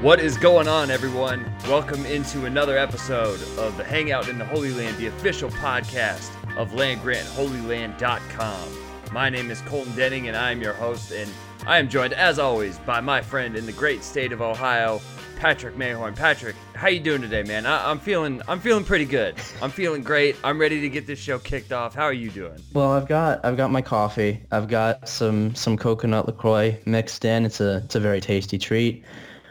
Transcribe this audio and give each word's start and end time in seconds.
What 0.00 0.20
is 0.20 0.36
going 0.36 0.68
on, 0.68 0.92
everyone? 0.92 1.44
Welcome 1.64 2.06
into 2.06 2.44
another 2.44 2.78
episode 2.78 3.42
of 3.58 3.76
the 3.76 3.82
Hangout 3.82 4.28
in 4.28 4.38
the 4.38 4.44
Holy 4.44 4.72
Land, 4.72 4.96
the 4.96 5.08
official 5.08 5.50
podcast 5.50 6.30
of 6.56 6.70
landgrantholyland.com. 6.70 9.12
My 9.12 9.28
name 9.28 9.50
is 9.50 9.60
Colton 9.62 9.96
Denning, 9.96 10.28
and 10.28 10.36
I 10.36 10.52
am 10.52 10.62
your 10.62 10.74
host, 10.74 11.10
and 11.10 11.28
I 11.66 11.80
am 11.80 11.88
joined, 11.88 12.12
as 12.12 12.38
always, 12.38 12.78
by 12.78 13.00
my 13.00 13.20
friend 13.20 13.56
in 13.56 13.66
the 13.66 13.72
great 13.72 14.04
state 14.04 14.30
of 14.30 14.40
Ohio, 14.40 15.00
Patrick 15.40 15.74
Mayhorn. 15.74 16.14
Patrick, 16.14 16.54
how 16.76 16.86
you 16.86 17.00
doing 17.00 17.20
today, 17.20 17.42
man? 17.42 17.66
I, 17.66 17.90
am 17.90 17.98
feeling, 17.98 18.40
I'm 18.46 18.60
feeling 18.60 18.84
pretty 18.84 19.04
good. 19.04 19.34
I'm 19.60 19.72
feeling 19.72 20.04
great. 20.04 20.36
I'm 20.44 20.60
ready 20.60 20.80
to 20.80 20.88
get 20.88 21.08
this 21.08 21.18
show 21.18 21.40
kicked 21.40 21.72
off. 21.72 21.96
How 21.96 22.04
are 22.04 22.12
you 22.12 22.30
doing? 22.30 22.62
Well, 22.72 22.92
I've 22.92 23.08
got, 23.08 23.44
I've 23.44 23.56
got 23.56 23.72
my 23.72 23.82
coffee. 23.82 24.42
I've 24.52 24.68
got 24.68 25.08
some, 25.08 25.56
some 25.56 25.76
coconut 25.76 26.26
Lacroix 26.26 26.78
mixed 26.86 27.24
in. 27.24 27.44
It's 27.44 27.60
a, 27.60 27.78
it's 27.78 27.96
a 27.96 28.00
very 28.00 28.20
tasty 28.20 28.58
treat. 28.58 29.04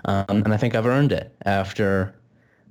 Um, 0.07 0.25
and 0.27 0.53
I 0.53 0.57
think 0.57 0.75
I've 0.75 0.85
earned 0.85 1.11
it 1.11 1.35
after 1.45 2.15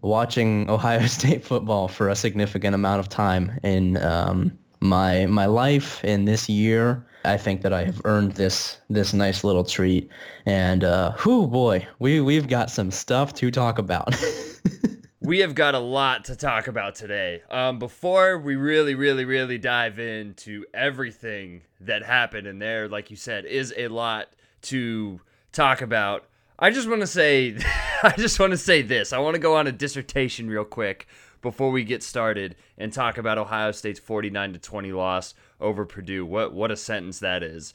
watching 0.02 0.68
Ohio 0.76 1.06
State 1.06 1.44
football 1.44 1.88
for 1.88 2.08
a 2.08 2.16
significant 2.16 2.74
amount 2.74 3.00
of 3.00 3.08
time 3.08 3.58
in 3.62 3.96
um, 3.98 4.58
my 4.80 5.26
my 5.26 5.46
life 5.46 6.04
in 6.04 6.24
this 6.24 6.48
year. 6.48 7.06
I 7.24 7.36
think 7.36 7.62
that 7.62 7.72
I 7.72 7.84
have 7.84 8.00
earned 8.04 8.32
this 8.32 8.78
this 8.88 9.12
nice 9.12 9.44
little 9.44 9.64
treat. 9.64 10.08
And 10.46 10.84
uh, 10.84 11.12
whoo 11.24 11.46
boy, 11.46 11.86
we 11.98 12.20
we've 12.20 12.48
got 12.48 12.70
some 12.70 12.90
stuff 12.90 13.34
to 13.34 13.50
talk 13.50 13.78
about. 13.78 14.14
we 15.20 15.40
have 15.40 15.54
got 15.56 15.74
a 15.74 15.80
lot 15.80 16.24
to 16.26 16.36
talk 16.36 16.68
about 16.68 16.94
today. 16.94 17.42
Um, 17.50 17.80
before 17.80 18.38
we 18.38 18.54
really, 18.54 18.94
really, 18.94 19.24
really 19.24 19.58
dive 19.58 19.98
into 19.98 20.64
everything 20.72 21.62
that 21.80 22.04
happened, 22.04 22.46
in 22.46 22.60
there, 22.60 22.88
like 22.88 23.10
you 23.10 23.16
said, 23.16 23.44
is 23.44 23.74
a 23.76 23.88
lot 23.88 24.28
to 24.62 25.20
talk 25.52 25.82
about. 25.82 26.26
I 26.58 26.70
just 26.70 26.88
want 26.88 27.02
to 27.02 27.06
say, 27.06 27.56
I 28.02 28.14
just 28.16 28.40
want 28.40 28.52
to 28.52 28.56
say 28.56 28.82
this. 28.82 29.12
I 29.12 29.18
want 29.18 29.34
to 29.34 29.40
go 29.40 29.56
on 29.56 29.66
a 29.66 29.72
dissertation 29.72 30.48
real 30.48 30.64
quick 30.64 31.06
before 31.42 31.70
we 31.70 31.84
get 31.84 32.02
started 32.02 32.56
and 32.78 32.92
talk 32.92 33.18
about 33.18 33.38
Ohio 33.38 33.72
State's 33.72 34.00
49 34.00 34.54
to 34.54 34.58
20 34.58 34.92
loss 34.92 35.34
over 35.60 35.84
Purdue. 35.84 36.24
What 36.24 36.54
what 36.54 36.70
a 36.70 36.76
sentence 36.76 37.18
that 37.18 37.42
is. 37.42 37.74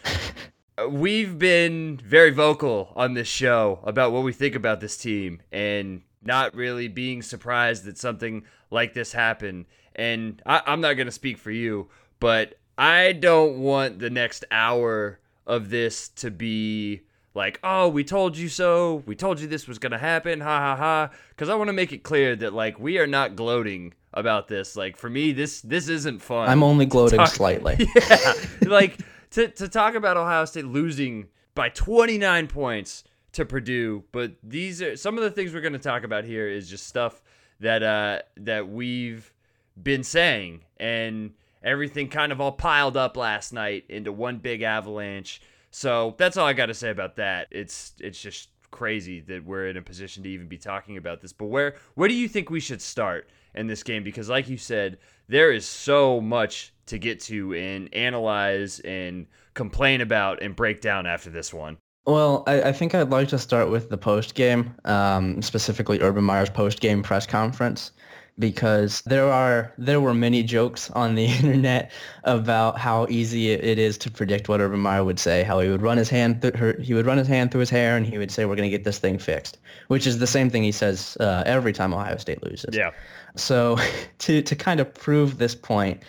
Uh, 0.78 0.90
we've 0.90 1.38
been 1.38 1.98
very 2.04 2.32
vocal 2.32 2.92
on 2.96 3.14
this 3.14 3.28
show 3.28 3.80
about 3.84 4.12
what 4.12 4.24
we 4.24 4.34
think 4.34 4.56
about 4.56 4.80
this 4.80 4.98
team 4.98 5.42
and 5.52 6.02
not 6.24 6.56
really 6.56 6.88
being 6.88 7.22
surprised 7.22 7.86
that 7.86 7.98
something 7.98 8.44
like 8.72 8.94
this 8.94 9.12
happened. 9.12 9.66
And 9.96 10.42
I, 10.46 10.62
I'm 10.66 10.82
not 10.82 10.94
going 10.94 11.08
to 11.08 11.12
speak 11.12 11.38
for 11.38 11.52
you, 11.52 11.90
but 12.20 12.58
I 12.78 13.12
don't 13.12 13.60
want 13.60 14.00
the 14.00 14.10
next 14.10 14.46
hour 14.50 15.20
of 15.46 15.70
this 15.70 16.10
to 16.10 16.32
be 16.32 17.02
like, 17.34 17.60
oh, 17.64 17.88
we 17.88 18.04
told 18.04 18.38
you 18.38 18.50
so. 18.50 19.04
We 19.06 19.16
told 19.16 19.40
you 19.40 19.48
this 19.48 19.68
was 19.68 19.80
going 19.80 19.94
to 19.94 19.98
happen. 19.98 20.42
Ha 20.42 20.60
ha 20.60 20.76
ha. 20.76 21.10
Because 21.30 21.50
I 21.50 21.56
want 21.56 21.70
to 21.70 21.74
make 21.74 21.94
it 21.94 22.04
clear 22.04 22.36
that, 22.36 22.54
like, 22.54 22.80
we 22.80 22.98
are 22.98 23.08
not 23.08 23.36
gloating 23.36 23.94
about 24.14 24.48
this. 24.48 24.76
Like, 24.76 24.98
for 24.98 25.10
me, 25.10 25.32
this 25.32 25.62
this 25.62 25.88
isn't 25.88 26.22
fun. 26.22 26.50
I'm 26.50 26.64
only 26.64 26.86
gloating 26.86 27.20
talk, 27.20 27.30
slightly. 27.30 27.88
Yeah. 27.96 28.34
like, 28.62 29.00
to, 29.32 29.48
to 29.48 29.70
talk 29.70 29.96
about 29.96 30.18
Ohio 30.18 30.46
State 30.46 30.66
losing 30.66 31.28
by 31.56 31.70
29 31.70 32.48
points 32.48 33.06
to 33.34 33.46
Purdue. 33.46 34.04
But 34.12 34.34
these 34.44 34.82
are 34.82 34.98
some 34.98 35.18
of 35.18 35.24
the 35.24 35.32
things 35.32 35.54
we're 35.54 35.62
going 35.62 35.74
to 35.74 35.80
talk 35.80 36.04
about 36.04 36.26
here 36.26 36.50
is 36.50 36.70
just 36.70 36.86
stuff 36.88 37.24
that, 37.62 37.82
uh, 37.82 38.22
that 38.38 38.68
we've 38.68 39.34
been 39.82 40.04
saying. 40.04 40.66
And 40.78 41.32
everything 41.64 42.10
kind 42.10 42.34
of 42.34 42.42
all 42.42 42.52
piled 42.52 42.98
up 42.98 43.16
last 43.16 43.54
night 43.54 43.86
into 43.88 44.12
one 44.12 44.40
big 44.40 44.64
avalanche 44.64 45.42
so 45.72 46.16
that's 46.18 46.38
all 46.38 46.46
I 46.46 46.54
got 46.54 46.68
to 46.68 46.74
say 46.74 46.90
about 46.90 47.16
that. 47.16 47.48
It's 47.52 47.94
it's 48.00 48.22
just 48.22 48.50
crazy 48.72 49.20
that 49.22 49.46
we're 49.46 49.68
in 49.68 49.78
a 49.78 49.82
position 49.82 50.24
to 50.24 50.30
even 50.30 50.48
be 50.48 50.58
talking 50.58 50.98
about 50.98 51.22
this. 51.22 51.34
But 51.34 51.48
where 51.48 51.76
where 51.96 52.08
do 52.08 52.16
you 52.16 52.28
think 52.28 52.50
we 52.50 52.60
should 52.60 52.82
start 52.82 53.30
in 53.56 53.68
this 53.68 53.84
game? 53.84 54.04
Because 54.04 54.30
like 54.30 54.50
you 54.50 54.58
said, 54.58 54.98
there 55.28 55.52
is 55.52 55.66
so 55.66 56.22
much 56.22 56.74
to 56.88 56.98
get 56.98 57.20
to 57.22 57.54
and 57.54 57.94
analyze 57.94 58.80
and 58.82 59.28
complain 59.54 60.02
about 60.02 60.42
and 60.42 60.56
break 60.56 60.82
down 60.82 61.06
after 61.06 61.30
this 61.30 61.54
one. 61.54 61.78
Well, 62.06 62.44
I, 62.48 62.64
I 62.64 62.72
think 62.72 62.96
I'd 62.96 63.12
like 63.12 63.28
to 63.28 63.38
start 63.38 63.70
with 63.70 63.90
the 63.90 63.98
post 63.98 64.34
game, 64.34 64.74
um, 64.86 65.42
specifically 65.42 66.02
Urban 66.02 66.24
Meyer's 66.24 66.50
post 66.50 66.82
game 66.82 67.04
press 67.04 67.28
conference 67.28 67.92
because 68.42 69.02
there 69.06 69.32
are 69.32 69.72
there 69.78 70.02
were 70.02 70.14
many 70.14 70.44
jokes 70.44 70.92
on 70.92 71.16
the 71.16 71.26
internet 71.40 71.92
about 72.26 72.78
how 72.78 73.08
easy 73.10 73.52
it 73.52 73.80
is 73.80 73.98
to 74.00 74.12
predict 74.12 74.50
what 74.50 74.60
Urban 74.60 74.82
Meyer 74.82 75.06
would 75.06 75.20
say. 75.20 75.44
How 75.44 75.62
he 75.62 75.70
would 75.70 75.82
run 75.82 75.98
his 75.98 76.10
hand 76.10 76.42
through 76.42 76.58
her, 76.58 76.76
he 76.82 76.94
would 76.94 77.06
run 77.06 77.18
his 77.18 77.28
hand 77.28 77.52
through 77.52 77.62
his 77.62 77.70
hair 77.70 77.96
and 77.96 78.06
he 78.06 78.18
would 78.18 78.32
say, 78.32 78.44
"We're 78.44 78.58
going 78.58 78.70
to 78.70 78.78
get 78.78 78.84
this 78.84 78.98
thing 78.98 79.18
fixed," 79.18 79.60
which 79.88 80.06
is 80.06 80.20
the 80.20 80.28
same 80.28 80.50
thing 80.50 80.64
he 80.64 80.74
says 80.74 81.16
uh, 81.22 81.44
every 81.46 81.72
time 81.72 81.94
Ohio 81.94 82.18
State 82.18 82.44
loses. 82.44 82.76
Yeah. 82.76 82.92
So 83.38 83.78
to 84.20 84.42
to 84.42 84.56
kind 84.56 84.82
of 84.82 84.94
prove 84.94 85.38
this 85.38 85.56
point, 85.56 86.02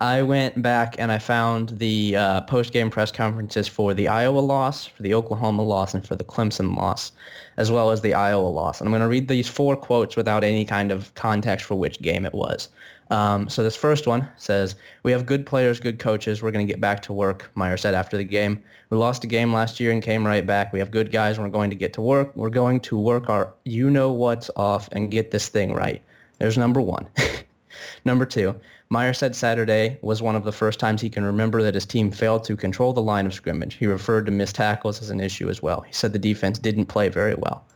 I 0.00 0.22
went 0.22 0.62
back 0.62 0.94
and 0.98 1.10
I 1.10 1.18
found 1.18 1.70
the 1.70 2.14
uh, 2.14 2.40
post-game 2.42 2.88
press 2.88 3.10
conferences 3.10 3.66
for 3.66 3.94
the 3.94 4.06
Iowa 4.06 4.38
loss, 4.38 4.86
for 4.86 5.02
the 5.02 5.12
Oklahoma 5.12 5.62
loss, 5.62 5.92
and 5.92 6.06
for 6.06 6.14
the 6.14 6.22
Clemson 6.22 6.76
loss, 6.76 7.10
as 7.56 7.72
well 7.72 7.90
as 7.90 8.00
the 8.00 8.14
Iowa 8.14 8.46
loss. 8.46 8.80
And 8.80 8.86
I'm 8.86 8.92
going 8.92 9.02
to 9.02 9.08
read 9.08 9.26
these 9.26 9.48
four 9.48 9.76
quotes 9.76 10.14
without 10.14 10.44
any 10.44 10.64
kind 10.64 10.92
of 10.92 11.12
context 11.16 11.66
for 11.66 11.74
which 11.74 12.00
game 12.00 12.24
it 12.24 12.32
was. 12.32 12.68
Um, 13.10 13.48
so 13.48 13.64
this 13.64 13.74
first 13.74 14.06
one 14.06 14.28
says, 14.36 14.76
"We 15.02 15.10
have 15.12 15.26
good 15.26 15.46
players, 15.46 15.80
good 15.80 15.98
coaches. 15.98 16.42
We're 16.42 16.52
going 16.52 16.66
to 16.66 16.72
get 16.72 16.80
back 16.80 17.02
to 17.02 17.12
work." 17.12 17.50
Meyer 17.54 17.76
said 17.76 17.94
after 17.94 18.16
the 18.16 18.24
game. 18.24 18.62
We 18.90 18.98
lost 18.98 19.24
a 19.24 19.26
game 19.26 19.52
last 19.52 19.80
year 19.80 19.90
and 19.92 20.02
came 20.02 20.26
right 20.26 20.46
back. 20.46 20.72
We 20.72 20.78
have 20.78 20.90
good 20.90 21.10
guys. 21.10 21.38
We're 21.38 21.48
going 21.48 21.70
to 21.70 21.76
get 21.76 21.92
to 21.94 22.02
work. 22.02 22.36
We're 22.36 22.50
going 22.50 22.80
to 22.80 22.98
work 22.98 23.28
our 23.28 23.52
you 23.64 23.90
know 23.90 24.12
what's 24.12 24.50
off 24.56 24.88
and 24.92 25.10
get 25.10 25.30
this 25.30 25.48
thing 25.48 25.72
right. 25.72 26.02
There's 26.38 26.56
number 26.56 26.80
one. 26.80 27.08
number 28.04 28.26
two. 28.26 28.54
Meyer 28.90 29.12
said 29.12 29.36
Saturday 29.36 29.98
was 30.00 30.22
one 30.22 30.34
of 30.34 30.44
the 30.44 30.52
first 30.52 30.80
times 30.80 31.02
he 31.02 31.10
can 31.10 31.22
remember 31.22 31.62
that 31.62 31.74
his 31.74 31.84
team 31.84 32.10
failed 32.10 32.42
to 32.44 32.56
control 32.56 32.94
the 32.94 33.02
line 33.02 33.26
of 33.26 33.34
scrimmage. 33.34 33.74
He 33.74 33.86
referred 33.86 34.24
to 34.26 34.32
missed 34.32 34.54
tackles 34.56 35.02
as 35.02 35.10
an 35.10 35.20
issue 35.20 35.50
as 35.50 35.62
well. 35.62 35.82
He 35.82 35.92
said 35.92 36.14
the 36.14 36.18
defense 36.18 36.58
didn't 36.58 36.86
play 36.86 37.10
very 37.10 37.34
well. 37.34 37.66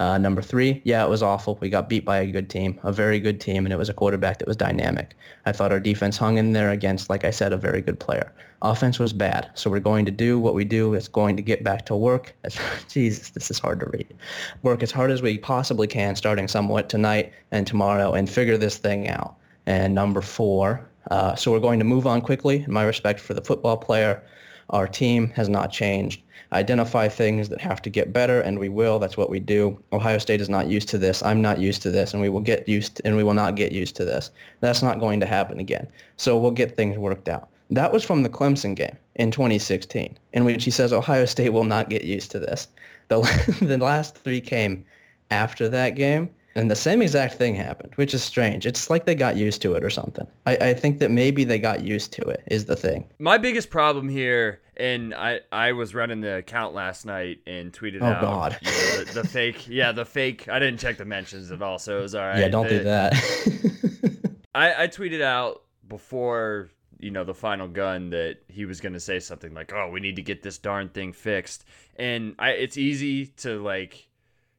Uh, 0.00 0.16
number 0.16 0.40
three, 0.42 0.80
yeah, 0.84 1.04
it 1.04 1.08
was 1.08 1.22
awful. 1.22 1.58
We 1.60 1.70
got 1.70 1.88
beat 1.88 2.04
by 2.04 2.18
a 2.18 2.30
good 2.30 2.48
team, 2.48 2.78
a 2.84 2.92
very 2.92 3.18
good 3.18 3.40
team, 3.40 3.66
and 3.66 3.72
it 3.72 3.78
was 3.78 3.88
a 3.88 3.94
quarterback 3.94 4.38
that 4.38 4.46
was 4.46 4.56
dynamic. 4.56 5.16
I 5.44 5.52
thought 5.52 5.72
our 5.72 5.80
defense 5.80 6.16
hung 6.16 6.38
in 6.38 6.52
there 6.52 6.70
against, 6.70 7.10
like 7.10 7.24
I 7.24 7.30
said, 7.30 7.52
a 7.52 7.56
very 7.56 7.80
good 7.80 7.98
player. 7.98 8.32
Offense 8.62 8.98
was 8.98 9.12
bad, 9.12 9.50
so 9.54 9.70
we're 9.70 9.80
going 9.80 10.04
to 10.04 10.12
do 10.12 10.38
what 10.38 10.54
we 10.54 10.64
do. 10.64 10.94
It's 10.94 11.08
going 11.08 11.36
to 11.36 11.42
get 11.42 11.64
back 11.64 11.86
to 11.86 11.96
work. 11.96 12.32
Jesus, 12.88 13.30
this 13.30 13.50
is 13.50 13.58
hard 13.58 13.80
to 13.80 13.86
read. 13.86 14.14
Work 14.62 14.82
as 14.82 14.92
hard 14.92 15.10
as 15.10 15.22
we 15.22 15.38
possibly 15.38 15.88
can, 15.88 16.14
starting 16.14 16.46
somewhat 16.46 16.88
tonight 16.88 17.32
and 17.50 17.66
tomorrow, 17.66 18.12
and 18.12 18.30
figure 18.30 18.56
this 18.56 18.76
thing 18.76 19.08
out 19.08 19.34
and 19.68 19.94
number 19.94 20.22
four. 20.22 20.88
Uh, 21.10 21.36
so 21.36 21.52
we're 21.52 21.60
going 21.60 21.78
to 21.78 21.84
move 21.84 22.06
on 22.06 22.22
quickly. 22.22 22.64
My 22.66 22.84
respect 22.84 23.20
for 23.20 23.34
the 23.34 23.42
football 23.42 23.76
player. 23.76 24.22
Our 24.70 24.88
team 24.88 25.28
has 25.30 25.48
not 25.48 25.70
changed. 25.70 26.22
Identify 26.52 27.08
things 27.08 27.50
that 27.50 27.60
have 27.60 27.82
to 27.82 27.90
get 27.90 28.12
better, 28.12 28.40
and 28.40 28.58
we 28.58 28.70
will. 28.70 28.98
That's 28.98 29.18
what 29.18 29.28
we 29.28 29.40
do. 29.40 29.78
Ohio 29.92 30.16
State 30.16 30.40
is 30.40 30.48
not 30.48 30.68
used 30.68 30.88
to 30.88 30.98
this. 30.98 31.22
I'm 31.22 31.42
not 31.42 31.58
used 31.58 31.82
to 31.82 31.90
this, 31.90 32.14
and 32.14 32.22
we 32.22 32.30
will 32.30 32.40
get 32.40 32.66
used, 32.66 32.96
to, 32.96 33.06
and 33.06 33.16
we 33.16 33.22
will 33.22 33.34
not 33.34 33.56
get 33.56 33.72
used 33.72 33.94
to 33.96 34.06
this. 34.06 34.30
That's 34.60 34.82
not 34.82 35.00
going 35.00 35.20
to 35.20 35.26
happen 35.26 35.60
again. 35.60 35.86
So 36.16 36.38
we'll 36.38 36.50
get 36.50 36.74
things 36.74 36.96
worked 36.96 37.28
out. 37.28 37.50
That 37.70 37.92
was 37.92 38.02
from 38.02 38.22
the 38.22 38.30
Clemson 38.30 38.74
game 38.74 38.96
in 39.16 39.30
2016, 39.30 40.16
in 40.32 40.44
which 40.46 40.64
he 40.64 40.70
says 40.70 40.94
Ohio 40.94 41.26
State 41.26 41.50
will 41.50 41.64
not 41.64 41.90
get 41.90 42.04
used 42.04 42.30
to 42.30 42.38
this. 42.38 42.68
The, 43.08 43.20
the 43.60 43.76
last 43.76 44.16
three 44.16 44.40
came 44.40 44.86
after 45.30 45.68
that 45.68 45.94
game, 45.94 46.30
and 46.58 46.68
the 46.68 46.76
same 46.76 47.00
exact 47.00 47.34
thing 47.34 47.54
happened, 47.54 47.92
which 47.94 48.12
is 48.12 48.22
strange. 48.22 48.66
It's 48.66 48.90
like 48.90 49.06
they 49.06 49.14
got 49.14 49.36
used 49.36 49.62
to 49.62 49.74
it 49.74 49.84
or 49.84 49.90
something. 49.90 50.26
I, 50.44 50.56
I 50.56 50.74
think 50.74 50.98
that 50.98 51.10
maybe 51.10 51.44
they 51.44 51.60
got 51.60 51.82
used 51.82 52.12
to 52.14 52.22
it 52.22 52.42
is 52.48 52.64
the 52.64 52.74
thing. 52.74 53.08
My 53.20 53.38
biggest 53.38 53.70
problem 53.70 54.08
here, 54.08 54.60
and 54.76 55.14
I, 55.14 55.40
I 55.52 55.72
was 55.72 55.94
running 55.94 56.20
the 56.20 56.38
account 56.38 56.74
last 56.74 57.06
night 57.06 57.38
and 57.46 57.72
tweeted 57.72 58.02
oh, 58.02 58.06
out 58.06 58.20
God. 58.20 58.58
You 58.60 58.70
know, 58.70 59.04
the, 59.04 59.22
the, 59.22 59.28
fake, 59.28 59.68
yeah, 59.68 59.92
the 59.92 60.04
fake. 60.04 60.48
I 60.48 60.58
didn't 60.58 60.80
check 60.80 60.98
the 60.98 61.04
mentions 61.04 61.52
at 61.52 61.62
all, 61.62 61.78
so 61.78 61.98
it 61.98 62.02
was 62.02 62.14
all 62.16 62.26
right. 62.26 62.40
Yeah, 62.40 62.48
don't 62.48 62.68
the, 62.68 62.78
do 62.78 62.84
that. 62.84 64.34
I, 64.54 64.84
I 64.84 64.88
tweeted 64.88 65.22
out 65.22 65.62
before 65.86 66.70
you 66.98 67.12
know 67.12 67.22
the 67.22 67.34
final 67.34 67.68
gun 67.68 68.10
that 68.10 68.38
he 68.48 68.64
was 68.64 68.80
going 68.80 68.92
to 68.92 69.00
say 69.00 69.20
something 69.20 69.54
like 69.54 69.72
oh 69.72 69.88
we 69.88 70.00
need 70.00 70.16
to 70.16 70.22
get 70.22 70.42
this 70.42 70.58
darn 70.58 70.88
thing 70.88 71.12
fixed 71.12 71.64
and 71.96 72.34
I, 72.40 72.50
it's 72.50 72.76
easy 72.76 73.26
to 73.26 73.62
like 73.62 74.07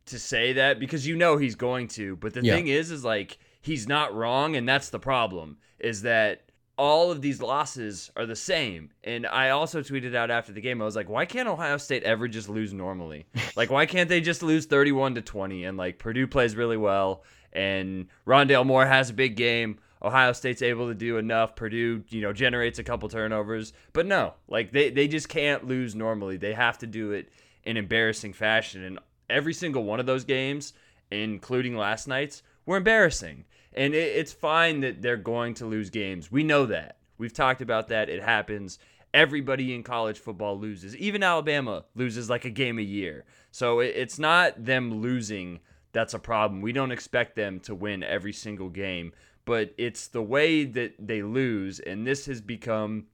to 0.09 0.19
say 0.19 0.53
that 0.53 0.79
because 0.79 1.07
you 1.07 1.15
know 1.15 1.37
he's 1.37 1.55
going 1.55 1.87
to 1.87 2.15
but 2.17 2.33
the 2.33 2.41
Yeah. 2.43 2.55
thing 2.55 2.67
is 2.67 2.91
is 2.91 3.03
like 3.03 3.37
he's 3.61 3.87
not 3.87 4.13
wrong 4.13 4.55
and 4.55 4.67
that's 4.67 4.89
the 4.89 4.99
problem 4.99 5.57
is 5.79 6.01
that 6.03 6.43
all 6.77 7.11
of 7.11 7.21
these 7.21 7.41
losses 7.41 8.09
are 8.15 8.25
the 8.25 8.37
same. 8.37 8.91
And 9.03 9.27
i 9.27 9.49
also 9.49 9.81
tweeted 9.81 10.15
out 10.15 10.31
after 10.31 10.53
the 10.53 10.61
game 10.61 10.81
i 10.81 10.85
was 10.85 10.95
like 10.95 11.09
why 11.09 11.25
can't 11.25 11.47
ohio 11.49 11.77
state 11.77 12.03
ever 12.03 12.27
just 12.27 12.47
lose 12.49 12.73
normally? 12.73 13.25
Like 13.55 13.69
why 13.69 13.85
can't 13.85 14.07
they 14.09 14.21
just 14.21 14.41
lose 14.43 14.65
31 14.65 15.15
to 15.15 15.21
20 15.21 15.65
and 15.65 15.77
like 15.77 15.99
purdue 15.99 16.27
plays 16.27 16.55
really 16.55 16.77
well 16.77 17.23
and 17.51 18.07
rondale 18.27 18.65
moore 18.65 18.85
has 18.85 19.09
a 19.09 19.13
big 19.13 19.35
game. 19.35 19.79
Ohio 20.01 20.31
state's 20.31 20.61
able 20.61 20.87
to 20.87 20.95
do 20.95 21.17
enough. 21.17 21.55
Purdue 21.57 22.03
you 22.09 22.21
know 22.21 22.31
generates 22.31 22.79
a 22.79 22.83
couple 22.85 23.09
turnovers. 23.09 23.73
But 23.91 24.05
no 24.05 24.35
like 24.47 24.71
they, 24.71 24.89
they 24.91 25.07
just 25.09 25.27
can't 25.27 25.67
lose 25.67 25.93
normally. 25.95 26.37
They 26.37 26.53
have 26.53 26.77
to 26.77 26.87
do 26.87 27.11
it 27.11 27.29
in 27.65 27.75
embarrassing 27.75 28.31
fashion. 28.31 28.83
And 28.85 28.99
every 29.29 29.53
single 29.53 29.83
one 29.83 29.99
of 29.99 30.05
those 30.05 30.23
games 30.23 30.73
including 31.11 31.75
last 31.75 32.07
night's 32.07 32.43
were 32.65 32.77
embarrassing. 32.77 33.45
And 33.73 33.93
it, 33.93 34.15
it's 34.15 34.33
fine 34.33 34.81
that 34.81 35.01
they're 35.01 35.17
going 35.17 35.53
to 35.55 35.65
lose 35.65 35.89
games. 35.89 36.31
We 36.31 36.43
know 36.43 36.65
that. 36.67 36.97
We've 37.17 37.33
talked 37.33 37.61
about 37.61 37.87
that. 37.89 38.09
It 38.09 38.23
happens. 38.23 38.79
Everybody 39.13 39.73
in 39.73 39.83
college 39.83 40.19
football 40.19 40.57
loses. 40.57 40.95
Even 40.97 41.23
alabama 41.23 41.85
loses 41.95 42.29
like 42.29 42.45
a 42.45 42.49
game 42.49 42.79
a 42.79 42.83
year. 42.83 43.25
So 43.51 43.79
it, 43.79 43.93
it's 43.95 44.19
not 44.19 44.65
them 44.65 45.01
losing 45.01 45.59
that's 45.91 46.13
a 46.13 46.19
problem. 46.19 46.61
We 46.61 46.71
don't 46.71 46.91
expect 46.91 47.35
them 47.35 47.59
to 47.61 47.73
win 47.73 48.03
every 48.03 48.33
single 48.33 48.69
game. 48.69 49.11
But 49.45 49.73
it's 49.77 50.07
the 50.07 50.21
way 50.21 50.63
that 50.65 50.93
they 50.99 51.23
lose 51.23 51.79
and 51.79 52.05
this 52.05 52.27
has 52.27 52.41
become 52.41 53.07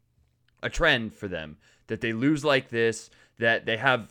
a 0.62 0.70
trend 0.70 1.14
for 1.14 1.28
them 1.30 1.58
that 1.88 2.02
they 2.02 2.12
lose 2.12 2.44
like 2.44 2.70
this, 2.70 3.10
that 3.38 3.66
they 3.66 3.78
have 3.78 4.10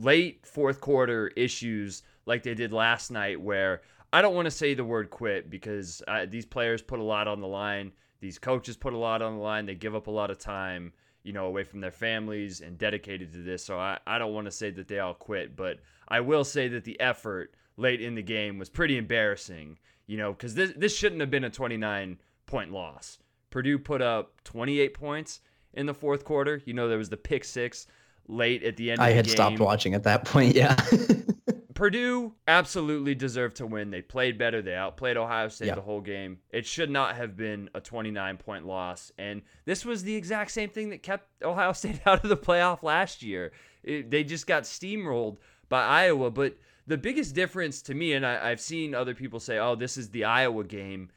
late 0.00 0.46
fourth 0.46 0.80
quarter 0.80 1.28
issues 1.36 2.02
like 2.26 2.42
they 2.42 2.54
did 2.54 2.72
last 2.72 3.10
night, 3.10 3.40
where 3.40 3.82
I 4.12 4.22
don't 4.22 4.34
want 4.34 4.46
to 4.46 4.50
say 4.50 4.74
the 4.74 4.84
word 4.84 5.10
quit 5.10 5.48
because 5.48 6.02
uh, 6.06 6.26
these 6.28 6.46
players 6.46 6.82
put 6.82 7.00
a 7.00 7.04
lot 7.04 7.28
on 7.28 7.40
the 7.40 7.46
line. 7.46 7.92
These 8.20 8.38
coaches 8.38 8.76
put 8.76 8.92
a 8.92 8.98
lot 8.98 9.22
on 9.22 9.36
the 9.36 9.42
line. 9.42 9.66
They 9.66 9.74
give 9.74 9.94
up 9.94 10.06
a 10.06 10.12
lot 10.12 10.30
of 10.30 10.38
time, 10.38 10.92
you 11.22 11.32
know, 11.32 11.46
away 11.46 11.64
from 11.64 11.80
their 11.80 11.90
families 11.90 12.60
and 12.60 12.78
dedicated 12.78 13.32
to 13.32 13.38
this. 13.38 13.64
So 13.64 13.78
I, 13.78 13.98
I 14.06 14.18
don't 14.18 14.34
want 14.34 14.44
to 14.44 14.52
say 14.52 14.70
that 14.70 14.86
they 14.86 14.98
all 14.98 15.14
quit, 15.14 15.56
but 15.56 15.78
I 16.08 16.20
will 16.20 16.44
say 16.44 16.68
that 16.68 16.84
the 16.84 17.00
effort 17.00 17.54
late 17.76 18.00
in 18.00 18.14
the 18.14 18.22
game 18.22 18.58
was 18.58 18.68
pretty 18.68 18.98
embarrassing, 18.98 19.78
you 20.06 20.18
know, 20.18 20.32
because 20.32 20.54
this, 20.54 20.72
this 20.76 20.96
shouldn't 20.96 21.20
have 21.20 21.30
been 21.30 21.44
a 21.44 21.50
29 21.50 22.18
point 22.46 22.70
loss. 22.70 23.18
Purdue 23.50 23.78
put 23.78 24.02
up 24.02 24.42
28 24.44 24.94
points 24.94 25.40
in 25.74 25.86
the 25.86 25.94
fourth 25.94 26.24
quarter. 26.24 26.60
You 26.64 26.74
know, 26.74 26.88
there 26.88 26.98
was 26.98 27.10
the 27.10 27.16
pick 27.16 27.44
six 27.44 27.86
late 28.28 28.62
at 28.62 28.76
the 28.76 28.90
end 28.92 29.00
of 29.00 29.06
I 29.06 29.10
had 29.10 29.26
game. 29.26 29.32
stopped 29.34 29.58
watching 29.60 29.94
at 29.94 30.04
that 30.04 30.24
point. 30.24 30.54
Yeah. 30.54 30.76
Purdue 31.74 32.34
absolutely 32.46 33.14
deserved 33.14 33.56
to 33.56 33.66
win. 33.66 33.90
They 33.90 34.02
played 34.02 34.38
better. 34.38 34.62
They 34.62 34.74
outplayed 34.74 35.16
Ohio 35.16 35.48
State 35.48 35.66
Yeah. 35.68 35.74
the 35.74 35.80
whole 35.80 36.00
game. 36.02 36.38
It 36.50 36.66
should 36.66 36.90
not 36.90 37.16
have 37.16 37.36
been 37.36 37.70
a 37.74 37.80
29 37.80 38.36
point 38.36 38.66
loss. 38.66 39.10
And 39.18 39.42
this 39.64 39.84
was 39.84 40.02
the 40.04 40.14
exact 40.14 40.50
same 40.50 40.68
thing 40.68 40.90
that 40.90 41.02
kept 41.02 41.26
Ohio 41.42 41.72
State 41.72 42.00
out 42.06 42.22
of 42.22 42.28
the 42.28 42.36
playoff 42.36 42.82
last 42.82 43.22
year. 43.22 43.52
It- 43.82 44.10
they 44.10 44.22
just 44.22 44.46
got 44.46 44.62
steamrolled 44.64 45.38
by 45.68 45.82
Iowa. 45.82 46.30
But 46.30 46.56
the 46.86 46.98
biggest 46.98 47.34
difference 47.34 47.80
to 47.82 47.94
me, 47.94 48.12
and 48.12 48.24
I, 48.26 48.50
I've 48.50 48.60
seen 48.60 48.94
other 48.94 49.14
people 49.14 49.40
say, 49.40 49.58
oh, 49.58 49.74
this 49.74 49.96
is 49.96 50.10
the 50.10 50.24
Iowa 50.24 50.64
game. 50.64 51.10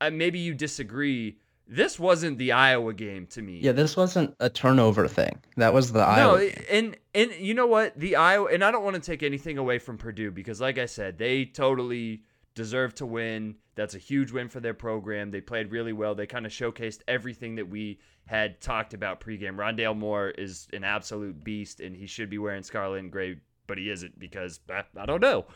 Uh, 0.00 0.10
maybe 0.10 0.38
you 0.40 0.54
disagree. 0.54 1.38
This 1.66 1.98
wasn't 1.98 2.36
the 2.38 2.52
Iowa 2.52 2.92
game 2.92 3.26
to 3.28 3.40
me. 3.42 3.58
yeah, 3.62 3.72
this 3.72 3.96
wasn't 3.96 4.34
a 4.38 4.50
turnover 4.50 5.08
thing. 5.08 5.40
That 5.56 5.72
was 5.72 5.92
the 5.92 6.00
No, 6.16 6.36
Iowa. 6.36 6.50
and 6.70 6.96
and 7.14 7.32
you 7.38 7.54
know 7.54 7.66
what? 7.66 7.98
The 7.98 8.16
Iowa 8.16 8.48
and 8.52 8.62
I 8.62 8.70
don't 8.70 8.84
want 8.84 8.96
to 8.96 9.02
take 9.02 9.22
anything 9.22 9.56
away 9.58 9.78
from 9.78 9.96
Purdue 9.96 10.30
because 10.30 10.60
like 10.60 10.78
I 10.78 10.86
said, 10.86 11.16
they 11.18 11.46
totally 11.46 12.22
deserve 12.54 12.94
to 12.96 13.06
win. 13.06 13.56
That's 13.76 13.94
a 13.94 13.98
huge 13.98 14.30
win 14.30 14.48
for 14.48 14.60
their 14.60 14.74
program. 14.74 15.30
They 15.30 15.40
played 15.40 15.72
really 15.72 15.92
well. 15.92 16.14
They 16.14 16.26
kind 16.26 16.46
of 16.46 16.52
showcased 16.52 17.00
everything 17.08 17.56
that 17.56 17.68
we 17.68 17.98
had 18.26 18.60
talked 18.60 18.94
about 18.94 19.20
pregame. 19.20 19.56
Rondale 19.56 19.96
Moore 19.96 20.28
is 20.28 20.68
an 20.72 20.84
absolute 20.84 21.42
beast 21.42 21.80
and 21.80 21.96
he 21.96 22.06
should 22.06 22.30
be 22.30 22.38
wearing 22.38 22.62
scarlet 22.62 22.98
and 23.00 23.10
gray, 23.10 23.36
but 23.66 23.78
he 23.78 23.90
isn't 23.90 24.18
because 24.18 24.60
I, 24.70 24.84
I 24.96 25.06
don't 25.06 25.20
know. 25.20 25.46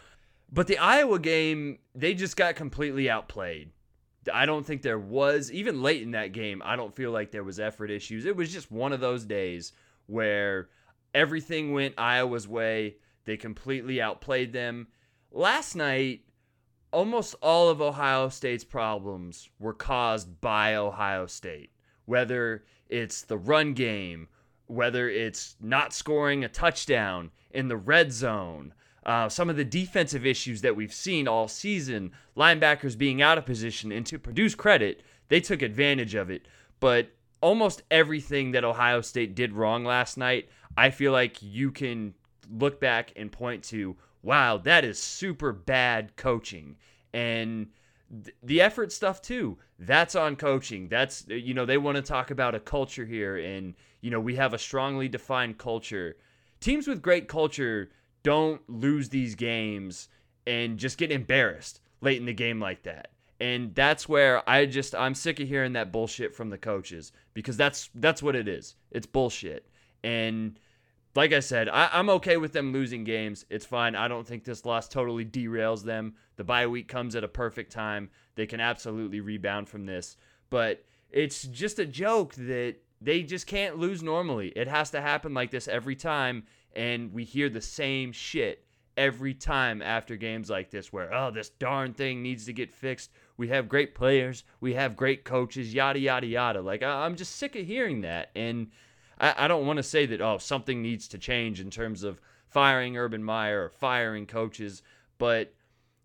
But 0.51 0.67
the 0.67 0.79
Iowa 0.79 1.19
game, 1.19 1.79
they 1.95 2.15
just 2.15 2.37
got 2.37 2.57
completely 2.57 3.09
outplayed. 3.11 3.71
I 4.33 4.47
don't 4.47 4.67
think 4.67 4.83
there 4.83 4.99
was 4.99 5.51
even 5.53 5.83
late 5.83 6.03
in 6.03 6.13
that 6.13 6.33
game. 6.33 6.63
I 6.65 6.77
don't 6.77 6.95
feel 6.95 7.11
like 7.11 7.31
there 7.31 7.45
was 7.45 7.61
effort 7.61 7.91
issues. 7.91 8.25
It 8.25 8.37
was 8.37 8.53
just 8.53 8.71
one 8.71 8.93
of 8.93 9.01
those 9.01 9.25
days 9.25 9.73
where 10.07 10.69
everything 11.15 11.73
went 11.73 11.95
Iowa's 11.99 12.49
way. 12.49 12.97
They 13.25 13.37
completely 13.37 14.01
outplayed 14.01 14.53
them. 14.53 14.89
Last 15.31 15.75
night, 15.75 16.23
almost 16.93 17.35
all 17.43 17.69
of 17.69 17.83
Ohio 17.83 18.29
State's 18.29 18.65
problems 18.65 19.51
were 19.59 19.75
caused 19.75 20.41
by 20.41 20.75
Ohio 20.75 21.27
State. 21.27 21.71
Whether 22.07 22.65
it's 22.89 23.23
the 23.23 23.37
run 23.37 23.75
game, 23.75 24.29
whether 24.67 25.09
it's 25.09 25.57
not 25.61 25.93
scoring 25.93 26.45
a 26.45 26.49
touchdown 26.49 27.31
in 27.51 27.69
the 27.69 27.77
red 27.77 28.13
zone, 28.13 28.73
uh, 29.09 29.27
some 29.27 29.49
of 29.49 29.57
the 29.57 29.65
defensive 29.65 30.27
issues 30.27 30.61
that 30.61 30.77
we've 30.77 30.93
seen 30.93 31.27
all 31.27 31.49
season, 31.49 32.13
linebackers 32.37 32.97
being 32.97 33.23
out 33.23 33.39
of 33.39 33.47
position, 33.47 33.91
and 33.91 34.05
to 34.05 34.19
Purdue's 34.19 34.55
credit, 34.55 35.03
they 35.29 35.41
took 35.41 35.63
advantage 35.63 36.15
of 36.15 36.29
it. 36.29 36.47
But 36.79 37.09
almost 37.41 37.83
everything 37.91 38.53
that 38.53 38.65
Ohio 38.65 39.01
State 39.01 39.35
did 39.35 39.55
wrong 39.55 39.83
last 39.83 40.19
night, 40.19 40.51
I 40.77 40.91
feel 40.91 41.11
like 41.11 41.43
you 41.43 41.71
can 41.71 42.13
look 42.51 42.81
back 42.81 43.15
and 43.17 43.33
point 43.33 43.65
to, 43.65 43.97
wow, 44.23 44.59
that 44.59 44.85
is 44.85 44.99
super 44.99 45.55
bad 45.55 46.15
coaching. 46.17 46.77
And 47.15 47.69
th- 48.25 48.37
the 48.43 48.61
effort 48.61 48.93
stuff 48.93 49.23
too 49.23 49.57
that's 49.79 50.15
on 50.17 50.35
coaching 50.35 50.89
that's 50.89 51.25
you 51.29 51.55
know 51.55 51.65
they 51.65 51.79
want 51.79 51.95
to 51.95 52.03
talk 52.03 52.31
about 52.31 52.55
a 52.55 52.61
culture 52.61 53.07
here 53.07 53.37
and 53.37 53.75
you 54.01 54.11
know 54.11 54.19
we 54.19 54.35
have 54.35 54.55
a 54.55 54.59
strongly 54.59 55.09
defined 55.09 55.57
culture 55.57 56.17
teams 56.59 56.89
with 56.89 57.01
great 57.01 57.29
culture 57.29 57.91
don't 58.23 58.61
lose 58.69 59.09
these 59.09 59.35
games 59.35 60.09
and 60.47 60.79
just 60.79 60.99
get 60.99 61.11
embarrassed 61.11 61.81
late 62.01 62.19
in 62.19 62.27
the 62.27 62.33
game 62.33 62.61
like 62.61 62.83
that 62.83 63.13
and 63.41 63.75
that's 63.75 64.09
where 64.09 64.49
i 64.49 64.67
just 64.67 64.95
i'm 64.95 65.15
sick 65.15 65.41
of 65.41 65.49
hearing 65.49 65.73
that 65.73 65.93
bullshit 65.93 66.35
from 66.35 66.51
the 66.51 66.59
coaches 66.59 67.13
because 67.35 67.57
that's 67.57 67.91
that's 67.97 68.23
what 68.23 68.37
it 68.37 68.49
is 68.49 68.77
it's 68.91 69.07
bullshit 69.07 69.69
and 70.03 70.59
like 71.19 71.33
I 71.33 71.41
said, 71.41 71.69
I, 71.69 71.89
I'm 71.93 72.11
okay 72.11 72.37
with 72.37 72.53
them 72.53 72.73
losing 72.73 73.03
games. 73.03 73.45
It's 73.51 73.67
fine. 73.67 73.97
I 73.97 74.07
don't 74.07 74.25
think 74.25 74.45
this 74.45 74.65
loss 74.65 74.89
totally 74.89 75.25
derails 75.25 75.83
them. 75.83 76.15
The 76.37 76.45
bye 76.45 76.69
week 76.69 76.87
comes 76.87 77.17
at 77.17 77.25
a 77.25 77.29
perfect 77.29 77.73
time. 77.73 78.11
They 78.37 78.47
can 78.47 78.61
absolutely 78.61 79.21
rebound 79.21 79.69
from 79.69 79.85
this. 79.85 80.17
But 80.49 80.85
it's 81.11 81.43
just 81.43 81.81
a 81.81 81.87
joke 81.87 82.35
that 82.35 82.77
they 83.01 83.23
just 83.23 83.49
can't 83.49 83.79
lose 83.79 84.01
normally. 84.01 84.49
It 84.55 84.69
has 84.69 84.91
to 84.91 85.01
happen 85.01 85.35
like 85.35 85.51
this 85.51 85.67
every 85.67 85.97
time. 85.97 86.45
And 86.79 87.13
we 87.13 87.25
hear 87.25 87.49
the 87.49 87.61
same 87.61 88.13
shit 88.13 88.65
every 88.97 89.35
time 89.35 89.83
after 89.83 90.17
games 90.17 90.49
like 90.49 90.71
this 90.71 90.93
where, 90.93 91.13
oh, 91.13 91.31
this 91.31 91.51
darn 91.51 91.93
thing 91.93 92.23
needs 92.23 92.47
to 92.47 92.53
get 92.53 92.73
fixed. 92.73 93.11
We 93.37 93.49
have 93.49 93.69
great 93.69 93.95
players. 93.95 94.45
We 94.61 94.75
have 94.75 94.97
great 94.97 95.25
coaches, 95.25 95.75
yada, 95.75 95.99
yada, 95.99 96.27
yada. 96.27 96.61
Like, 96.61 96.83
I- 96.83 97.05
I'm 97.05 97.17
just 97.17 97.37
sick 97.37 97.57
of 97.57 97.67
hearing 97.67 98.03
that. 98.03 98.31
And 98.35 98.69
I, 99.19 99.35
I 99.45 99.49
don't 99.49 99.67
want 99.67 99.79
to 99.79 99.83
say 99.83 100.07
that 100.07 100.21
oh 100.21 100.39
something 100.39 100.81
needs 100.83 101.09
to 101.09 101.19
change 101.19 101.61
in 101.61 101.71
terms 101.71 102.03
of 102.05 102.21
firing 102.49 102.97
Urban 102.97 103.23
Meyer 103.23 103.65
or 103.65 103.69
firing 103.69 104.27
coaches, 104.27 104.83
but 105.19 105.55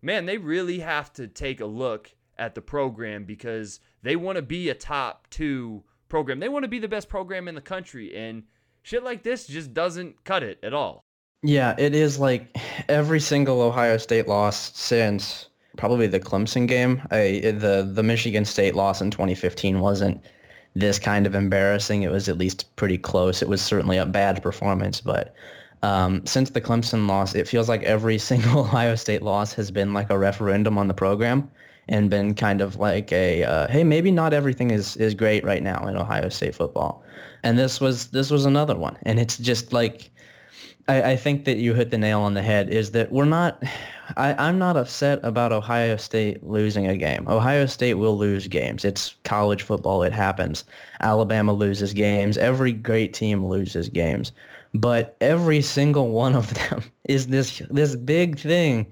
man, 0.02 0.26
they 0.26 0.38
really 0.38 0.80
have 0.80 1.12
to 1.14 1.26
take 1.26 1.60
a 1.60 1.66
look 1.66 2.12
at 2.36 2.54
the 2.54 2.60
program 2.60 3.24
because 3.24 3.80
they 4.02 4.16
want 4.16 4.36
to 4.36 4.42
be 4.42 4.68
a 4.68 4.74
top 4.74 5.28
two 5.30 5.82
program. 6.08 6.40
They 6.40 6.48
want 6.48 6.64
to 6.64 6.68
be 6.68 6.78
the 6.78 6.88
best 6.88 7.08
program 7.08 7.48
in 7.48 7.54
the 7.54 7.60
country, 7.60 8.14
and 8.14 8.42
shit 8.84 9.02
like 9.02 9.24
this 9.24 9.48
just 9.48 9.74
doesn't 9.74 10.22
cut 10.22 10.44
it 10.44 10.60
at 10.62 10.72
all. 10.72 11.04
Yeah, 11.42 11.74
it 11.76 11.94
is 11.94 12.18
like 12.18 12.56
every 12.88 13.18
single 13.20 13.60
Ohio 13.60 13.96
State 13.96 14.28
loss 14.28 14.76
since 14.78 15.48
probably 15.76 16.06
the 16.06 16.20
Clemson 16.20 16.68
game. 16.68 17.02
I, 17.10 17.40
the 17.42 17.90
the 17.92 18.02
Michigan 18.02 18.44
State 18.44 18.76
loss 18.76 19.00
in 19.00 19.10
2015 19.10 19.80
wasn't 19.80 20.22
this 20.74 20.98
kind 20.98 21.26
of 21.26 21.34
embarrassing. 21.34 22.02
It 22.02 22.10
was 22.10 22.28
at 22.28 22.38
least 22.38 22.74
pretty 22.76 22.98
close. 22.98 23.42
It 23.42 23.48
was 23.48 23.60
certainly 23.60 23.96
a 23.96 24.06
bad 24.06 24.42
performance, 24.42 25.00
but 25.00 25.34
um, 25.82 26.24
since 26.24 26.50
the 26.50 26.60
Clemson 26.60 27.06
loss, 27.06 27.34
it 27.34 27.48
feels 27.48 27.68
like 27.68 27.82
every 27.82 28.18
single 28.30 28.60
Ohio 28.60 28.94
State 28.94 29.22
loss 29.22 29.52
has 29.54 29.70
been 29.70 29.92
like 29.92 30.10
a 30.10 30.18
referendum 30.18 30.78
on 30.78 30.88
the 30.88 30.94
program 30.94 31.50
and 31.88 32.10
been 32.10 32.34
kind 32.34 32.60
of 32.60 32.76
like 32.76 33.12
a 33.12 33.44
uh, 33.44 33.68
hey, 33.68 33.84
maybe 33.84 34.10
not 34.10 34.32
everything 34.32 34.70
is 34.70 34.96
is 34.96 35.14
great 35.14 35.44
right 35.44 35.62
now 35.62 35.86
in 35.86 35.96
Ohio 35.96 36.28
State 36.28 36.54
football. 36.54 37.02
And 37.42 37.58
this 37.58 37.80
was 37.80 38.08
this 38.08 38.30
was 38.30 38.46
another 38.46 38.76
one, 38.76 38.96
and 39.02 39.18
it's 39.18 39.36
just 39.38 39.72
like 39.72 40.10
I, 40.88 41.12
I 41.12 41.16
think 41.16 41.44
that 41.44 41.56
you 41.58 41.74
hit 41.74 41.90
the 41.90 41.98
nail 41.98 42.20
on 42.20 42.34
the 42.34 42.42
head 42.42 42.68
is 42.68 42.90
that 42.92 43.10
we're 43.12 43.24
not 43.24 43.62
I, 44.16 44.34
I'm 44.34 44.58
not 44.58 44.76
upset 44.76 45.20
about 45.22 45.52
Ohio 45.52 45.96
State 45.96 46.44
losing 46.44 46.86
a 46.86 46.96
game. 46.96 47.26
Ohio 47.28 47.66
State 47.66 47.94
will 47.94 48.16
lose 48.16 48.46
games. 48.48 48.84
It's 48.84 49.14
college 49.24 49.62
football. 49.62 50.02
It 50.02 50.12
happens. 50.12 50.64
Alabama 51.00 51.52
loses 51.52 51.92
games. 51.92 52.36
Every 52.36 52.72
great 52.72 53.14
team 53.14 53.46
loses 53.46 53.88
games. 53.88 54.32
But 54.74 55.16
every 55.20 55.62
single 55.62 56.10
one 56.10 56.34
of 56.34 56.52
them 56.68 56.82
is 57.04 57.28
this 57.28 57.62
this 57.70 57.96
big 57.96 58.38
thing 58.38 58.86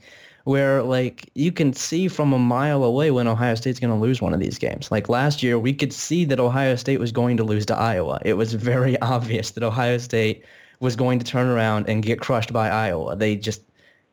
where 0.44 0.82
like 0.82 1.30
you 1.34 1.52
can 1.52 1.72
see 1.72 2.08
from 2.08 2.32
a 2.32 2.38
mile 2.38 2.82
away 2.82 3.10
when 3.10 3.28
Ohio 3.28 3.54
State's 3.54 3.78
going 3.78 3.92
to 3.92 4.00
lose 4.00 4.20
one 4.20 4.34
of 4.34 4.40
these 4.40 4.58
games. 4.58 4.90
Like 4.90 5.08
last 5.08 5.42
year, 5.42 5.58
we 5.58 5.72
could 5.72 5.92
see 5.92 6.24
that 6.26 6.40
Ohio 6.40 6.74
State 6.76 6.98
was 6.98 7.12
going 7.12 7.36
to 7.36 7.44
lose 7.44 7.66
to 7.66 7.76
Iowa. 7.76 8.20
It 8.24 8.34
was 8.34 8.54
very 8.54 9.00
obvious 9.02 9.52
that 9.52 9.62
Ohio 9.62 9.98
State 9.98 10.44
was 10.80 10.96
going 10.96 11.18
to 11.20 11.24
turn 11.24 11.46
around 11.46 11.88
and 11.88 12.02
get 12.02 12.20
crushed 12.20 12.52
by 12.52 12.68
Iowa. 12.68 13.14
They 13.16 13.36
just 13.36 13.62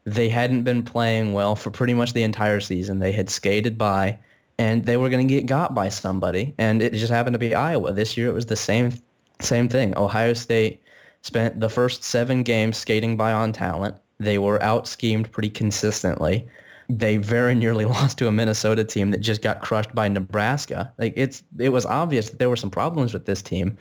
they 0.05 0.29
hadn't 0.29 0.63
been 0.63 0.83
playing 0.83 1.33
well 1.33 1.55
for 1.55 1.71
pretty 1.71 1.93
much 1.93 2.13
the 2.13 2.23
entire 2.23 2.59
season. 2.59 2.99
They 2.99 3.11
had 3.11 3.29
skated 3.29 3.77
by 3.77 4.17
and 4.57 4.85
they 4.85 4.97
were 4.97 5.09
going 5.09 5.27
to 5.27 5.33
get 5.33 5.45
got 5.45 5.73
by 5.73 5.89
somebody 5.89 6.53
and 6.57 6.81
it 6.81 6.93
just 6.93 7.11
happened 7.11 7.33
to 7.33 7.39
be 7.39 7.55
Iowa. 7.55 7.93
This 7.93 8.17
year 8.17 8.27
it 8.29 8.33
was 8.33 8.45
the 8.45 8.55
same 8.55 8.93
same 9.41 9.69
thing. 9.69 9.97
Ohio 9.97 10.33
State 10.33 10.81
spent 11.21 11.59
the 11.59 11.69
first 11.69 12.03
7 12.03 12.43
games 12.43 12.77
skating 12.77 13.17
by 13.17 13.31
on 13.31 13.51
talent. 13.51 13.95
They 14.19 14.37
were 14.37 14.61
out 14.61 14.87
schemed 14.87 15.31
pretty 15.31 15.49
consistently. 15.49 16.47
They 16.89 17.17
very 17.17 17.55
nearly 17.55 17.85
lost 17.95 18.17
to 18.19 18.27
a 18.27 18.31
Minnesota 18.31 18.83
team 18.83 19.11
that 19.11 19.19
just 19.19 19.41
got 19.41 19.61
crushed 19.61 19.93
by 19.93 20.07
Nebraska. 20.07 20.91
Like 20.97 21.13
it's 21.15 21.43
it 21.57 21.69
was 21.69 21.85
obvious 21.85 22.29
that 22.29 22.39
there 22.39 22.49
were 22.49 22.55
some 22.55 22.71
problems 22.71 23.13
with 23.13 23.25
this 23.25 23.41
team 23.41 23.77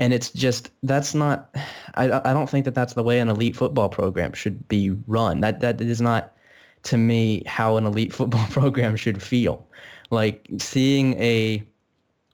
and 0.00 0.12
it's 0.12 0.30
just 0.30 0.70
that's 0.82 1.14
not 1.14 1.54
I, 1.94 2.04
I 2.10 2.32
don't 2.32 2.48
think 2.48 2.64
that 2.64 2.74
that's 2.74 2.94
the 2.94 3.02
way 3.02 3.20
an 3.20 3.28
elite 3.28 3.54
football 3.54 3.88
program 3.88 4.32
should 4.32 4.66
be 4.66 4.90
run 5.06 5.40
that 5.40 5.60
that 5.60 5.80
is 5.80 6.00
not 6.00 6.32
to 6.84 6.96
me 6.96 7.42
how 7.46 7.76
an 7.76 7.86
elite 7.86 8.12
football 8.18 8.46
program 8.48 8.96
should 8.96 9.22
feel 9.22 9.66
like 10.10 10.48
seeing 10.58 11.14
a 11.20 11.62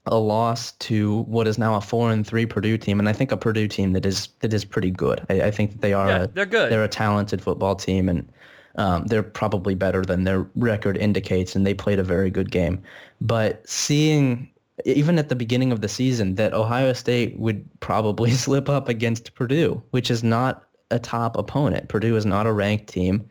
a 0.07 0.17
loss 0.17 0.73
to 0.73 1.21
what 1.23 1.47
is 1.47 1.57
now 1.57 1.75
a 1.75 1.81
four 1.81 2.11
and 2.11 2.25
three 2.25 2.45
Purdue 2.45 2.77
team, 2.77 2.99
and 2.99 3.07
I 3.07 3.13
think 3.13 3.31
a 3.31 3.37
Purdue 3.37 3.67
team 3.67 3.93
that 3.93 4.05
is 4.05 4.27
that 4.39 4.53
is 4.53 4.65
pretty 4.65 4.91
good. 4.91 5.25
I, 5.29 5.43
I 5.43 5.51
think 5.51 5.71
that 5.71 5.81
they 5.81 5.93
are. 5.93 6.07
Yeah, 6.07 6.23
a, 6.23 6.27
they're 6.27 6.45
good. 6.45 6.71
They're 6.71 6.83
a 6.83 6.89
talented 6.89 7.41
football 7.41 7.75
team, 7.75 8.09
and 8.09 8.27
um, 8.75 9.05
they're 9.07 9.23
probably 9.23 9.75
better 9.75 10.03
than 10.03 10.23
their 10.23 10.47
record 10.55 10.97
indicates, 10.97 11.55
and 11.55 11.65
they 11.65 11.73
played 11.73 11.99
a 11.99 12.03
very 12.03 12.29
good 12.29 12.51
game. 12.51 12.81
But 13.21 13.67
seeing 13.67 14.49
even 14.85 15.17
at 15.17 15.29
the 15.29 15.35
beginning 15.35 15.71
of 15.71 15.81
the 15.81 15.89
season 15.89 16.35
that 16.35 16.53
Ohio 16.53 16.93
State 16.93 17.37
would 17.39 17.67
probably 17.79 18.31
slip 18.45 18.69
up 18.69 18.89
against 18.89 19.33
Purdue, 19.35 19.81
which 19.91 20.11
is 20.11 20.23
not 20.23 20.63
a 20.91 20.99
top 20.99 21.37
opponent. 21.37 21.89
Purdue 21.89 22.15
is 22.15 22.25
not 22.25 22.47
a 22.47 22.53
ranked 22.53 22.87
team. 22.87 23.27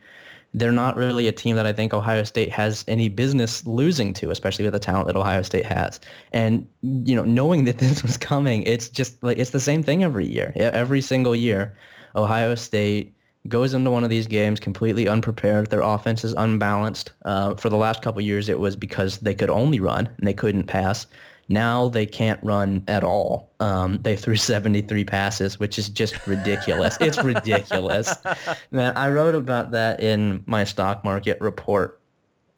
They're 0.57 0.71
not 0.71 0.95
really 0.95 1.27
a 1.27 1.31
team 1.31 1.55
that 1.55 1.65
I 1.65 1.73
think 1.73 1.93
Ohio 1.93 2.23
State 2.23 2.51
has 2.51 2.83
any 2.87 3.09
business 3.09 3.65
losing 3.65 4.13
to, 4.13 4.31
especially 4.31 4.65
with 4.65 4.73
the 4.73 4.79
talent 4.79 5.07
that 5.07 5.15
Ohio 5.15 5.41
State 5.41 5.65
has. 5.65 5.99
And 6.31 6.67
you 6.81 7.15
know, 7.15 7.23
knowing 7.23 7.65
that 7.65 7.77
this 7.83 8.03
was 8.03 8.17
coming, 8.17 8.63
it's 8.63 8.89
just 8.89 9.21
like 9.23 9.37
it's 9.37 9.51
the 9.51 9.59
same 9.59 9.83
thing 9.83 10.03
every 10.03 10.25
year. 10.25 10.53
Every 10.55 11.01
single 11.01 11.35
year, 11.35 11.77
Ohio 12.15 12.55
State 12.55 13.13
goes 13.47 13.73
into 13.73 13.91
one 13.91 14.03
of 14.03 14.09
these 14.09 14.27
games 14.27 14.59
completely 14.59 15.07
unprepared. 15.07 15.69
Their 15.69 15.81
offense 15.81 16.23
is 16.23 16.33
unbalanced. 16.37 17.11
Uh, 17.23 17.55
for 17.55 17.69
the 17.69 17.77
last 17.77 18.01
couple 18.01 18.21
years, 18.21 18.49
it 18.49 18.59
was 18.59 18.75
because 18.75 19.19
they 19.19 19.33
could 19.33 19.49
only 19.49 19.79
run 19.79 20.07
and 20.17 20.27
they 20.27 20.33
couldn't 20.33 20.65
pass. 20.65 21.07
Now 21.49 21.89
they 21.89 22.05
can't 22.05 22.39
run 22.43 22.83
at 22.87 23.03
all. 23.03 23.51
Um, 23.59 23.99
they 24.01 24.15
threw 24.15 24.35
73 24.37 25.03
passes, 25.05 25.59
which 25.59 25.77
is 25.79 25.89
just 25.89 26.27
ridiculous. 26.27 26.97
it's 26.99 27.23
ridiculous. 27.23 28.13
Man, 28.71 28.95
I 28.97 29.09
wrote 29.09 29.35
about 29.35 29.71
that 29.71 30.01
in 30.01 30.43
my 30.45 30.63
stock 30.63 31.03
market 31.03 31.39
report 31.41 31.99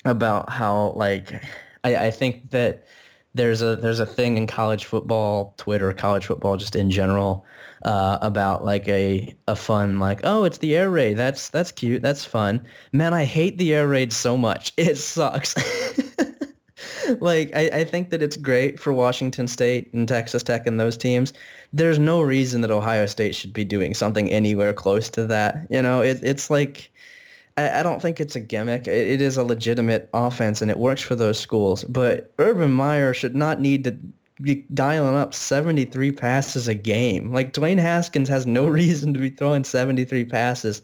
about 0.05 0.49
how 0.49 0.93
like 0.95 1.43
I, 1.83 2.07
I 2.07 2.11
think 2.11 2.51
that 2.51 2.85
there's 3.35 3.61
a 3.61 3.75
there's 3.75 3.99
a 3.99 4.05
thing 4.05 4.37
in 4.37 4.47
college 4.47 4.85
football, 4.85 5.53
Twitter, 5.57 5.93
college 5.93 6.25
football 6.25 6.57
just 6.57 6.75
in 6.75 6.89
general, 6.89 7.45
uh, 7.83 8.17
about 8.21 8.65
like 8.65 8.87
a 8.87 9.35
a 9.47 9.55
fun 9.55 9.99
like 9.99 10.21
oh 10.23 10.43
it's 10.43 10.57
the 10.57 10.75
air 10.75 10.89
raid 10.89 11.15
that's 11.15 11.49
that's 11.49 11.71
cute 11.71 12.01
that's 12.01 12.25
fun 12.25 12.65
man 12.91 13.13
I 13.13 13.23
hate 13.23 13.57
the 13.57 13.73
air 13.73 13.87
raid 13.87 14.11
so 14.11 14.35
much 14.35 14.73
it 14.77 14.97
sucks 14.97 15.55
like 17.19 17.51
I, 17.55 17.69
I 17.73 17.83
think 17.83 18.09
that 18.09 18.21
it's 18.21 18.37
great 18.37 18.79
for 18.79 18.93
Washington 18.93 19.47
State 19.47 19.93
and 19.93 20.07
Texas 20.07 20.43
Tech 20.43 20.65
and 20.67 20.79
those 20.79 20.97
teams. 20.97 21.33
There's 21.73 21.99
no 21.99 22.21
reason 22.21 22.61
that 22.61 22.71
Ohio 22.71 23.05
State 23.05 23.35
should 23.35 23.53
be 23.53 23.65
doing 23.65 23.93
something 23.93 24.29
anywhere 24.31 24.73
close 24.73 25.09
to 25.11 25.25
that. 25.27 25.67
You 25.69 25.81
know, 25.81 26.01
it, 26.01 26.19
it's 26.23 26.49
like 26.49 26.91
I, 27.57 27.79
I 27.79 27.83
don't 27.83 28.01
think 28.01 28.19
it's 28.19 28.35
a 28.35 28.39
gimmick. 28.39 28.87
It, 28.87 29.07
it 29.07 29.21
is 29.21 29.37
a 29.37 29.43
legitimate 29.43 30.09
offense 30.13 30.61
and 30.61 30.71
it 30.71 30.77
works 30.77 31.01
for 31.01 31.15
those 31.15 31.39
schools. 31.39 31.83
But 31.83 32.31
Urban 32.39 32.71
Meyer 32.71 33.13
should 33.13 33.35
not 33.35 33.59
need 33.59 33.83
to 33.83 33.97
be 34.41 34.65
dialing 34.73 35.15
up 35.15 35.33
73 35.33 36.11
passes 36.13 36.67
a 36.67 36.73
game. 36.73 37.33
Like 37.33 37.53
Dwayne 37.53 37.79
Haskins 37.79 38.29
has 38.29 38.45
no 38.45 38.67
reason 38.79 39.13
to 39.13 39.19
be 39.19 39.29
throwing 39.29 39.63
73 39.63 40.25
passes. 40.25 40.81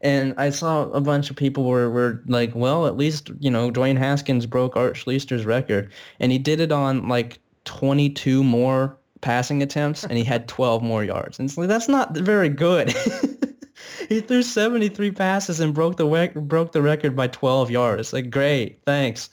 And 0.00 0.34
I 0.38 0.50
saw 0.50 0.84
a 0.90 1.00
bunch 1.00 1.30
of 1.30 1.36
people 1.36 1.64
were, 1.64 1.90
were 1.90 2.22
like, 2.26 2.54
well, 2.54 2.86
at 2.86 2.96
least, 2.96 3.30
you 3.38 3.50
know, 3.50 3.70
Dwayne 3.70 3.98
Haskins 3.98 4.46
broke 4.46 4.76
Art 4.76 4.96
Schlichter's 4.96 5.44
record. 5.44 5.92
And 6.18 6.32
he 6.32 6.38
did 6.38 6.60
it 6.60 6.72
on 6.72 7.08
like 7.08 7.38
22 7.64 8.42
more 8.42 8.96
passing 9.20 9.62
attempts 9.62 10.04
and 10.04 10.16
he 10.16 10.24
had 10.24 10.48
12 10.48 10.82
more 10.82 11.04
yards. 11.04 11.38
And 11.38 11.48
it's 11.48 11.58
like, 11.58 11.68
that's 11.68 11.88
not 11.88 12.16
very 12.16 12.48
good. 12.48 12.94
he 14.08 14.20
threw 14.20 14.42
73 14.42 15.10
passes 15.10 15.60
and 15.60 15.74
broke 15.74 15.96
the 15.96 16.06
rec- 16.06 16.34
broke 16.34 16.72
the 16.72 16.82
record 16.82 17.14
by 17.14 17.26
12 17.26 17.70
yards. 17.70 18.12
Like, 18.12 18.30
great, 18.30 18.80
thanks. 18.86 19.28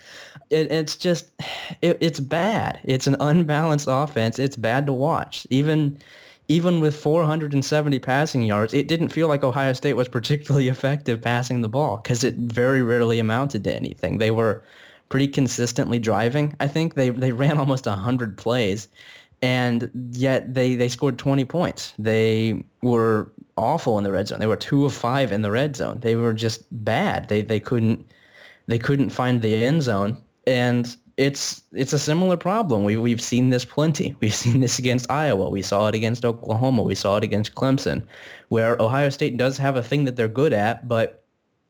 It, 0.50 0.72
it's 0.72 0.98
just, 0.98 1.28
it, 1.82 1.98
it's 2.02 2.20
bad. 2.20 2.80
It's 2.84 3.08
an 3.08 3.16
unbalanced 3.22 3.88
offense. 3.90 4.38
It's 4.38 4.58
bad 4.58 4.86
to 4.88 4.94
watch. 4.94 5.48
Even 5.50 5.98
even 6.48 6.80
with 6.80 6.96
470 6.96 8.00
passing 8.00 8.44
yards, 8.44 8.74
it 8.74 8.88
didn't 8.88 9.10
feel 9.10 9.27
like 9.27 9.44
Ohio 9.44 9.74
State 9.74 9.94
was 9.94 10.08
particularly 10.08 10.68
effective 10.70 11.22
passing 11.22 11.62
the 11.62 11.70
ball 11.70 11.98
because 11.98 12.24
it 12.24 12.36
very 12.36 12.82
rarely 12.82 13.20
amounted 13.20 13.63
to 13.66 13.75
anything. 13.75 14.18
They 14.18 14.32
were 14.32 14.63
pretty 15.10 15.27
consistently 15.27 16.00
driving. 16.00 16.56
I 16.60 16.68
think 16.68 16.96
they, 16.96 17.10
they 17.10 17.32
ran 17.32 17.58
almost 17.60 17.86
100 17.86 18.38
plays, 18.38 18.88
and 19.42 19.89
yet 20.12 20.54
they, 20.54 20.75
they 20.75 20.89
scored 20.89 21.18
20 21.18 21.46
points. 21.46 21.94
They 22.00 22.63
were 22.82 23.32
awful 23.58 23.98
in 23.98 24.04
the 24.04 24.12
red 24.12 24.27
zone. 24.27 24.39
They 24.39 24.48
were 24.48 24.56
two 24.56 24.86
of 24.86 24.94
five 24.94 25.32
in 25.32 25.42
the 25.42 25.51
red 25.51 25.75
zone. 25.75 26.00
They 26.00 26.16
were 26.16 26.34
just 26.34 26.63
bad. 26.86 27.27
They 27.27 27.42
they 27.42 27.60
couldn't 27.60 28.06
they 28.68 28.80
couldn't 28.80 29.10
find 29.10 29.42
the 29.42 29.66
end 29.66 29.82
zone, 29.84 30.18
and 30.46 30.96
it's 31.18 31.64
it's 31.74 31.94
a 31.94 32.00
similar 32.00 32.38
problem. 32.38 32.84
We 32.84 32.96
we've 32.96 33.22
seen 33.22 33.50
this 33.50 33.66
plenty. 33.66 34.16
We've 34.22 34.34
seen 34.34 34.62
this 34.62 34.80
against 34.80 35.10
Iowa. 35.12 35.50
We 35.50 35.64
saw 35.64 35.88
it 35.88 35.96
against 35.96 36.24
Oklahoma. 36.24 36.84
We 36.84 36.96
saw 36.96 37.18
it 37.18 37.24
against 37.24 37.56
Clemson, 37.56 38.04
where 38.50 38.80
Ohio 38.82 39.10
State 39.10 39.38
does 39.38 39.58
have 39.58 39.76
a 39.76 39.84
thing 39.84 40.06
that 40.06 40.16
they're 40.16 40.28
good 40.28 40.54
at, 40.54 40.88
but 40.88 41.26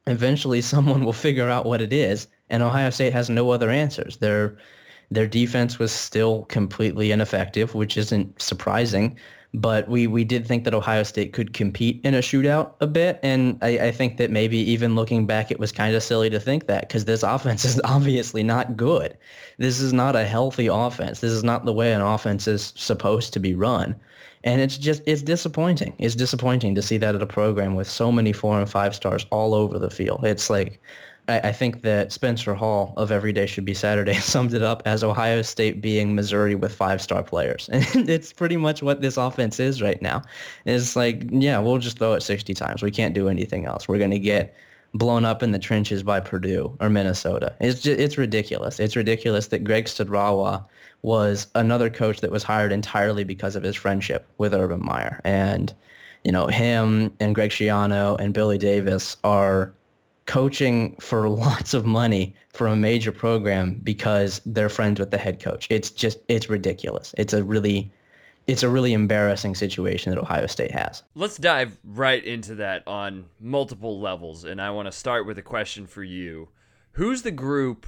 eventually 0.06 0.62
someone 0.74 1.04
will 1.06 1.14
figure 1.14 1.50
out 1.50 1.66
what 1.66 1.82
it 1.82 1.94
is, 1.94 2.28
and 2.50 2.62
Ohio 2.62 2.90
State 2.90 3.14
has 3.14 3.30
no 3.30 3.50
other 3.52 3.70
answers. 3.70 4.18
Their 4.18 4.58
their 5.10 5.28
defense 5.28 5.80
was 5.80 5.94
still 5.94 6.44
completely 6.46 7.12
ineffective, 7.12 7.74
which 7.74 7.96
isn't 7.98 8.42
surprising 8.42 9.18
but 9.62 9.88
we, 9.90 10.06
we 10.06 10.24
did 10.24 10.46
think 10.46 10.64
that 10.64 10.74
Ohio 10.74 11.04
State 11.04 11.34
could 11.34 11.54
compete 11.54 12.00
in 12.04 12.14
a 12.14 12.20
shootout 12.20 12.74
a 12.80 12.88
bit. 12.88 13.20
And 13.24 13.58
I, 13.62 13.80
I 13.80 13.92
think 13.92 14.18
that 14.18 14.30
maybe 14.30 14.58
even 14.58 14.96
looking 14.96 15.26
back, 15.26 15.50
it 15.50 15.60
was 15.60 15.72
kind 15.72 15.96
of 15.96 16.04
silly 16.04 16.30
to 16.30 16.40
think 16.40 16.68
that 16.68 16.88
because 16.88 17.06
this 17.06 17.24
offense 17.36 17.66
is 17.66 17.82
obviously 17.84 18.44
not 18.44 18.78
good. 18.78 19.18
This 19.58 19.80
is 19.80 19.94
not 19.94 20.16
a 20.16 20.26
healthy 20.26 20.68
offense. 20.68 21.22
This 21.22 21.32
is 21.32 21.44
not 21.44 21.66
the 21.66 21.74
way 21.74 21.92
an 21.94 22.02
offense 22.02 22.48
is 22.48 22.72
supposed 22.76 23.34
to 23.34 23.40
be 23.40 23.56
run. 23.56 23.96
And 24.44 24.62
it's 24.62 24.78
just, 24.78 25.02
it's 25.06 25.24
disappointing. 25.24 25.96
It's 25.98 26.16
disappointing 26.16 26.76
to 26.76 26.82
see 26.82 26.98
that 26.98 27.16
at 27.16 27.22
a 27.22 27.28
program 27.28 27.76
with 27.76 27.90
so 27.90 28.12
many 28.12 28.32
four 28.32 28.60
and 28.60 28.70
five 28.70 28.96
stars 28.96 29.26
all 29.32 29.56
over 29.56 29.80
the 29.80 29.90
field. 29.90 30.24
It's 30.24 30.50
like, 30.50 30.80
I, 31.28 31.40
I 31.40 31.52
think 31.52 31.82
that 31.82 32.12
Spencer 32.12 32.54
Hall 32.54 32.94
of 32.98 33.12
Every 33.12 33.34
Day 33.34 33.46
Should 33.46 33.66
Be 33.66 33.74
Saturday 33.74 34.14
summed 34.20 34.54
it 34.54 34.64
up 34.64 34.82
as 34.86 35.04
Ohio 35.04 35.42
State 35.42 35.82
being 35.82 36.16
Missouri 36.16 36.56
with 36.56 36.74
five-star 36.74 37.24
players. 37.24 37.70
And 37.78 38.10
it's 38.10 38.34
pretty 38.34 38.58
much 38.58 38.82
what 38.82 39.02
this 39.02 39.18
offense 39.18 39.60
is 39.60 39.82
right 39.82 40.02
now. 40.02 40.24
It's 40.66 40.96
like, 40.96 41.24
yeah, 41.30 41.60
we'll 41.60 41.78
just 41.78 42.00
throw 42.00 42.14
it 42.14 42.22
60 42.22 42.54
times. 42.54 42.82
We 42.82 42.92
can't 42.92 43.14
do 43.14 43.30
anything 43.30 43.66
else. 43.66 43.88
We're 43.88 43.98
going 43.98 44.12
to 44.12 44.20
get 44.20 44.56
blown 44.94 45.26
up 45.26 45.44
in 45.44 45.52
the 45.52 45.60
trenches 45.60 46.04
by 46.04 46.20
Purdue 46.20 46.76
or 46.80 46.90
Minnesota. 46.90 47.56
It's 47.60 47.82
just, 47.82 48.00
it's 48.00 48.18
ridiculous. 48.18 48.80
It's 48.80 48.96
ridiculous 48.96 49.48
that 49.48 49.64
Greg 49.64 49.86
Studrawa 49.86 50.66
was 51.02 51.48
another 51.56 51.90
coach 51.90 52.22
that 52.22 52.32
was 52.32 52.44
hired 52.44 52.72
entirely 52.72 53.24
because 53.24 53.56
of 53.56 53.64
his 53.64 53.76
friendship 53.76 54.26
with 54.38 54.54
Urban 54.54 54.84
Meyer. 54.84 55.22
And, 55.24 55.74
you 56.24 56.32
know, 56.32 56.48
him 56.48 57.14
and 57.20 57.36
Greg 57.36 57.52
Schiano 57.52 58.20
and 58.20 58.34
Billy 58.34 58.58
Davis 58.58 59.18
are 59.24 59.74
coaching 60.28 60.96
for 61.00 61.28
lots 61.46 61.74
of 61.74 61.86
money 61.86 62.36
for 62.54 62.68
a 62.68 62.76
major 62.76 63.12
program 63.12 63.80
because 63.84 64.40
they're 64.46 64.70
friends 64.70 65.00
with 65.00 65.10
the 65.10 65.18
head 65.18 65.40
coach. 65.40 65.66
It's 65.72 65.90
just 65.90 66.20
it's 66.28 66.50
ridiculous. 66.50 67.16
It's 67.18 67.34
a 67.34 67.44
really 67.44 67.92
it's 68.46 68.64
a 68.64 68.70
really 68.70 68.94
embarrassing 68.94 69.56
situation 69.56 70.14
that 70.14 70.20
Ohio 70.20 70.48
State 70.48 70.72
has. 70.72 71.04
Let's 71.16 71.38
dive 71.38 71.78
right 71.84 72.24
into 72.24 72.56
that 72.56 72.88
on 72.88 73.26
multiple 73.42 74.00
levels. 74.00 74.46
And 74.46 74.62
I 74.62 74.70
want 74.70 74.88
to 74.88 74.92
start 74.92 75.26
with 75.26 75.38
a 75.38 75.42
question 75.42 75.86
for 75.86 76.04
you. 76.04 76.48
Who's 76.94 77.24
the 77.24 77.32
group, 77.32 77.86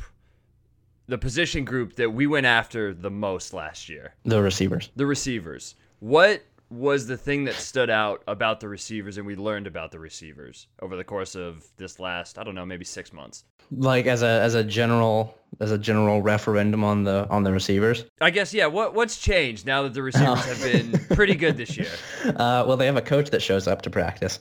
the 1.07 1.17
position 1.17 1.63
group 1.63 1.95
that 1.95 2.11
we 2.11 2.27
went 2.27 2.45
after 2.45 2.93
the 2.93 3.09
most 3.09 3.53
last 3.53 3.87
year? 3.87 4.15
The 4.25 4.41
receivers. 4.41 4.89
The 4.97 5.05
receivers. 5.05 5.75
What 5.99 6.43
was 6.69 7.07
the 7.07 7.17
thing 7.17 7.45
that 7.45 7.55
stood 7.55 7.89
out 7.89 8.23
about 8.27 8.59
the 8.59 8.67
receivers 8.67 9.17
and 9.17 9.25
we 9.25 9.35
learned 9.35 9.67
about 9.67 9.91
the 9.91 9.99
receivers 9.99 10.67
over 10.81 10.95
the 10.95 11.03
course 11.03 11.35
of 11.35 11.65
this 11.77 11.99
last 11.99 12.37
i 12.37 12.43
don't 12.43 12.55
know 12.55 12.65
maybe 12.65 12.85
six 12.85 13.11
months 13.11 13.43
like 13.71 14.05
as 14.05 14.21
a 14.21 14.27
as 14.27 14.55
a 14.55 14.63
general 14.63 15.35
as 15.59 15.71
a 15.71 15.77
general 15.77 16.21
referendum 16.21 16.83
on 16.83 17.03
the 17.03 17.27
on 17.29 17.43
the 17.43 17.51
receivers 17.51 18.05
i 18.21 18.29
guess 18.29 18.53
yeah 18.53 18.65
what 18.65 18.93
what's 18.93 19.17
changed 19.17 19.65
now 19.65 19.83
that 19.83 19.93
the 19.93 20.03
receivers 20.03 20.27
oh. 20.29 20.53
have 20.53 20.61
been 20.61 20.91
pretty 21.15 21.35
good 21.35 21.57
this 21.57 21.75
year 21.77 21.91
uh, 22.25 22.63
well 22.67 22.77
they 22.77 22.85
have 22.85 22.97
a 22.97 23.01
coach 23.01 23.29
that 23.29 23.41
shows 23.41 23.67
up 23.67 23.81
to 23.81 23.89
practice 23.89 24.39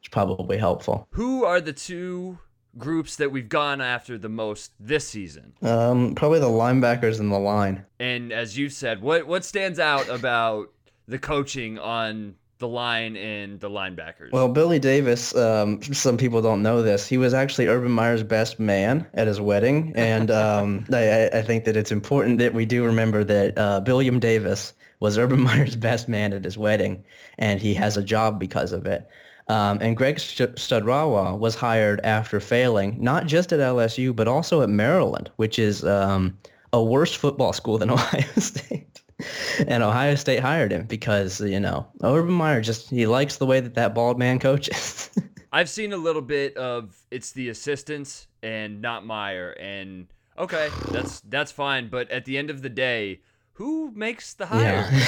which 0.00 0.10
probably 0.10 0.58
helpful 0.58 1.08
who 1.12 1.44
are 1.44 1.60
the 1.60 1.72
two 1.72 2.38
groups 2.78 3.16
that 3.16 3.30
we've 3.30 3.48
gone 3.48 3.80
after 3.80 4.16
the 4.16 4.28
most 4.28 4.72
this 4.80 5.06
season? 5.06 5.52
Um, 5.62 6.14
probably 6.14 6.38
the 6.38 6.46
linebackers 6.46 7.20
and 7.20 7.30
the 7.30 7.38
line. 7.38 7.84
And 8.00 8.32
as 8.32 8.56
you 8.56 8.68
said, 8.68 9.02
what 9.02 9.26
what 9.26 9.44
stands 9.44 9.78
out 9.78 10.08
about 10.08 10.70
the 11.08 11.18
coaching 11.18 11.78
on 11.78 12.34
the 12.62 12.68
line 12.68 13.16
and 13.16 13.60
the 13.60 13.68
linebackers? 13.68 14.32
Well, 14.32 14.48
Billy 14.48 14.78
Davis, 14.78 15.34
um, 15.34 15.82
some 15.82 16.16
people 16.16 16.40
don't 16.40 16.62
know 16.62 16.80
this. 16.80 17.06
He 17.06 17.18
was 17.18 17.34
actually 17.34 17.66
Urban 17.66 17.90
Meyer's 17.90 18.22
best 18.22 18.58
man 18.58 19.06
at 19.14 19.26
his 19.26 19.40
wedding. 19.40 19.92
And 19.94 20.30
um, 20.30 20.86
I, 20.92 21.28
I, 21.28 21.42
think 21.42 21.64
that 21.64 21.76
it's 21.76 21.92
important 21.92 22.38
that 22.38 22.54
we 22.54 22.64
do 22.64 22.84
remember 22.84 23.24
that 23.24 23.58
uh, 23.58 23.80
Billiam 23.80 24.20
Davis 24.20 24.72
was 25.00 25.18
Urban 25.18 25.42
Meyer's 25.44 25.76
best 25.76 26.08
man 26.08 26.32
at 26.32 26.44
his 26.44 26.56
wedding, 26.56 27.04
and 27.36 27.60
he 27.60 27.74
has 27.74 27.96
a 27.96 28.02
job 28.02 28.38
because 28.38 28.72
of 28.72 28.86
it. 28.86 29.08
Um, 29.48 29.78
and 29.82 29.96
Greg 29.96 30.16
Studrawa 30.16 31.36
was 31.36 31.56
hired 31.56 32.00
after 32.04 32.38
failing, 32.38 32.96
not 33.02 33.26
just 33.26 33.52
at 33.52 33.58
LSU, 33.58 34.14
but 34.14 34.28
also 34.28 34.62
at 34.62 34.68
Maryland, 34.68 35.30
which 35.34 35.58
is 35.58 35.84
um, 35.84 36.38
a 36.72 36.82
worse 36.82 37.12
football 37.12 37.52
school 37.52 37.76
than 37.76 37.90
Ohio 37.98 38.22
State 38.38 39.01
and 39.66 39.82
Ohio 39.82 40.14
State 40.14 40.40
hired 40.40 40.72
him 40.72 40.86
because 40.86 41.40
you 41.40 41.60
know 41.60 41.86
Urban 42.02 42.32
Meyer 42.32 42.60
just 42.60 42.90
he 42.90 43.06
likes 43.06 43.36
the 43.36 43.46
way 43.46 43.60
that 43.60 43.74
that 43.74 43.94
bald 43.94 44.18
man 44.18 44.38
coaches. 44.38 45.10
I've 45.52 45.68
seen 45.68 45.92
a 45.92 45.96
little 45.96 46.22
bit 46.22 46.56
of 46.56 46.96
it's 47.10 47.32
the 47.32 47.50
assistants 47.50 48.26
and 48.42 48.80
not 48.80 49.04
Meyer, 49.04 49.50
and 49.52 50.06
okay, 50.38 50.68
that's 50.90 51.20
that's 51.22 51.52
fine. 51.52 51.88
But 51.88 52.10
at 52.10 52.24
the 52.24 52.38
end 52.38 52.50
of 52.50 52.62
the 52.62 52.70
day, 52.70 53.20
who 53.54 53.92
makes 53.94 54.34
the 54.34 54.46
hire? 54.46 54.88
Yeah. 54.90 55.02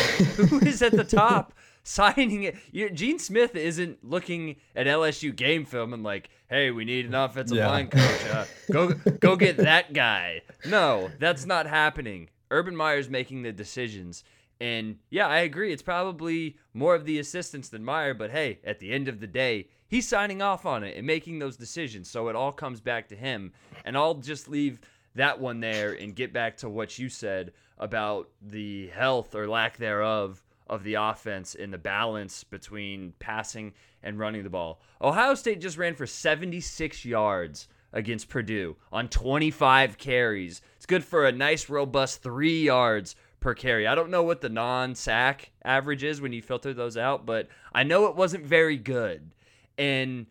who 0.46 0.58
is 0.60 0.82
at 0.82 0.92
the 0.92 1.04
top? 1.04 1.52
signing 1.84 2.44
it. 2.44 2.94
Gene 2.94 3.18
Smith 3.18 3.54
isn't 3.54 4.02
looking 4.02 4.56
at 4.74 4.86
LSU 4.86 5.34
game 5.34 5.64
film 5.64 5.92
and 5.92 6.02
like, 6.02 6.30
"Hey, 6.48 6.70
we 6.70 6.84
need 6.84 7.06
an 7.06 7.14
offensive 7.14 7.58
yeah. 7.58 7.68
line 7.68 7.88
coach. 7.88 8.26
Uh, 8.26 8.44
go 8.72 8.94
go 9.20 9.36
get 9.36 9.58
that 9.58 9.92
guy." 9.92 10.42
No, 10.66 11.10
that's 11.20 11.46
not 11.46 11.66
happening. 11.66 12.30
Urban 12.54 12.76
Meyer's 12.76 13.10
making 13.10 13.42
the 13.42 13.52
decisions. 13.52 14.22
And 14.60 14.98
yeah, 15.10 15.26
I 15.26 15.38
agree. 15.38 15.72
It's 15.72 15.82
probably 15.82 16.56
more 16.72 16.94
of 16.94 17.04
the 17.04 17.18
assistants 17.18 17.68
than 17.68 17.84
Meyer, 17.84 18.14
but 18.14 18.30
hey, 18.30 18.60
at 18.64 18.78
the 18.78 18.92
end 18.92 19.08
of 19.08 19.18
the 19.18 19.26
day, 19.26 19.68
he's 19.88 20.06
signing 20.06 20.40
off 20.40 20.64
on 20.64 20.84
it 20.84 20.96
and 20.96 21.04
making 21.06 21.40
those 21.40 21.56
decisions. 21.56 22.08
So 22.08 22.28
it 22.28 22.36
all 22.36 22.52
comes 22.52 22.80
back 22.80 23.08
to 23.08 23.16
him. 23.16 23.52
And 23.84 23.96
I'll 23.96 24.14
just 24.14 24.48
leave 24.48 24.80
that 25.16 25.40
one 25.40 25.58
there 25.58 25.92
and 25.92 26.14
get 26.14 26.32
back 26.32 26.56
to 26.58 26.68
what 26.68 26.98
you 26.98 27.08
said 27.08 27.52
about 27.78 28.30
the 28.40 28.88
health 28.88 29.34
or 29.34 29.48
lack 29.48 29.76
thereof 29.76 30.42
of 30.68 30.84
the 30.84 30.94
offense 30.94 31.56
in 31.56 31.72
the 31.72 31.78
balance 31.78 32.44
between 32.44 33.12
passing 33.18 33.72
and 34.02 34.18
running 34.18 34.44
the 34.44 34.50
ball. 34.50 34.80
Ohio 35.02 35.34
State 35.34 35.60
just 35.60 35.76
ran 35.76 35.94
for 35.94 36.06
76 36.06 37.04
yards 37.04 37.68
against 37.94 38.28
Purdue 38.28 38.76
on 38.92 39.08
25 39.08 39.96
carries. 39.96 40.60
It's 40.76 40.84
good 40.84 41.04
for 41.04 41.24
a 41.24 41.32
nice, 41.32 41.70
robust 41.70 42.22
three 42.22 42.64
yards 42.64 43.16
per 43.40 43.54
carry. 43.54 43.86
I 43.86 43.94
don't 43.94 44.10
know 44.10 44.24
what 44.24 44.40
the 44.40 44.48
non 44.48 44.94
sack 44.94 45.52
average 45.64 46.04
is 46.04 46.20
when 46.20 46.32
you 46.32 46.42
filter 46.42 46.74
those 46.74 46.96
out, 46.96 47.24
but 47.24 47.48
I 47.72 47.84
know 47.84 48.06
it 48.06 48.16
wasn't 48.16 48.44
very 48.44 48.76
good. 48.76 49.30
And 49.78 50.26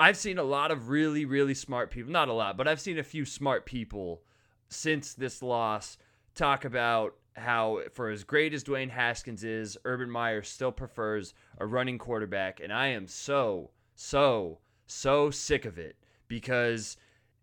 I've 0.00 0.16
seen 0.16 0.38
a 0.38 0.42
lot 0.42 0.70
of 0.70 0.88
really, 0.88 1.24
really 1.24 1.54
smart 1.54 1.90
people, 1.90 2.10
not 2.10 2.28
a 2.28 2.32
lot, 2.32 2.56
but 2.56 2.66
I've 2.66 2.80
seen 2.80 2.98
a 2.98 3.04
few 3.04 3.24
smart 3.24 3.66
people 3.66 4.22
since 4.68 5.14
this 5.14 5.42
loss 5.42 5.98
talk 6.34 6.64
about 6.64 7.14
how, 7.36 7.80
for 7.92 8.10
as 8.10 8.24
great 8.24 8.54
as 8.54 8.64
Dwayne 8.64 8.90
Haskins 8.90 9.44
is, 9.44 9.76
Urban 9.84 10.10
Meyer 10.10 10.42
still 10.42 10.72
prefers 10.72 11.34
a 11.58 11.66
running 11.66 11.98
quarterback. 11.98 12.60
And 12.60 12.72
I 12.72 12.88
am 12.88 13.06
so, 13.06 13.70
so, 13.94 14.58
so 14.86 15.30
sick 15.30 15.66
of 15.66 15.78
it 15.78 15.96
because 16.28 16.96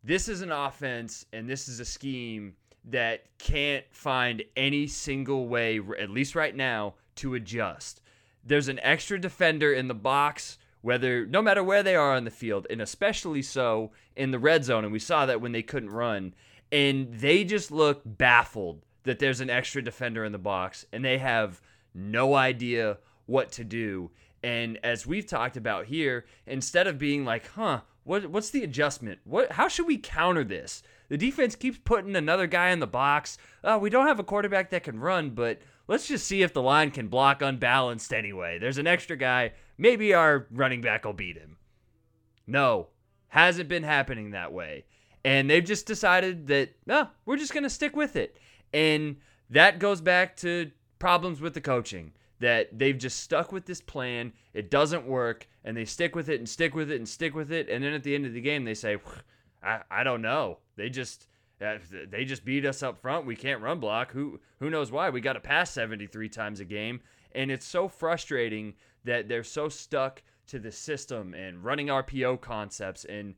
this 0.03 0.27
is 0.27 0.41
an 0.41 0.51
offense 0.51 1.25
and 1.31 1.49
this 1.49 1.67
is 1.67 1.79
a 1.79 1.85
scheme 1.85 2.55
that 2.85 3.23
can't 3.37 3.85
find 3.91 4.43
any 4.57 4.87
single 4.87 5.47
way, 5.47 5.79
at 5.99 6.09
least 6.09 6.35
right 6.35 6.55
now, 6.55 6.95
to 7.15 7.35
adjust. 7.35 8.01
There's 8.43 8.67
an 8.67 8.79
extra 8.81 9.19
defender 9.19 9.71
in 9.73 9.87
the 9.87 9.93
box, 9.93 10.57
whether 10.81 11.25
no 11.25 11.41
matter 11.41 11.63
where 11.63 11.83
they 11.83 11.95
are 11.95 12.13
on 12.13 12.25
the 12.25 12.31
field, 12.31 12.67
and 12.69 12.81
especially 12.81 13.41
so 13.41 13.91
in 14.15 14.31
the 14.31 14.39
red 14.39 14.65
zone. 14.65 14.83
And 14.83 14.91
we 14.91 14.99
saw 14.99 15.25
that 15.25 15.39
when 15.39 15.53
they 15.53 15.63
couldn't 15.63 15.91
run, 15.91 16.33
and 16.71 17.13
they 17.13 17.45
just 17.45 17.71
look 17.71 18.01
baffled 18.03 18.83
that 19.03 19.19
there's 19.19 19.41
an 19.41 19.49
extra 19.49 19.81
defender 19.81 20.25
in 20.25 20.31
the 20.31 20.37
box, 20.37 20.85
and 20.91 21.05
they 21.05 21.19
have 21.19 21.61
no 21.93 22.35
idea 22.35 22.97
what 23.25 23.51
to 23.53 23.63
do. 23.63 24.11
And 24.41 24.77
as 24.83 25.07
we've 25.07 25.25
talked 25.25 25.55
about 25.55 25.85
here, 25.85 26.25
instead 26.45 26.87
of 26.87 26.97
being 26.97 27.23
like, 27.23 27.47
huh, 27.47 27.81
what 28.03 28.27
what's 28.27 28.49
the 28.49 28.63
adjustment? 28.63 29.19
What 29.23 29.53
how 29.53 29.67
should 29.67 29.87
we 29.87 29.97
counter 29.97 30.43
this? 30.43 30.83
The 31.09 31.17
defense 31.17 31.55
keeps 31.55 31.77
putting 31.83 32.15
another 32.15 32.47
guy 32.47 32.69
in 32.69 32.79
the 32.79 32.87
box. 32.87 33.37
Uh, 33.63 33.77
we 33.81 33.89
don't 33.89 34.07
have 34.07 34.19
a 34.19 34.23
quarterback 34.23 34.69
that 34.71 34.83
can 34.83 34.99
run, 34.99 35.31
but 35.31 35.61
let's 35.87 36.07
just 36.07 36.25
see 36.25 36.41
if 36.41 36.53
the 36.53 36.61
line 36.61 36.91
can 36.91 37.07
block 37.07 37.41
unbalanced 37.41 38.13
anyway. 38.13 38.57
There's 38.57 38.77
an 38.77 38.87
extra 38.87 39.15
guy. 39.15 39.53
Maybe 39.77 40.13
our 40.13 40.47
running 40.51 40.81
back 40.81 41.05
will 41.05 41.13
beat 41.13 41.37
him. 41.37 41.57
No, 42.47 42.87
hasn't 43.27 43.69
been 43.69 43.83
happening 43.83 44.31
that 44.31 44.53
way. 44.53 44.85
And 45.25 45.49
they've 45.49 45.63
just 45.63 45.85
decided 45.85 46.47
that, 46.47 46.75
no, 46.85 47.07
we're 47.25 47.37
just 47.37 47.53
going 47.53 47.63
to 47.63 47.69
stick 47.69 47.95
with 47.95 48.15
it. 48.15 48.37
And 48.73 49.17
that 49.49 49.79
goes 49.79 50.01
back 50.01 50.35
to 50.37 50.71
problems 50.99 51.39
with 51.39 51.53
the 51.53 51.61
coaching 51.61 52.13
that 52.43 52.77
they've 52.77 52.97
just 52.97 53.21
stuck 53.21 53.53
with 53.53 53.65
this 53.65 53.79
plan. 53.79 54.33
It 54.53 54.69
doesn't 54.69 55.07
work, 55.07 55.47
and 55.63 55.77
they 55.77 55.85
stick 55.85 56.13
with 56.13 56.27
it 56.27 56.41
and 56.41 56.49
stick 56.49 56.75
with 56.75 56.91
it 56.91 56.97
and 56.97 57.07
stick 57.07 57.33
with 57.33 57.53
it. 57.53 57.69
And 57.69 57.81
then 57.81 57.93
at 57.93 58.03
the 58.03 58.13
end 58.13 58.25
of 58.25 58.33
the 58.33 58.41
game, 58.41 58.65
they 58.65 58.73
say, 58.73 58.97
I, 59.63 59.79
I 59.89 60.03
don't 60.03 60.21
know. 60.21 60.57
They 60.75 60.89
just 60.89 61.27
uh, 61.65 61.77
they 62.09 62.25
just 62.25 62.43
beat 62.43 62.65
us 62.65 62.83
up 62.83 63.01
front. 63.01 63.25
We 63.25 63.37
can't 63.37 63.61
run 63.61 63.79
block. 63.79 64.11
Who 64.11 64.41
who 64.59 64.69
knows 64.69 64.91
why? 64.91 65.09
We 65.09 65.21
got 65.21 65.33
to 65.33 65.39
pass 65.39 65.71
73 65.71 66.27
times 66.27 66.59
a 66.59 66.65
game, 66.65 66.99
and 67.31 67.49
it's 67.49 67.65
so 67.65 67.87
frustrating 67.87 68.73
that 69.05 69.29
they're 69.29 69.45
so 69.45 69.69
stuck 69.69 70.21
to 70.47 70.59
the 70.59 70.71
system 70.71 71.33
and 71.33 71.63
running 71.63 71.87
RPO 71.87 72.41
concepts 72.41 73.05
and 73.05 73.35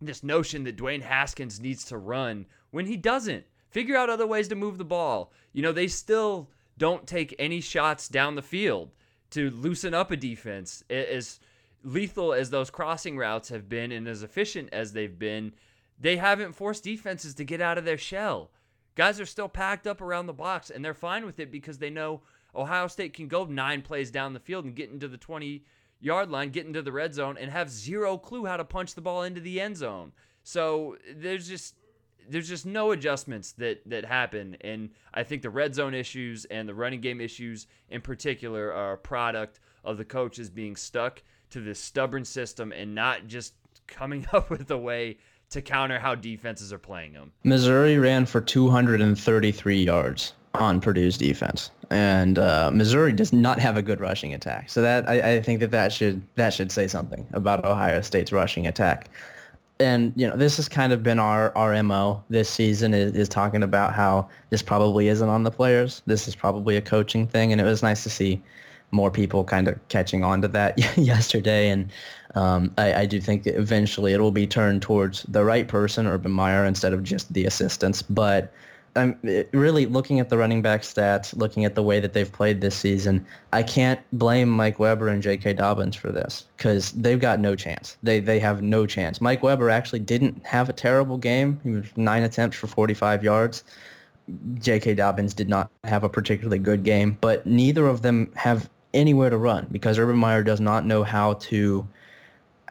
this 0.00 0.22
notion 0.22 0.62
that 0.62 0.76
Dwayne 0.76 1.02
Haskins 1.02 1.58
needs 1.58 1.84
to 1.86 1.98
run 1.98 2.46
when 2.70 2.86
he 2.86 2.96
doesn't. 2.96 3.46
Figure 3.68 3.96
out 3.96 4.10
other 4.10 4.28
ways 4.28 4.46
to 4.48 4.54
move 4.54 4.78
the 4.78 4.84
ball. 4.84 5.32
You 5.52 5.62
know, 5.62 5.72
they 5.72 5.88
still 5.88 6.50
don't 6.78 7.06
take 7.06 7.34
any 7.38 7.60
shots 7.60 8.08
down 8.08 8.34
the 8.34 8.42
field 8.42 8.90
to 9.30 9.50
loosen 9.50 9.94
up 9.94 10.10
a 10.10 10.16
defense. 10.16 10.82
As 10.90 11.40
lethal 11.82 12.32
as 12.32 12.50
those 12.50 12.70
crossing 12.70 13.16
routes 13.16 13.48
have 13.48 13.68
been 13.68 13.92
and 13.92 14.06
as 14.06 14.22
efficient 14.22 14.68
as 14.72 14.92
they've 14.92 15.18
been, 15.18 15.52
they 15.98 16.16
haven't 16.16 16.54
forced 16.54 16.84
defenses 16.84 17.34
to 17.34 17.44
get 17.44 17.60
out 17.60 17.78
of 17.78 17.84
their 17.84 17.98
shell. 17.98 18.50
Guys 18.94 19.20
are 19.20 19.26
still 19.26 19.48
packed 19.48 19.86
up 19.86 20.00
around 20.00 20.26
the 20.26 20.32
box 20.32 20.70
and 20.70 20.84
they're 20.84 20.94
fine 20.94 21.24
with 21.24 21.38
it 21.38 21.50
because 21.50 21.78
they 21.78 21.90
know 21.90 22.22
Ohio 22.54 22.86
State 22.86 23.14
can 23.14 23.28
go 23.28 23.44
nine 23.44 23.82
plays 23.82 24.10
down 24.10 24.34
the 24.34 24.40
field 24.40 24.64
and 24.64 24.74
get 24.74 24.90
into 24.90 25.08
the 25.08 25.16
20 25.16 25.64
yard 26.00 26.30
line, 26.30 26.50
get 26.50 26.66
into 26.66 26.82
the 26.82 26.92
red 26.92 27.14
zone, 27.14 27.38
and 27.38 27.50
have 27.50 27.70
zero 27.70 28.18
clue 28.18 28.44
how 28.44 28.56
to 28.56 28.64
punch 28.64 28.94
the 28.94 29.00
ball 29.00 29.22
into 29.22 29.40
the 29.40 29.60
end 29.60 29.76
zone. 29.76 30.12
So 30.42 30.96
there's 31.14 31.48
just 31.48 31.76
there's 32.28 32.48
just 32.48 32.66
no 32.66 32.92
adjustments 32.92 33.52
that 33.52 33.82
that 33.86 34.04
happen. 34.04 34.56
And 34.60 34.90
i 35.14 35.22
think 35.22 35.42
the 35.42 35.50
red 35.50 35.74
zone 35.74 35.94
issues 35.94 36.44
and 36.46 36.68
the 36.68 36.74
running 36.74 37.00
game 37.00 37.20
issues 37.20 37.66
in 37.90 38.00
particular 38.00 38.72
are 38.72 38.94
a 38.94 38.98
product 38.98 39.60
of 39.84 39.98
the 39.98 40.04
coaches 40.04 40.48
being 40.48 40.76
stuck 40.76 41.22
to 41.50 41.60
this 41.60 41.78
stubborn 41.78 42.24
system 42.24 42.72
and 42.72 42.94
not 42.94 43.26
just 43.26 43.54
coming 43.86 44.26
up 44.32 44.50
with 44.50 44.70
a 44.70 44.78
way 44.78 45.18
to 45.50 45.60
counter 45.60 45.98
how 45.98 46.14
defenses 46.14 46.72
are 46.72 46.78
playing 46.78 47.12
them. 47.12 47.30
Missouri 47.44 47.98
ran 47.98 48.24
for 48.24 48.40
233 48.40 49.82
yards 49.82 50.32
on 50.54 50.80
purdue's 50.80 51.18
defense. 51.18 51.70
And 51.90 52.38
uh, 52.38 52.70
missouri 52.72 53.12
does 53.12 53.32
not 53.32 53.58
have 53.58 53.76
a 53.76 53.82
good 53.82 54.00
rushing 54.00 54.32
attack. 54.34 54.70
So 54.70 54.82
that 54.82 55.08
I, 55.08 55.34
I 55.34 55.42
think 55.42 55.60
that 55.60 55.70
that 55.70 55.92
should 55.92 56.22
that 56.36 56.54
should 56.54 56.72
say 56.72 56.88
something 56.88 57.26
about 57.32 57.64
ohio 57.64 58.00
state's 58.00 58.32
rushing 58.32 58.66
attack 58.66 59.10
and 59.82 60.12
you 60.16 60.26
know 60.26 60.36
this 60.36 60.56
has 60.56 60.68
kind 60.68 60.92
of 60.92 61.02
been 61.02 61.18
our 61.18 61.56
our 61.56 61.80
mo 61.82 62.22
this 62.30 62.48
season 62.48 62.94
is, 62.94 63.12
is 63.12 63.28
talking 63.28 63.62
about 63.62 63.92
how 63.94 64.28
this 64.50 64.62
probably 64.62 65.08
isn't 65.08 65.28
on 65.28 65.42
the 65.42 65.50
players. 65.50 66.02
This 66.06 66.28
is 66.28 66.34
probably 66.34 66.76
a 66.76 66.80
coaching 66.80 67.26
thing 67.26 67.52
and 67.52 67.60
it 67.60 67.64
was 67.64 67.82
nice 67.82 68.02
to 68.04 68.10
see 68.10 68.42
more 68.92 69.10
people 69.10 69.42
kind 69.42 69.68
of 69.68 69.88
catching 69.88 70.22
on 70.22 70.42
to 70.42 70.48
that 70.48 70.78
yesterday. 70.98 71.70
And 71.70 71.90
um, 72.34 72.72
I, 72.78 72.94
I, 72.94 73.06
do 73.06 73.20
think 73.20 73.46
eventually 73.46 74.12
it 74.12 74.20
will 74.20 74.32
be 74.32 74.46
turned 74.46 74.82
towards 74.82 75.22
the 75.24 75.44
right 75.44 75.66
person 75.66 76.06
urban 76.06 76.30
meyer 76.30 76.64
instead 76.64 76.92
of 76.92 77.02
just 77.02 77.32
the 77.32 77.46
assistants. 77.46 78.02
But 78.02 78.52
I'm 78.94 79.18
uh, 79.26 79.42
really 79.52 79.86
looking 79.86 80.20
at 80.20 80.28
the 80.28 80.36
running 80.36 80.60
back 80.60 80.82
stats, 80.82 81.36
looking 81.36 81.64
at 81.64 81.74
the 81.74 81.82
way 81.82 82.00
that 82.00 82.12
they've 82.12 82.30
played 82.30 82.60
this 82.60 82.76
season. 82.76 83.26
I 83.52 83.62
can't 83.62 84.00
blame 84.12 84.48
Mike 84.48 84.78
Weber 84.78 85.08
and 85.08 85.22
J.K. 85.22 85.54
Dobbins 85.54 85.96
for 85.96 86.12
this 86.12 86.44
because 86.56 86.92
they've 86.92 87.20
got 87.20 87.40
no 87.40 87.56
chance. 87.56 87.96
They 88.02 88.20
they 88.20 88.38
have 88.40 88.62
no 88.62 88.86
chance. 88.86 89.20
Mike 89.20 89.42
Weber 89.42 89.70
actually 89.70 90.00
didn't 90.00 90.44
have 90.44 90.68
a 90.68 90.72
terrible 90.72 91.16
game. 91.16 91.60
He 91.62 91.70
was 91.70 91.86
nine 91.96 92.22
attempts 92.22 92.56
for 92.56 92.66
45 92.66 93.24
yards. 93.24 93.64
J.K. 94.58 94.94
Dobbins 94.94 95.34
did 95.34 95.48
not 95.48 95.70
have 95.84 96.04
a 96.04 96.08
particularly 96.08 96.58
good 96.58 96.84
game, 96.84 97.16
but 97.20 97.46
neither 97.46 97.86
of 97.86 98.02
them 98.02 98.30
have 98.36 98.68
anywhere 98.94 99.30
to 99.30 99.38
run 99.38 99.66
because 99.72 99.98
Urban 99.98 100.16
Meyer 100.16 100.42
does 100.42 100.60
not 100.60 100.84
know 100.84 101.02
how 101.02 101.34
to 101.34 101.86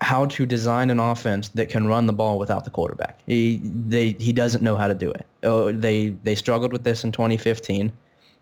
how 0.02 0.26
to 0.26 0.46
design 0.48 0.90
an 0.90 1.00
offense 1.00 1.50
that 1.50 1.70
can 1.70 1.88
run 1.88 2.08
the 2.08 2.14
ball 2.14 2.40
without 2.40 2.66
the 2.66 2.72
quarterback. 2.72 3.20
He 3.28 3.62
they 3.64 4.14
he 4.14 4.34
doesn't 4.34 4.64
know 4.64 4.76
how 4.76 4.88
to 4.88 4.96
do 4.96 5.12
it. 5.12 5.26
Oh, 5.44 5.72
they 5.72 6.10
they 6.24 6.36
struggled 6.36 6.74
with 6.74 6.84
this 6.84 7.04
in 7.04 7.12
2015 7.12 7.92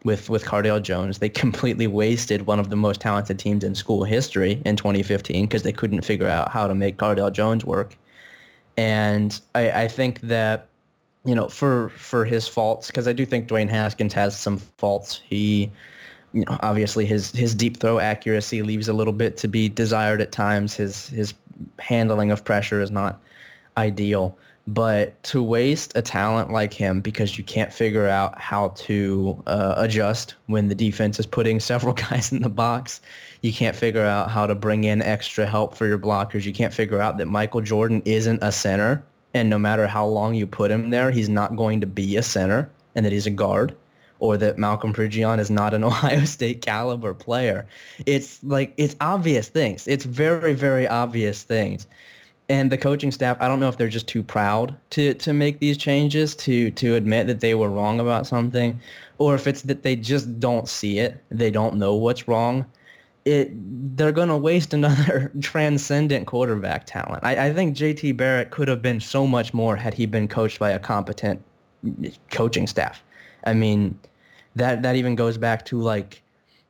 with 0.06 0.30
with 0.30 0.45
Cardale 0.45 0.82
Jones. 0.82 1.19
They 1.19 1.30
completely 1.30 1.86
wasted 1.86 2.45
one 2.48 2.60
of 2.60 2.69
the 2.69 2.78
most 2.78 3.02
talented 3.02 3.39
teams 3.39 3.63
in 3.63 3.76
school 3.76 4.06
history 4.06 4.62
in 4.65 4.78
2015 4.78 5.45
because 5.45 5.63
they 5.63 5.74
couldn't 5.74 6.02
figure 6.02 6.28
out 6.28 6.50
how 6.50 6.65
to 6.65 6.74
make 6.74 6.98
Cardale 6.98 7.32
Jones 7.32 7.65
work. 7.65 7.98
And 8.78 9.39
I, 9.54 9.84
I 9.84 9.88
think 9.89 10.22
that 10.22 10.67
you 11.26 11.36
know 11.36 11.50
for 11.50 11.89
for 11.89 12.24
his 12.24 12.48
faults 12.48 12.88
because 12.88 13.06
I 13.06 13.13
do 13.13 13.26
think 13.26 13.50
Dwayne 13.50 13.69
Haskins 13.69 14.13
has 14.13 14.39
some 14.39 14.60
faults. 14.78 15.22
He 15.28 15.69
you 16.32 16.45
know, 16.45 16.58
obviously 16.62 17.06
his 17.06 17.32
his 17.32 17.54
deep 17.54 17.78
throw 17.78 18.00
accuracy 18.00 18.62
leaves 18.62 18.88
a 18.88 18.93
little 18.93 19.13
bit 19.13 19.36
to 19.38 19.50
be 19.50 19.67
desired 19.67 20.22
at 20.22 20.32
times. 20.32 20.74
His 20.76 21.10
his 21.10 21.34
handling 21.80 22.32
of 22.32 22.43
pressure 22.43 22.82
is 22.82 22.91
not 22.91 23.22
ideal. 23.78 24.38
But 24.67 25.22
to 25.24 25.41
waste 25.41 25.93
a 25.95 26.02
talent 26.02 26.52
like 26.52 26.74
him 26.74 27.02
because 27.02 27.39
you 27.39 27.43
can't 27.43 27.74
figure 27.74 28.08
out 28.08 28.39
how 28.39 28.69
to 28.69 29.41
uh, 29.48 29.74
adjust 29.78 30.36
when 30.45 30.67
the 30.67 30.76
defense 30.76 31.19
is 31.19 31.26
putting 31.26 31.60
several 31.72 31.93
guys 31.93 32.32
in 32.32 32.41
the 32.41 32.50
box, 32.50 33.02
you 33.41 33.52
can't 33.52 33.76
figure 33.76 34.06
out 34.06 34.30
how 34.30 34.45
to 34.45 34.54
bring 34.54 34.84
in 34.84 35.02
extra 35.02 35.45
help 35.45 35.76
for 35.76 35.88
your 35.88 35.98
blockers. 35.98 36.43
You 36.43 36.54
can't 36.54 36.74
figure 36.74 37.02
out 37.02 37.17
that 37.17 37.26
Michael 37.26 37.62
Jordan 37.62 38.04
isn't 38.06 38.43
a 38.43 38.52
center, 38.52 39.04
and 39.34 39.50
no 39.50 39.58
matter 39.58 39.88
how 39.88 40.06
long 40.06 40.36
you 40.36 40.45
put 40.45 40.69
him 40.69 40.91
there, 40.91 41.10
he's 41.10 41.30
not 41.30 41.56
going 41.56 41.82
to 41.82 41.88
be 41.88 42.17
a 42.17 42.24
center, 42.24 42.69
and 42.93 43.06
that 43.06 43.12
he's 43.12 43.26
a 43.26 43.32
guard 43.32 43.76
or 44.19 44.38
that 44.38 44.58
Malcolm 44.58 44.93
Pridgeon 44.93 45.39
is 45.39 45.49
not 45.49 45.73
an 45.73 45.84
Ohio 45.91 46.25
State 46.25 46.62
caliber 46.62 47.13
player. 47.13 47.65
It's 48.05 48.43
like 48.43 48.73
it's 48.77 48.95
obvious 49.01 49.47
things. 49.47 49.88
It's 49.88 50.05
very 50.05 50.53
very 50.53 50.88
obvious 50.88 51.43
things. 51.43 51.88
And 52.49 52.71
the 52.71 52.79
coaching 52.79 53.12
staff, 53.12 53.38
I 53.39 53.47
don't 53.47 53.60
know 53.60 53.69
if 53.69 53.77
they're 53.77 53.88
just 53.88 54.08
too 54.08 54.23
proud 54.23 54.75
to 54.91 55.13
to 55.13 55.34
make 55.34 55.60
these 55.60 55.77
changes 55.77 56.36
to 56.38 56.71
to 56.71 56.95
admit 56.95 57.27
that 57.27 57.39
they 57.41 57.55
were 57.55 57.69
wrong 57.69 57.99
about 57.99 58.27
something 58.27 58.79
or 59.19 59.36
if 59.36 59.45
it's 59.45 59.62
that 59.63 59.84
they 59.84 59.95
just 59.95 60.39
don't 60.39 60.67
see 60.67 60.97
it. 60.97 61.21
They 61.29 61.51
don't 61.51 61.75
know 61.75 61.93
what's 61.93 62.27
wrong. 62.27 62.65
It, 63.25 63.51
they're 63.95 64.13
going 64.13 64.29
to 64.29 64.38
waste 64.38 64.73
another 64.79 65.32
transcendent 65.41 66.25
quarterback 66.25 66.86
talent. 66.88 67.23
I, 67.23 67.47
I 67.47 67.53
think 67.53 67.77
JT 67.77 68.17
Barrett 68.17 68.49
could 68.49 68.67
have 68.67 68.82
been 68.82 68.99
so 68.99 69.27
much 69.27 69.53
more 69.53 69.75
had 69.75 69.93
he 69.93 70.05
been 70.08 70.27
coached 70.27 70.58
by 70.58 70.71
a 70.71 70.79
competent 70.79 71.43
coaching 72.32 72.65
staff. 72.65 73.03
I 73.45 73.53
mean, 73.53 73.99
that 74.60 74.84
that 74.84 74.95
even 74.95 75.15
goes 75.15 75.38
back 75.38 75.65
to 75.65 75.82
like 75.82 76.22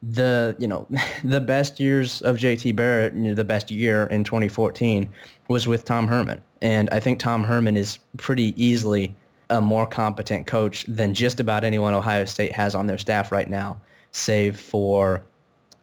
the 0.02 0.56
you 0.60 0.67
know 0.67 0.88
the 1.23 1.41
best 1.41 1.80
years 1.80 2.21
of 2.21 2.38
JT 2.38 2.75
Barrett, 2.75 3.13
you 3.13 3.21
know, 3.21 3.34
the 3.34 3.43
best 3.43 3.69
year 3.69 4.06
in 4.08 4.23
2014 4.23 5.10
was 5.47 5.67
with 5.67 5.86
Tom 5.86 6.08
Herman, 6.08 6.41
and 6.62 6.89
I 6.91 6.99
think 6.99 7.19
Tom 7.19 7.43
Herman 7.43 7.75
is 7.75 7.99
pretty 8.17 8.54
easily 8.62 9.15
a 9.49 9.60
more 9.60 9.88
competent 9.88 10.45
coach 10.45 10.86
than 10.88 11.13
just 11.13 11.39
about 11.39 11.63
anyone 11.63 11.93
Ohio 11.93 12.25
State 12.25 12.52
has 12.52 12.75
on 12.75 12.86
their 12.86 12.99
staff 12.99 13.32
right 13.32 13.49
now, 13.49 13.82
save 14.12 14.60
for 14.60 15.23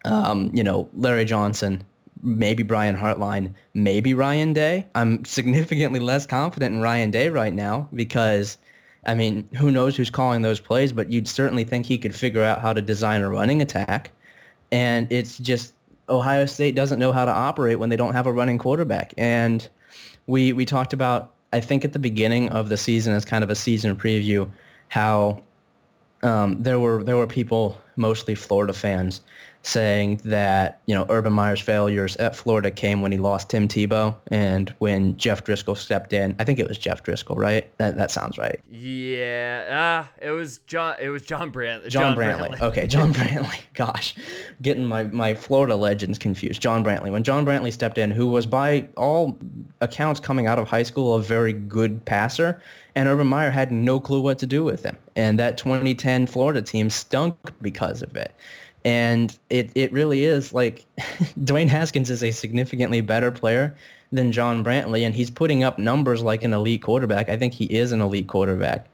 um, 0.04 0.50
you 0.54 0.62
know 0.62 0.88
Larry 0.94 1.24
Johnson, 1.24 1.84
maybe 2.22 2.62
Brian 2.62 2.96
Hartline, 2.96 3.52
maybe 3.74 4.14
Ryan 4.14 4.52
Day. 4.52 4.86
I'm 4.94 5.24
significantly 5.24 6.00
less 6.00 6.26
confident 6.26 6.76
in 6.76 6.80
Ryan 6.80 7.10
Day 7.10 7.28
right 7.28 7.52
now 7.52 7.88
because 7.92 8.58
I 9.06 9.14
mean, 9.14 9.48
who 9.56 9.70
knows 9.70 9.96
who's 9.96 10.10
calling 10.10 10.42
those 10.42 10.60
plays, 10.60 10.92
but 10.92 11.10
you'd 11.10 11.28
certainly 11.28 11.64
think 11.64 11.86
he 11.86 11.96
could 11.96 12.14
figure 12.14 12.42
out 12.42 12.60
how 12.60 12.72
to 12.72 12.82
design 12.82 13.22
a 13.22 13.30
running 13.30 13.62
attack. 13.62 14.10
And 14.72 15.10
it's 15.10 15.38
just 15.38 15.74
Ohio 16.08 16.46
State 16.46 16.74
doesn't 16.74 16.98
know 16.98 17.12
how 17.12 17.24
to 17.24 17.30
operate 17.30 17.78
when 17.78 17.88
they 17.88 17.96
don't 17.96 18.14
have 18.14 18.26
a 18.26 18.32
running 18.32 18.58
quarterback. 18.58 19.14
And 19.16 19.68
we 20.26 20.52
we 20.52 20.64
talked 20.64 20.92
about 20.92 21.32
I 21.52 21.60
think 21.60 21.84
at 21.84 21.92
the 21.92 21.98
beginning 21.98 22.48
of 22.50 22.68
the 22.68 22.76
season 22.76 23.14
as 23.14 23.24
kind 23.24 23.44
of 23.44 23.50
a 23.50 23.54
season 23.54 23.96
preview 23.96 24.50
how 24.88 25.42
um, 26.22 26.62
there 26.62 26.80
were 26.80 27.02
there 27.02 27.16
were 27.16 27.26
people, 27.26 27.80
mostly 27.96 28.34
Florida 28.34 28.72
fans, 28.72 29.20
saying 29.66 30.20
that 30.24 30.80
you 30.86 30.94
know 30.94 31.06
Urban 31.10 31.32
Meyer's 31.32 31.60
failures 31.60 32.16
at 32.16 32.36
Florida 32.36 32.70
came 32.70 33.02
when 33.02 33.10
he 33.10 33.18
lost 33.18 33.50
Tim 33.50 33.66
Tebow 33.66 34.14
and 34.30 34.72
when 34.78 35.16
Jeff 35.16 35.44
Driskel 35.44 35.76
stepped 35.76 36.12
in. 36.12 36.36
I 36.38 36.44
think 36.44 36.58
it 36.58 36.68
was 36.68 36.78
Jeff 36.78 37.02
Driskel, 37.02 37.36
right? 37.36 37.68
That 37.78 37.96
that 37.96 38.10
sounds 38.10 38.38
right. 38.38 38.60
Yeah, 38.70 40.06
uh, 40.06 40.24
it 40.24 40.30
was 40.30 40.58
John. 40.66 40.96
It 41.00 41.08
was 41.08 41.22
John 41.22 41.52
Brantley. 41.52 41.88
John, 41.88 42.14
John 42.14 42.16
Brantley. 42.16 42.56
Brantley. 42.56 42.60
Okay, 42.62 42.86
John 42.86 43.12
Brantley. 43.14 43.60
Gosh, 43.74 44.14
getting 44.62 44.86
my 44.86 45.04
my 45.04 45.34
Florida 45.34 45.76
legends 45.76 46.18
confused. 46.18 46.62
John 46.62 46.84
Brantley. 46.84 47.10
When 47.10 47.24
John 47.24 47.44
Brantley 47.44 47.72
stepped 47.72 47.98
in, 47.98 48.10
who 48.10 48.28
was 48.28 48.46
by 48.46 48.88
all 48.96 49.36
accounts 49.80 50.20
coming 50.20 50.46
out 50.46 50.58
of 50.58 50.68
high 50.68 50.84
school 50.84 51.14
a 51.14 51.22
very 51.22 51.52
good 51.52 52.04
passer, 52.04 52.62
and 52.94 53.08
Urban 53.08 53.26
Meyer 53.26 53.50
had 53.50 53.72
no 53.72 53.98
clue 54.00 54.20
what 54.20 54.38
to 54.38 54.46
do 54.46 54.64
with 54.64 54.82
him. 54.84 54.96
And 55.16 55.38
that 55.38 55.58
2010 55.58 56.26
Florida 56.26 56.62
team 56.62 56.88
stunk 56.88 57.36
because 57.60 58.02
of 58.02 58.16
it. 58.16 58.34
And 58.86 59.36
it, 59.50 59.72
it 59.74 59.92
really 59.92 60.24
is 60.24 60.52
like 60.52 60.86
Dwayne 61.40 61.66
Haskins 61.66 62.08
is 62.08 62.22
a 62.22 62.30
significantly 62.30 63.00
better 63.00 63.32
player 63.32 63.76
than 64.12 64.30
John 64.30 64.62
Brantley, 64.62 65.04
and 65.04 65.12
he's 65.12 65.28
putting 65.28 65.64
up 65.64 65.76
numbers 65.76 66.22
like 66.22 66.44
an 66.44 66.54
elite 66.54 66.82
quarterback. 66.82 67.28
I 67.28 67.36
think 67.36 67.52
he 67.52 67.64
is 67.64 67.90
an 67.90 68.00
elite 68.00 68.28
quarterback. 68.28 68.86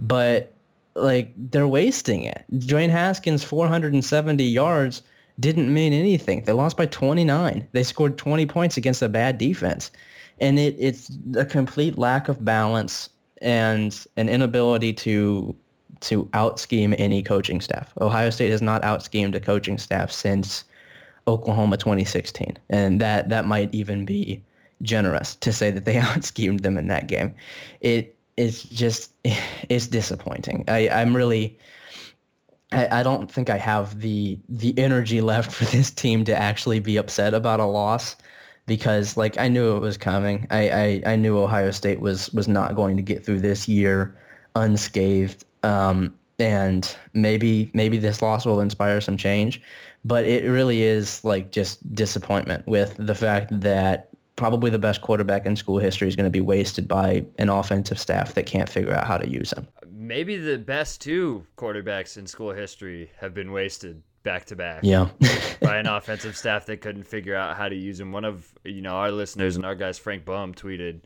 But 0.00 0.52
like 0.96 1.32
they're 1.36 1.68
wasting 1.68 2.24
it. 2.24 2.44
Dwayne 2.52 2.90
Haskins 2.90 3.44
470 3.44 4.42
yards 4.42 5.02
didn't 5.38 5.72
mean 5.72 5.92
anything. 5.92 6.42
They 6.42 6.52
lost 6.52 6.76
by 6.76 6.86
29. 6.86 7.68
They 7.70 7.82
scored 7.84 8.18
20 8.18 8.44
points 8.46 8.76
against 8.76 9.02
a 9.02 9.08
bad 9.08 9.38
defense. 9.38 9.92
And 10.40 10.58
it, 10.58 10.74
it's 10.80 11.16
a 11.36 11.44
complete 11.44 11.96
lack 11.96 12.28
of 12.28 12.44
balance 12.44 13.08
and 13.40 14.04
an 14.16 14.28
inability 14.28 14.92
to 14.94 15.54
to 16.00 16.28
out 16.32 16.58
scheme 16.58 16.94
any 16.98 17.22
coaching 17.22 17.60
staff. 17.60 17.92
Ohio 18.00 18.30
State 18.30 18.50
has 18.50 18.62
not 18.62 18.82
out 18.84 19.02
schemed 19.02 19.34
a 19.34 19.40
coaching 19.40 19.78
staff 19.78 20.10
since 20.10 20.64
Oklahoma 21.26 21.76
2016, 21.76 22.56
and 22.70 23.00
that 23.00 23.28
that 23.28 23.46
might 23.46 23.72
even 23.74 24.04
be 24.04 24.42
generous 24.82 25.34
to 25.36 25.52
say 25.52 25.70
that 25.70 25.84
they 25.84 25.96
out 25.98 26.24
schemed 26.24 26.60
them 26.60 26.78
in 26.78 26.88
that 26.88 27.06
game. 27.06 27.34
It 27.80 28.16
is 28.36 28.62
just 28.64 29.12
it's 29.68 29.86
disappointing. 29.86 30.64
I, 30.68 30.88
I'm 30.88 31.14
really 31.14 31.58
I, 32.72 33.00
I 33.00 33.02
don't 33.02 33.30
think 33.30 33.50
I 33.50 33.56
have 33.58 34.00
the 34.00 34.38
the 34.48 34.78
energy 34.78 35.20
left 35.32 35.52
for 35.52 35.64
this 35.66 35.90
team 35.90 36.24
to 36.24 36.36
actually 36.36 36.80
be 36.80 36.96
upset 36.96 37.34
about 37.34 37.60
a 37.60 37.66
loss 37.66 38.16
because 38.66 39.16
like 39.16 39.38
I 39.38 39.48
knew 39.48 39.76
it 39.76 39.80
was 39.80 39.96
coming. 39.96 40.46
I, 40.50 40.70
I, 40.70 41.12
I 41.12 41.16
knew 41.16 41.38
Ohio 41.38 41.70
State 41.70 42.00
was 42.00 42.30
was 42.32 42.48
not 42.48 42.74
going 42.74 42.96
to 42.96 43.02
get 43.02 43.24
through 43.24 43.40
this 43.40 43.68
year 43.68 44.16
unscathed. 44.54 45.44
Um, 45.62 46.14
and 46.38 46.96
maybe 47.14 47.70
maybe 47.74 47.98
this 47.98 48.22
loss 48.22 48.46
will 48.46 48.60
inspire 48.60 49.00
some 49.00 49.16
change, 49.16 49.60
but 50.04 50.24
it 50.24 50.48
really 50.48 50.82
is 50.82 51.24
like 51.24 51.50
just 51.50 51.94
disappointment 51.94 52.66
with 52.66 52.94
the 52.96 53.14
fact 53.14 53.48
that 53.60 54.08
probably 54.36 54.70
the 54.70 54.78
best 54.78 55.02
quarterback 55.02 55.44
in 55.44 55.56
school 55.56 55.78
history 55.78 56.06
is 56.06 56.14
going 56.14 56.24
to 56.24 56.30
be 56.30 56.40
wasted 56.40 56.86
by 56.86 57.24
an 57.38 57.48
offensive 57.48 57.98
staff 57.98 58.34
that 58.34 58.46
can't 58.46 58.68
figure 58.68 58.94
out 58.94 59.04
how 59.04 59.18
to 59.18 59.28
use 59.28 59.52
him. 59.52 59.66
Maybe 59.90 60.36
the 60.36 60.58
best 60.58 61.00
two 61.00 61.44
quarterbacks 61.56 62.16
in 62.16 62.26
school 62.26 62.52
history 62.52 63.10
have 63.18 63.34
been 63.34 63.50
wasted 63.50 64.00
back 64.22 64.44
to 64.46 64.56
back. 64.56 64.80
Yeah. 64.84 65.08
by 65.60 65.78
an 65.78 65.86
offensive 65.88 66.36
staff 66.36 66.66
that 66.66 66.80
couldn't 66.80 67.04
figure 67.04 67.34
out 67.34 67.56
how 67.56 67.68
to 67.68 67.74
use 67.74 67.98
him. 67.98 68.12
One 68.12 68.24
of 68.24 68.52
you 68.64 68.80
know 68.80 68.92
our 68.92 69.10
listeners 69.10 69.56
and 69.56 69.66
our 69.66 69.74
guys, 69.74 69.98
Frank 69.98 70.24
Bum, 70.24 70.54
tweeted 70.54 71.00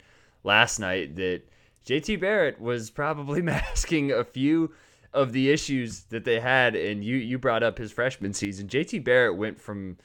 last 0.45 0.79
night 0.79 1.17
that 1.17 1.43
JT 1.87 2.21
Barrett 2.21 2.61
was 2.61 2.91
probably 2.91 3.43
masking 3.43 4.13
a 4.13 4.25
few 4.25 4.73
of 5.13 5.33
the 5.33 5.51
issues 5.51 6.05
that 6.05 6.25
they 6.25 6.41
had, 6.41 6.75
and 6.75 7.05
you 7.05 7.17
you 7.17 7.39
brought 7.39 7.63
up 7.63 7.79
his 7.79 7.93
freshman 7.93 8.33
season. 8.33 8.69
JT 8.69 9.05
Barrett 9.05 9.37
went 9.37 9.61
from 9.61 9.99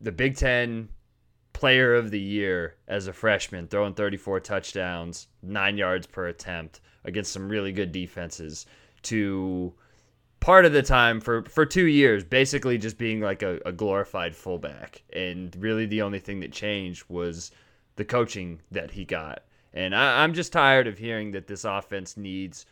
the 0.00 0.12
Big 0.12 0.36
Ten 0.36 0.88
player 1.52 1.94
of 1.94 2.10
the 2.10 2.20
year 2.20 2.76
as 2.88 3.06
a 3.06 3.12
freshman, 3.12 3.68
throwing 3.68 3.94
34 3.94 4.40
touchdowns, 4.40 5.28
nine 5.42 5.78
yards 5.78 6.06
per 6.06 6.26
attempt 6.26 6.80
against 7.04 7.32
some 7.32 7.48
really 7.48 7.70
good 7.72 7.92
defenses, 7.92 8.66
to 9.02 9.72
part 10.40 10.66
of 10.66 10.72
the 10.72 10.82
time 10.82 11.20
for 11.20 11.42
for 11.44 11.64
two 11.64 11.86
years 11.86 12.22
basically 12.22 12.76
just 12.76 12.98
being 12.98 13.20
like 13.20 13.42
a, 13.42 13.58
a, 13.64 13.72
glorified 13.72 14.36
fullback 14.36 15.02
and 15.14 15.56
really 15.56 15.86
the 15.86 16.02
only 16.02 16.18
thing 16.18 16.40
that 16.40 16.52
changed 16.52 17.02
was 17.08 17.50
the 17.96 18.04
coaching 18.04 18.60
that 18.70 18.90
he 18.90 19.06
got 19.06 19.44
and 19.74 19.94
I, 19.94 20.22
i'm 20.22 20.32
just 20.32 20.52
tired 20.52 20.86
of 20.86 20.96
hearing 20.96 21.32
that 21.32 21.46
this 21.46 21.64
offense 21.64 22.16
needs 22.16 22.64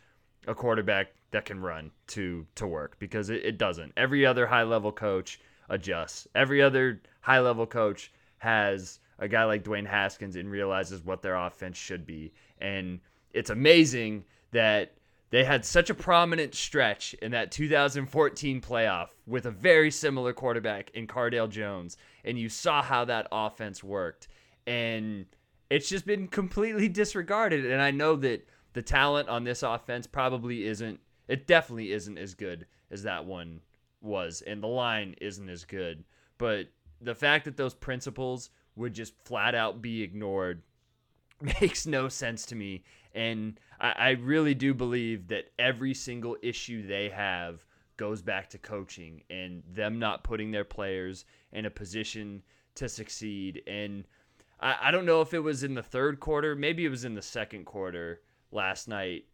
a 0.47 0.55
quarterback 0.55 1.13
that 1.31 1.45
can 1.45 1.59
run 1.59 1.91
to 2.07 2.45
to 2.55 2.67
work 2.67 2.97
because 2.99 3.29
it, 3.29 3.43
it 3.43 3.57
doesn't. 3.57 3.91
Every 3.97 4.25
other 4.25 4.47
high 4.47 4.63
level 4.63 4.91
coach 4.91 5.39
adjusts. 5.69 6.27
Every 6.35 6.61
other 6.61 7.01
high 7.21 7.39
level 7.39 7.65
coach 7.65 8.11
has 8.37 8.99
a 9.19 9.27
guy 9.27 9.43
like 9.43 9.63
dwayne 9.63 9.87
haskins 9.87 10.35
and 10.35 10.49
realizes 10.49 11.03
what 11.03 11.21
their 11.21 11.35
offense 11.35 11.77
should 11.77 12.05
be. 12.05 12.33
And 12.59 12.99
it's 13.31 13.49
amazing 13.49 14.25
that 14.51 14.93
they 15.29 15.43
had 15.43 15.65
such 15.65 15.89
a 15.89 15.95
prominent 15.95 16.53
stretch 16.53 17.15
in 17.15 17.31
that 17.31 17.51
2014 17.51 18.61
playoff 18.61 19.07
with 19.25 19.45
a 19.47 19.51
very 19.51 19.89
similar 19.89 20.33
quarterback 20.33 20.91
in 20.93 21.07
Cardale 21.07 21.49
Jones, 21.49 21.97
and 22.23 22.37
you 22.37 22.49
saw 22.49 22.83
how 22.83 23.05
that 23.05 23.27
offense 23.31 23.83
worked. 23.83 24.27
And 24.67 25.25
it's 25.73 25.89
just 25.89 26.05
been 26.05 26.27
completely 26.27 26.87
disregarded. 26.87 27.65
And 27.65 27.81
I 27.81 27.89
know 27.89 28.15
that 28.17 28.47
the 28.73 28.83
talent 28.83 29.27
on 29.27 29.43
this 29.43 29.63
offense 29.63 30.05
probably 30.05 30.65
isn't, 30.65 30.99
it 31.27 31.47
definitely 31.47 31.91
isn't 31.91 32.19
as 32.19 32.35
good 32.35 32.67
as 32.91 33.01
that 33.03 33.25
one 33.25 33.59
was, 33.99 34.43
and 34.45 34.61
the 34.61 34.67
line 34.67 35.15
isn't 35.19 35.49
as 35.49 35.65
good. 35.65 36.03
But 36.37 36.67
the 37.01 37.15
fact 37.15 37.45
that 37.45 37.57
those 37.57 37.73
principles 37.73 38.51
would 38.75 38.93
just 38.93 39.15
flat 39.25 39.55
out 39.55 39.81
be 39.81 40.03
ignored 40.03 40.61
makes 41.41 41.87
no 41.87 42.07
sense 42.07 42.45
to 42.47 42.55
me. 42.55 42.83
And 43.15 43.59
I, 43.79 43.93
I 43.97 44.09
really 44.11 44.53
do 44.53 44.75
believe 44.75 45.27
that 45.29 45.45
every 45.57 45.95
single 45.95 46.37
issue 46.43 46.85
they 46.85 47.09
have 47.09 47.65
goes 47.97 48.21
back 48.21 48.47
to 48.51 48.59
coaching 48.59 49.23
and 49.31 49.63
them 49.71 49.97
not 49.97 50.23
putting 50.23 50.51
their 50.51 50.65
players 50.65 51.25
in 51.51 51.65
a 51.65 51.71
position 51.71 52.43
to 52.75 52.87
succeed. 52.87 53.63
And 53.65 54.05
I, 54.63 54.87
I 54.87 54.91
don't 54.91 55.05
know 55.05 55.21
if 55.21 55.33
it 55.33 55.39
was 55.39 55.63
in 55.63 55.73
the 55.75 55.83
third 55.83 56.19
quarter, 56.19 56.55
maybe 56.55 56.85
it 56.85 56.89
was 56.89 57.05
in 57.05 57.13
the 57.13 57.21
second 57.21 57.65
quarter 57.65 58.21
last 58.51 58.87
night. 58.87 59.25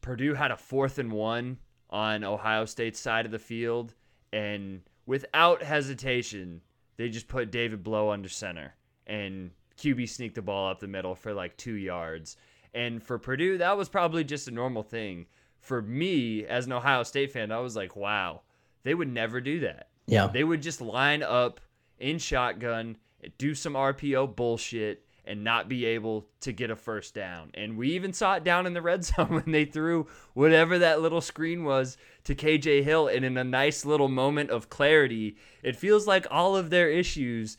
Purdue 0.00 0.34
had 0.34 0.50
a 0.50 0.56
fourth 0.56 0.98
and 0.98 1.12
one 1.12 1.58
on 1.90 2.24
Ohio 2.24 2.64
State's 2.64 2.98
side 2.98 3.26
of 3.26 3.30
the 3.32 3.38
field, 3.38 3.94
and 4.32 4.80
without 5.06 5.62
hesitation, 5.62 6.62
they 6.96 7.08
just 7.08 7.28
put 7.28 7.52
David 7.52 7.82
Blough 7.84 8.10
under 8.10 8.28
center 8.28 8.74
and 9.06 9.50
QB 9.76 10.08
sneaked 10.08 10.36
the 10.36 10.42
ball 10.42 10.70
up 10.70 10.80
the 10.80 10.86
middle 10.86 11.14
for 11.14 11.34
like 11.34 11.56
two 11.56 11.74
yards. 11.74 12.36
And 12.74 13.02
for 13.02 13.18
Purdue, 13.18 13.58
that 13.58 13.76
was 13.76 13.88
probably 13.88 14.24
just 14.24 14.48
a 14.48 14.52
normal 14.52 14.82
thing. 14.82 15.26
For 15.60 15.82
me, 15.82 16.44
as 16.46 16.66
an 16.66 16.72
Ohio 16.72 17.02
State 17.02 17.32
fan, 17.32 17.52
I 17.52 17.60
was 17.60 17.76
like, 17.76 17.94
wow, 17.94 18.42
they 18.82 18.94
would 18.94 19.12
never 19.12 19.40
do 19.40 19.60
that. 19.60 19.88
Yeah. 20.06 20.26
They 20.26 20.44
would 20.44 20.62
just 20.62 20.80
line 20.80 21.22
up 21.22 21.60
in 21.98 22.18
shotgun, 22.18 22.96
do 23.38 23.54
some 23.54 23.74
RPO 23.74 24.36
bullshit, 24.36 25.04
and 25.24 25.44
not 25.44 25.68
be 25.68 25.84
able 25.84 26.26
to 26.40 26.52
get 26.52 26.70
a 26.70 26.76
first 26.76 27.14
down. 27.14 27.50
And 27.54 27.76
we 27.76 27.90
even 27.92 28.12
saw 28.12 28.34
it 28.34 28.44
down 28.44 28.66
in 28.66 28.74
the 28.74 28.82
red 28.82 29.04
zone 29.04 29.28
when 29.28 29.52
they 29.52 29.64
threw 29.64 30.08
whatever 30.34 30.78
that 30.78 31.00
little 31.00 31.20
screen 31.20 31.64
was 31.64 31.96
to 32.24 32.34
KJ 32.34 32.82
Hill. 32.82 33.08
And 33.08 33.24
in 33.24 33.36
a 33.36 33.44
nice 33.44 33.84
little 33.84 34.08
moment 34.08 34.50
of 34.50 34.68
clarity, 34.68 35.36
it 35.62 35.76
feels 35.76 36.06
like 36.06 36.26
all 36.30 36.56
of 36.56 36.70
their 36.70 36.90
issues 36.90 37.56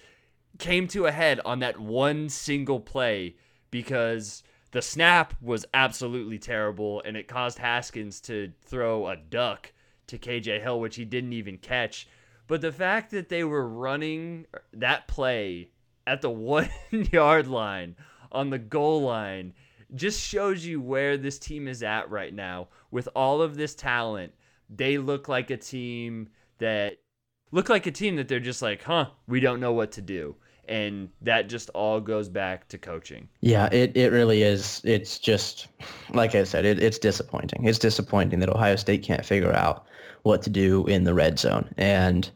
came 0.60 0.88
to 0.90 1.06
a 1.06 1.12
head 1.12 1.40
on 1.46 1.60
that 1.60 1.80
one 1.80 2.30
single 2.30 2.80
play 2.80 3.36
because 3.72 4.44
the 4.72 4.82
snap 4.82 5.34
was 5.42 5.66
absolutely 5.74 6.38
terrible 6.38 7.02
and 7.06 7.16
it 7.16 7.28
caused 7.28 7.58
Haskins 7.58 8.20
to 8.22 8.52
throw 8.66 9.08
a 9.08 9.16
duck 9.16 9.72
to 10.08 10.18
KJ 10.18 10.62
Hill, 10.62 10.80
which 10.80 10.98
he 10.98 11.06
didn't 11.06 11.34
even 11.34 11.58
catch. 11.58 12.08
But 12.48 12.62
the 12.62 12.72
fact 12.72 13.12
that 13.12 13.30
they 13.30 13.44
were 13.44 13.68
running 13.68 14.46
that 14.74 15.08
play 15.08 15.72
at 16.06 16.22
the 16.22 16.30
one 16.30 16.70
yard 16.92 17.48
line 17.48 17.96
on 18.32 18.50
the 18.50 18.60
goal 18.60 19.02
line 19.02 19.54
just 19.96 20.20
shows 20.20 20.66
you 20.66 20.82
where 20.82 21.18
this 21.18 21.38
team 21.38 21.68
is 21.68 21.84
at 21.84 22.10
right 22.10 22.34
now. 22.34 22.70
With 22.92 23.08
all 23.16 23.42
of 23.42 23.56
this 23.56 23.76
talent, 23.76 24.34
they 24.70 24.98
look 24.98 25.28
like 25.28 25.50
a 25.50 25.58
team 25.58 26.30
that 26.60 26.98
look 27.52 27.70
like 27.70 27.86
a 27.86 27.92
team 27.92 28.16
that 28.16 28.28
they're 28.28 28.40
just 28.40 28.62
like, 28.62 28.84
huh, 28.84 29.10
we 29.28 29.40
don't 29.40 29.60
know 29.60 29.74
what 29.74 29.92
to 29.94 30.02
do 30.02 30.36
and 30.68 31.10
that 31.22 31.50
just 31.50 31.70
all 31.72 32.00
goes 32.00 32.30
back 32.30 32.68
to 32.70 32.78
coaching. 32.78 33.28
Yeah, 33.42 33.68
it, 33.72 33.96
it 33.96 34.12
really 34.12 34.44
is. 34.44 34.82
It's 34.84 35.20
just 35.20 35.68
like 36.14 36.36
I 36.36 36.44
said, 36.44 36.66
it, 36.66 36.82
it's 36.82 36.98
disappointing. 36.98 37.66
It's 37.66 37.80
disappointing 37.80 38.40
that 38.40 38.50
Ohio 38.50 38.76
State 38.76 39.04
can't 39.04 39.26
figure 39.26 39.54
out 39.54 39.86
what 40.24 40.42
to 40.44 40.50
do 40.50 40.86
in 40.88 41.04
the 41.04 41.14
red 41.14 41.38
zone. 41.38 41.70
And 41.78 42.30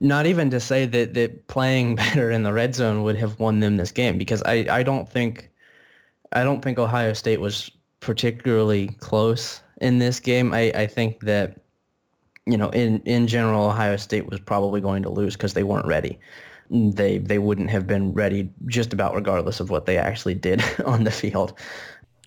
not 0.00 0.26
even 0.26 0.50
to 0.50 0.60
say 0.60 0.86
that, 0.86 1.14
that 1.14 1.46
playing 1.48 1.96
better 1.96 2.30
in 2.30 2.42
the 2.42 2.52
red 2.52 2.74
zone 2.74 3.02
would 3.02 3.16
have 3.16 3.38
won 3.38 3.60
them 3.60 3.76
this 3.76 3.92
game 3.92 4.18
because 4.18 4.42
I, 4.42 4.66
I 4.70 4.82
don't 4.82 5.08
think 5.08 5.50
I 6.32 6.44
don't 6.44 6.62
think 6.62 6.78
Ohio 6.78 7.12
State 7.12 7.40
was 7.40 7.70
particularly 7.98 8.88
close 9.00 9.62
in 9.80 9.98
this 9.98 10.20
game. 10.20 10.54
I, 10.54 10.70
I 10.74 10.86
think 10.86 11.20
that 11.20 11.60
you 12.46 12.56
know, 12.56 12.70
in, 12.70 13.00
in 13.00 13.26
general, 13.26 13.66
Ohio 13.66 13.96
State 13.96 14.28
was 14.28 14.40
probably 14.40 14.80
going 14.80 15.02
to 15.02 15.10
lose 15.10 15.34
because 15.34 15.54
they 15.54 15.62
weren't 15.62 15.86
ready 15.86 16.18
they 16.70 17.18
they 17.18 17.38
wouldn't 17.38 17.70
have 17.70 17.86
been 17.86 18.12
ready 18.12 18.50
just 18.66 18.92
about 18.92 19.14
regardless 19.14 19.60
of 19.60 19.70
what 19.70 19.86
they 19.86 19.98
actually 19.98 20.34
did 20.34 20.62
on 20.84 21.04
the 21.04 21.10
field. 21.10 21.58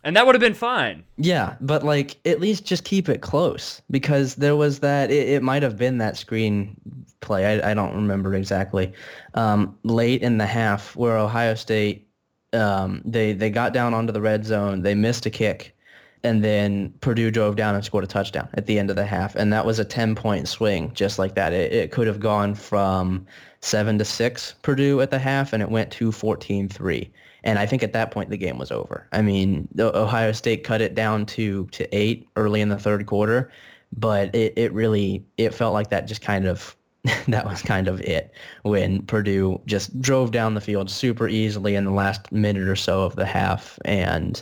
And 0.06 0.18
that 0.18 0.26
would 0.26 0.36
have 0.36 0.42
been 0.42 0.54
fine. 0.54 1.06
Yeah, 1.16 1.56
but 1.62 1.84
like 1.84 2.18
at 2.26 2.42
least 2.42 2.66
just 2.66 2.84
keep 2.84 3.08
it 3.08 3.22
close 3.22 3.82
because 3.90 4.36
there 4.36 4.56
was 4.56 4.80
that. 4.80 5.12
It, 5.12 5.30
it 5.30 5.44
might 5.44 5.64
have 5.64 5.78
been 5.78 5.98
that 6.00 6.18
screen 6.18 6.76
play. 7.22 7.46
I, 7.46 7.72
I 7.72 7.74
don't 7.74 7.96
remember 7.96 8.36
exactly. 8.36 8.92
Um, 9.34 9.78
late 9.84 10.22
in 10.22 10.38
the 10.38 10.46
half, 10.46 10.94
where 10.98 11.18
Ohio 11.18 11.56
State 11.56 12.10
um, 12.54 13.02
they 13.06 13.34
they 13.34 13.50
got 13.50 13.74
down 13.74 13.94
onto 13.94 14.14
the 14.14 14.22
red 14.22 14.46
zone. 14.46 14.82
They 14.82 14.96
missed 14.96 15.26
a 15.26 15.30
kick, 15.30 15.76
and 16.24 16.44
then 16.44 16.94
Purdue 17.02 17.32
drove 17.32 17.56
down 17.56 17.76
and 17.76 17.84
scored 17.84 18.04
a 18.04 18.08
touchdown 18.08 18.48
at 18.54 18.66
the 18.66 18.80
end 18.80 18.90
of 18.90 18.96
the 18.96 19.06
half, 19.06 19.36
and 19.36 19.52
that 19.52 19.66
was 19.66 19.80
a 19.80 19.86
ten 19.86 20.16
point 20.16 20.48
swing, 20.48 20.92
just 20.94 21.20
like 21.20 21.36
that. 21.36 21.54
It, 21.54 21.74
it 21.74 21.92
could 21.92 22.08
have 22.08 22.20
gone 22.20 22.56
from 22.56 23.26
seven 23.64 23.98
to 23.98 24.06
six 24.06 24.56
Purdue 24.62 25.02
at 25.02 25.12
the 25.12 25.20
half, 25.20 25.54
and 25.54 25.64
it 25.64 25.70
went 25.70 25.90
to 25.92 26.12
14-3. 26.12 27.10
And 27.46 27.60
I 27.60 27.66
think 27.66 27.84
at 27.84 27.94
that 27.94 28.12
point 28.12 28.30
the 28.30 28.38
game 28.38 28.58
was 28.58 28.72
over. 28.72 29.08
I 29.12 29.22
mean, 29.22 29.68
Ohio 29.80 30.32
State 30.32 30.64
cut 30.64 30.82
it 30.82 30.96
down 30.96 31.26
to 31.28 31.66
to 31.68 31.96
eight 31.96 32.28
early 32.36 32.62
in 32.62 32.70
the 32.70 32.80
third 32.80 33.06
quarter, 33.06 33.52
but 33.92 34.34
it, 34.34 34.54
it 34.56 34.74
really 34.74 35.26
it 35.38 35.54
felt 35.54 35.74
like 35.74 35.90
that 35.90 36.08
just 36.08 36.22
kind 36.22 36.46
of 36.46 36.76
that 37.28 37.46
was 37.46 37.62
kind 37.62 37.90
of 37.90 38.00
it 38.02 38.32
when 38.64 39.02
Purdue 39.04 39.60
just 39.66 40.00
drove 40.02 40.32
down 40.32 40.54
the 40.54 40.62
field 40.62 40.90
super 40.90 41.28
easily 41.28 41.76
in 41.76 41.84
the 41.84 41.92
last 41.92 42.32
minute 42.32 42.68
or 42.68 42.78
so 42.78 43.04
of 43.04 43.18
the 43.18 43.26
half, 43.26 43.78
and 43.84 44.42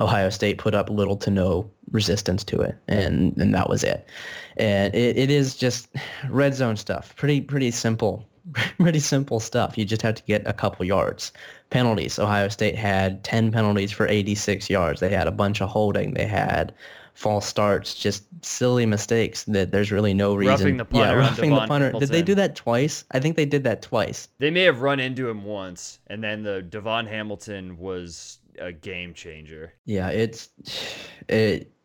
Ohio 0.00 0.30
State 0.30 0.58
put 0.58 0.74
up 0.74 0.90
little 0.90 1.16
to 1.16 1.30
no 1.30 1.70
resistance 1.90 2.42
to 2.44 2.60
it, 2.60 2.76
and 2.88 3.36
and 3.36 3.54
that 3.54 3.68
was 3.68 3.84
it. 3.84 4.08
And 4.56 4.94
it, 4.94 5.16
it 5.16 5.30
is 5.30 5.56
just 5.56 5.88
red 6.28 6.54
zone 6.54 6.76
stuff, 6.76 7.14
pretty 7.16 7.40
pretty 7.40 7.70
simple 7.70 8.26
pretty 8.78 9.00
simple 9.00 9.40
stuff. 9.40 9.76
You 9.76 9.84
just 9.84 10.02
have 10.02 10.14
to 10.16 10.22
get 10.24 10.46
a 10.46 10.52
couple 10.52 10.84
yards. 10.84 11.32
Penalties. 11.70 12.18
Ohio 12.18 12.48
State 12.48 12.76
had 12.76 13.22
10 13.24 13.52
penalties 13.52 13.92
for 13.92 14.08
86 14.08 14.70
yards. 14.70 15.00
They 15.00 15.10
had 15.10 15.26
a 15.26 15.32
bunch 15.32 15.60
of 15.60 15.68
holding. 15.68 16.14
They 16.14 16.26
had 16.26 16.74
false 17.14 17.46
starts, 17.46 17.94
just 17.94 18.24
silly 18.42 18.86
mistakes 18.86 19.44
that 19.44 19.72
there's 19.72 19.92
really 19.92 20.14
no 20.14 20.34
reason. 20.34 20.52
Roughing 20.52 20.76
the 20.78 20.84
punter. 20.84 21.06
Yeah, 21.06 21.12
roughing 21.12 21.50
the 21.50 21.66
punter. 21.66 21.86
Hamilton. 21.86 22.00
Did 22.00 22.08
they 22.08 22.22
do 22.22 22.34
that 22.36 22.56
twice? 22.56 23.04
I 23.10 23.20
think 23.20 23.36
they 23.36 23.44
did 23.44 23.64
that 23.64 23.82
twice. 23.82 24.28
They 24.38 24.50
may 24.50 24.62
have 24.62 24.80
run 24.80 25.00
into 25.00 25.28
him 25.28 25.44
once, 25.44 25.98
and 26.06 26.24
then 26.24 26.42
the 26.42 26.62
Davon 26.62 27.06
Hamilton 27.06 27.78
was 27.78 28.38
a 28.60 28.72
game 28.72 29.14
changer. 29.14 29.72
Yeah, 29.84 30.08
it's 30.10 30.50
it 31.28 31.72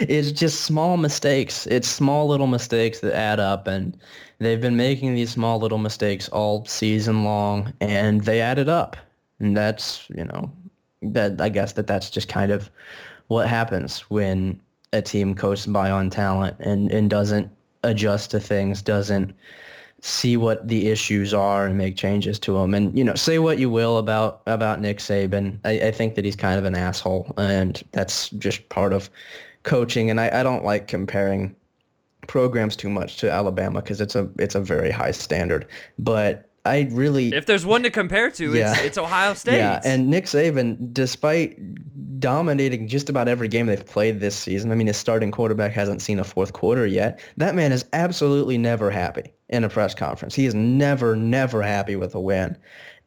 it's 0.00 0.32
just 0.32 0.62
small 0.62 0.96
mistakes. 0.96 1.66
It's 1.66 1.88
small 1.88 2.26
little 2.26 2.46
mistakes 2.46 3.00
that 3.00 3.14
add 3.14 3.40
up 3.40 3.66
and 3.66 3.96
they've 4.38 4.60
been 4.60 4.76
making 4.76 5.14
these 5.14 5.30
small 5.30 5.58
little 5.58 5.78
mistakes 5.78 6.28
all 6.30 6.64
season 6.64 7.24
long 7.24 7.72
and 7.80 8.22
they 8.22 8.40
added 8.40 8.68
up. 8.68 8.96
And 9.38 9.56
that's, 9.56 10.08
you 10.10 10.24
know, 10.24 10.50
that 11.02 11.40
I 11.40 11.48
guess 11.48 11.72
that 11.74 11.86
that's 11.86 12.10
just 12.10 12.28
kind 12.28 12.50
of 12.50 12.70
what 13.28 13.48
happens 13.48 14.00
when 14.10 14.60
a 14.92 15.02
team 15.02 15.34
coasts 15.34 15.66
by 15.66 15.90
on 15.90 16.10
talent 16.10 16.56
and, 16.60 16.90
and 16.90 17.10
doesn't 17.10 17.50
adjust 17.82 18.30
to 18.30 18.40
things, 18.40 18.82
doesn't 18.82 19.34
see 20.06 20.36
what 20.36 20.68
the 20.68 20.88
issues 20.88 21.34
are 21.34 21.66
and 21.66 21.76
make 21.76 21.96
changes 21.96 22.38
to 22.38 22.52
them. 22.52 22.74
And 22.74 22.96
you 22.96 23.02
know, 23.02 23.14
say 23.14 23.40
what 23.40 23.58
you 23.58 23.68
will 23.68 23.98
about 23.98 24.42
about 24.46 24.80
Nick 24.80 24.98
Saban, 24.98 25.58
I, 25.64 25.88
I 25.88 25.90
think 25.90 26.14
that 26.14 26.24
he's 26.24 26.36
kind 26.36 26.58
of 26.58 26.64
an 26.64 26.76
asshole, 26.76 27.32
and 27.36 27.82
that's 27.92 28.30
just 28.30 28.68
part 28.68 28.92
of 28.92 29.10
coaching. 29.64 30.08
And 30.08 30.20
I, 30.20 30.40
I 30.40 30.42
don't 30.44 30.64
like 30.64 30.86
comparing 30.86 31.56
programs 32.28 32.76
too 32.76 32.88
much 32.88 33.16
to 33.18 33.30
Alabama 33.30 33.82
because 33.82 34.00
it's 34.00 34.14
a 34.14 34.28
it's 34.38 34.54
a 34.54 34.60
very 34.60 34.92
high 34.92 35.10
standard. 35.10 35.66
But 35.98 36.45
I 36.66 36.88
really 36.90 37.32
if 37.32 37.46
there's 37.46 37.64
one 37.64 37.82
to 37.84 37.90
compare 37.90 38.30
to, 38.30 38.54
yeah. 38.54 38.72
it's, 38.72 38.80
it's 38.82 38.98
Ohio 38.98 39.34
State. 39.34 39.56
Yeah, 39.56 39.80
and 39.84 40.08
Nick 40.08 40.26
Saban, 40.26 40.92
despite 40.92 41.58
dominating 42.18 42.88
just 42.88 43.08
about 43.08 43.28
every 43.28 43.48
game 43.48 43.66
they've 43.66 43.84
played 43.84 44.20
this 44.20 44.36
season, 44.36 44.72
I 44.72 44.74
mean, 44.74 44.86
his 44.86 44.96
starting 44.96 45.30
quarterback 45.30 45.72
hasn't 45.72 46.02
seen 46.02 46.18
a 46.18 46.24
fourth 46.24 46.52
quarter 46.52 46.86
yet. 46.86 47.20
That 47.36 47.54
man 47.54 47.72
is 47.72 47.84
absolutely 47.92 48.58
never 48.58 48.90
happy 48.90 49.32
in 49.48 49.64
a 49.64 49.68
press 49.68 49.94
conference. 49.94 50.34
He 50.34 50.46
is 50.46 50.54
never, 50.54 51.14
never 51.14 51.62
happy 51.62 51.96
with 51.96 52.14
a 52.14 52.20
win. 52.20 52.56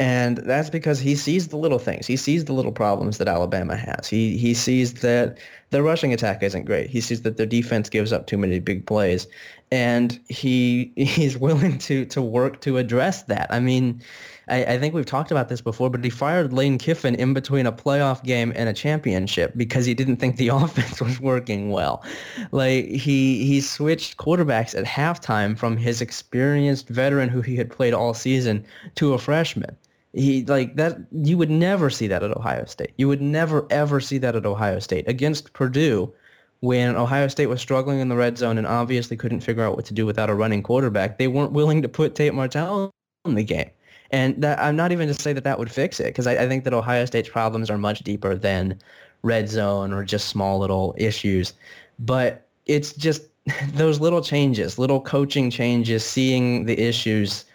And 0.02 0.38
that's 0.38 0.70
because 0.70 1.00
he 1.00 1.14
sees 1.14 1.50
the 1.50 1.58
little 1.58 1.78
things. 1.78 2.08
He 2.08 2.16
sees 2.16 2.46
the 2.46 2.54
little 2.54 2.72
problems 2.72 3.18
that 3.18 3.28
Alabama 3.28 3.76
has. 3.76 4.08
He 4.08 4.38
he 4.38 4.54
sees 4.54 4.94
that 4.96 5.38
their 5.72 5.84
rushing 5.84 6.14
attack 6.14 6.42
isn't 6.42 6.64
great. 6.64 6.90
He 6.90 7.02
sees 7.02 7.22
that 7.24 7.36
their 7.36 7.46
defense 7.46 7.90
gives 7.90 8.14
up 8.14 8.26
too 8.26 8.38
many 8.38 8.60
big 8.60 8.86
plays 8.86 9.28
and 9.72 10.20
he 10.30 10.92
he's 10.96 11.38
willing 11.38 11.78
to 11.80 12.06
to 12.06 12.22
work 12.22 12.62
to 12.62 12.78
address 12.78 13.24
that. 13.24 13.48
I 13.50 13.60
mean, 13.60 14.02
I, 14.48 14.64
I, 14.64 14.80
think 14.80 14.94
we've 14.94 15.06
talked 15.06 15.32
about 15.32 15.50
this 15.50 15.62
before, 15.62 15.90
but 15.90 16.04
he 16.04 16.10
fired 16.10 16.54
Lane 16.54 16.78
Kiffin 16.78 17.16
in 17.16 17.34
between 17.34 17.66
a 17.68 17.72
playoff 17.72 18.24
game 18.24 18.52
and 18.56 18.68
a 18.68 18.74
championship 18.74 19.54
because 19.56 19.86
he 19.86 19.94
didn't 19.94 20.18
think 20.18 20.38
the 20.38 20.48
offense 20.54 21.02
was 21.02 21.20
working 21.20 21.72
well. 21.72 22.04
Like 22.52 22.86
he 22.86 23.46
he 23.46 23.62
switched 23.62 24.18
quarterbacks 24.18 24.78
at 24.78 24.86
halftime 24.86 25.58
from 25.58 25.78
his 25.78 26.02
experienced 26.02 26.90
veteran 26.90 27.30
who 27.30 27.42
he 27.42 27.56
had 27.56 27.70
played 27.70 27.94
all 27.94 28.14
season 28.14 28.66
to 28.96 29.14
a 29.14 29.20
freshman. 29.20 29.76
He 30.14 30.44
like 30.46 30.76
that 30.76 30.98
you 31.12 31.38
would 31.38 31.52
never 31.52 31.90
see 31.90 32.08
that 32.08 32.24
at 32.24 32.32
Ohio 32.32 32.66
State. 32.66 32.94
You 32.98 33.08
would 33.08 33.22
never 33.22 33.68
ever 33.70 34.00
see 34.00 34.18
that 34.20 34.36
at 34.36 34.46
Ohio 34.46 34.80
State 34.80 35.08
against 35.08 35.54
Purdue 35.54 36.12
when 36.62 36.96
Ohio 36.96 37.28
State 37.28 37.48
was 37.48 37.62
struggling 37.62 38.00
in 38.00 38.10
the 38.10 38.16
red 38.16 38.38
zone 38.38 38.58
and 38.58 38.68
obviously 38.68 39.16
couldn't 39.16 39.42
figure 39.42 39.64
out 39.64 39.76
what 39.76 39.86
to 39.86 39.94
do 39.94 40.06
without 40.06 40.30
a 40.30 40.34
running 40.34 40.62
quarterback, 40.62 41.18
they 41.18 41.28
weren't 41.28 41.54
willing 41.54 41.82
to 41.82 41.88
put 41.88 42.16
Tate 42.16 42.34
Martell 42.34 42.92
in 43.26 43.36
the 43.36 43.44
game. 43.44 43.70
And 44.12 44.42
that, 44.42 44.60
I'm 44.60 44.76
not 44.76 44.92
even 44.92 45.08
to 45.08 45.14
say 45.14 45.34
that 45.34 45.44
that 45.44 45.60
would 45.60 45.72
fix 45.72 46.00
it 46.00 46.06
because 46.06 46.28
I, 46.28 46.44
I 46.44 46.48
think 46.48 46.64
that 46.64 46.74
Ohio 46.74 47.06
State's 47.06 47.30
problems 47.30 47.70
are 47.70 47.78
much 47.78 48.00
deeper 48.00 48.36
than 48.36 48.80
red 49.22 49.50
zone 49.50 49.94
or 49.94 50.04
just 50.04 50.28
small 50.28 50.60
little 50.60 50.96
issues. 50.98 51.54
But 52.00 52.48
it's 52.66 52.94
just 52.94 53.24
those 53.74 54.00
little 54.00 54.22
changes, 54.22 54.80
little 54.80 55.00
coaching 55.00 55.50
changes, 55.52 56.04
seeing 56.04 56.66
the 56.66 56.80
issues 56.80 57.46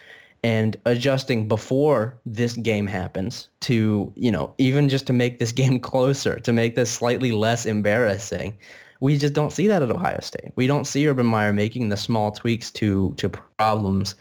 and 0.45 0.77
adjusting 0.85 1.47
before 1.47 2.15
this 2.23 2.53
game 2.53 2.85
happens 2.85 3.49
to, 3.61 4.13
you 4.15 4.31
know, 4.31 4.53
even 4.59 4.89
just 4.89 5.07
to 5.07 5.13
make 5.13 5.39
this 5.39 5.51
game 5.61 5.79
closer, 5.79 6.39
to 6.41 6.53
make 6.53 6.75
this 6.75 6.91
slightly 6.91 7.31
less 7.31 7.65
embarrassing 7.65 8.55
we 9.01 9.17
just 9.17 9.33
don't 9.33 9.51
see 9.51 9.67
that 9.67 9.81
at 9.81 9.91
Ohio 9.91 10.19
State. 10.21 10.51
We 10.55 10.67
don't 10.67 10.85
see 10.85 11.07
Urban 11.07 11.25
Meyer 11.25 11.51
making 11.51 11.89
the 11.89 11.97
small 11.97 12.31
tweaks 12.31 12.71
to 12.71 13.13
to 13.17 13.29
problems 13.29 14.15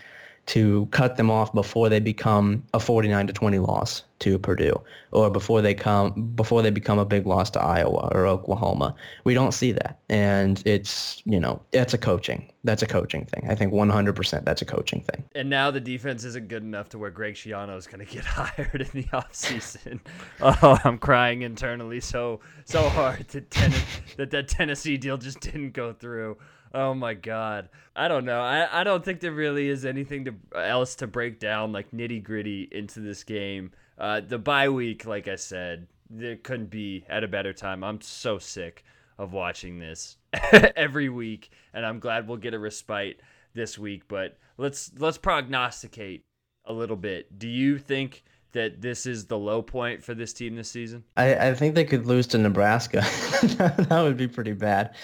to 0.46 0.87
cut 0.90 1.16
them 1.16 1.30
off 1.30 1.52
before 1.52 1.88
they 1.88 2.00
become 2.00 2.62
a 2.74 2.80
49 2.80 3.26
to 3.28 3.33
20 3.33 3.59
loss 3.61 4.02
to 4.20 4.38
Purdue 4.38 4.80
or 5.11 5.30
before 5.30 5.61
they 5.62 5.74
come 5.74 6.33
before 6.35 6.62
they 6.62 6.70
become 6.70 6.98
a 6.98 7.04
big 7.04 7.26
loss 7.26 7.50
to 7.50 7.61
Iowa 7.61 8.11
or 8.12 8.26
Oklahoma. 8.26 8.94
We 9.24 9.35
don't 9.35 9.52
see 9.52 9.72
that. 9.72 9.98
And 10.09 10.62
it's, 10.66 11.22
you 11.24 11.40
know, 11.40 11.61
it's 11.72 11.94
a 11.94 11.98
coaching. 11.98 12.50
That's 12.62 12.83
a 12.83 12.87
coaching 12.87 13.24
thing. 13.26 13.50
I 13.50 13.54
think 13.54 13.72
100% 13.72 14.44
that's 14.44 14.62
a 14.62 14.64
coaching 14.64 15.02
thing. 15.02 15.24
And 15.35 15.50
now 15.50 15.70
the 15.70 15.80
defense 15.80 16.24
isn't 16.24 16.48
good 16.48 16.62
enough 16.62 16.88
to 16.90 16.98
where 16.98 17.11
Greg 17.11 17.35
Schiano 17.35 17.76
is 17.76 17.87
going 17.87 18.04
to 18.04 18.12
get 18.12 18.24
hired 18.26 18.80
in 18.80 18.88
the 18.92 19.04
offseason. 19.09 20.00
oh, 20.40 20.78
I'm 20.85 20.98
crying 20.98 21.42
internally 21.42 22.00
so 22.00 22.40
so 22.66 22.88
hard 22.90 23.28
that, 23.28 23.50
ten- 23.50 23.72
that 24.16 24.30
that 24.30 24.48
Tennessee 24.48 24.96
deal 24.96 25.16
just 25.16 25.40
didn't 25.40 25.72
go 25.72 25.92
through. 25.92 26.37
Oh 26.74 26.92
my 26.92 27.14
god. 27.14 27.68
I 27.94 28.08
don't 28.08 28.24
know. 28.24 28.40
I, 28.40 28.80
I 28.80 28.84
don't 28.84 29.04
think 29.04 29.20
there 29.20 29.32
really 29.32 29.68
is 29.68 29.84
anything 29.84 30.24
to 30.24 30.34
else 30.60 30.96
to 30.96 31.06
break 31.06 31.38
down 31.38 31.70
like 31.70 31.92
nitty 31.92 32.22
gritty 32.22 32.68
into 32.72 32.98
this 32.98 33.22
game. 33.22 33.70
Uh, 33.96 34.20
the 34.20 34.38
bye 34.38 34.68
week, 34.68 35.06
like 35.06 35.28
I 35.28 35.37
said, 35.37 35.87
there 36.10 36.34
couldn't 36.34 36.70
be 36.70 37.04
at 37.08 37.22
a 37.22 37.28
better 37.28 37.52
time. 37.52 37.84
I'm 37.84 38.00
so 38.00 38.40
sick 38.40 38.84
of 39.18 39.32
watching 39.32 39.78
this 39.78 40.16
every 40.76 41.08
week, 41.08 41.50
and 41.72 41.87
I'm 41.87 42.00
glad 42.00 42.26
we'll 42.26 42.38
get 42.38 42.54
a 42.54 42.58
respite 42.58 43.20
this 43.54 43.78
week. 43.78 44.08
But 44.08 44.37
let's 44.58 44.90
let's 44.98 45.18
prognosticate 45.18 46.24
a 46.64 46.72
little 46.72 46.96
bit. 46.96 47.38
Do 47.38 47.46
you 47.46 47.78
think 47.78 48.24
that 48.50 48.80
this 48.80 49.06
is 49.06 49.26
the 49.26 49.38
low 49.38 49.62
point 49.62 50.02
for 50.02 50.14
this 50.14 50.32
team 50.32 50.56
this 50.56 50.70
season? 50.70 51.04
I, 51.16 51.50
I 51.50 51.54
think 51.54 51.76
they 51.76 51.84
could 51.84 52.06
lose 52.06 52.26
to 52.28 52.38
Nebraska. 52.38 53.00
that 53.42 54.00
would 54.02 54.16
be 54.16 54.28
pretty 54.28 54.52
bad. 54.52 54.94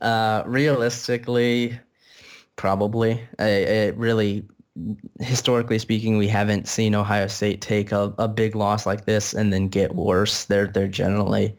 Uh, 0.00 0.42
realistically, 0.46 1.78
probably. 2.56 3.20
It 3.38 3.96
really, 3.96 4.44
historically 5.20 5.78
speaking, 5.78 6.18
we 6.18 6.28
haven't 6.28 6.68
seen 6.68 6.94
Ohio 6.94 7.26
State 7.26 7.60
take 7.60 7.92
a, 7.92 8.12
a 8.18 8.28
big 8.28 8.54
loss 8.54 8.86
like 8.86 9.04
this 9.04 9.34
and 9.34 9.52
then 9.52 9.68
get 9.68 9.94
worse. 9.94 10.44
They're 10.44 10.66
they're 10.66 10.88
generally 10.88 11.56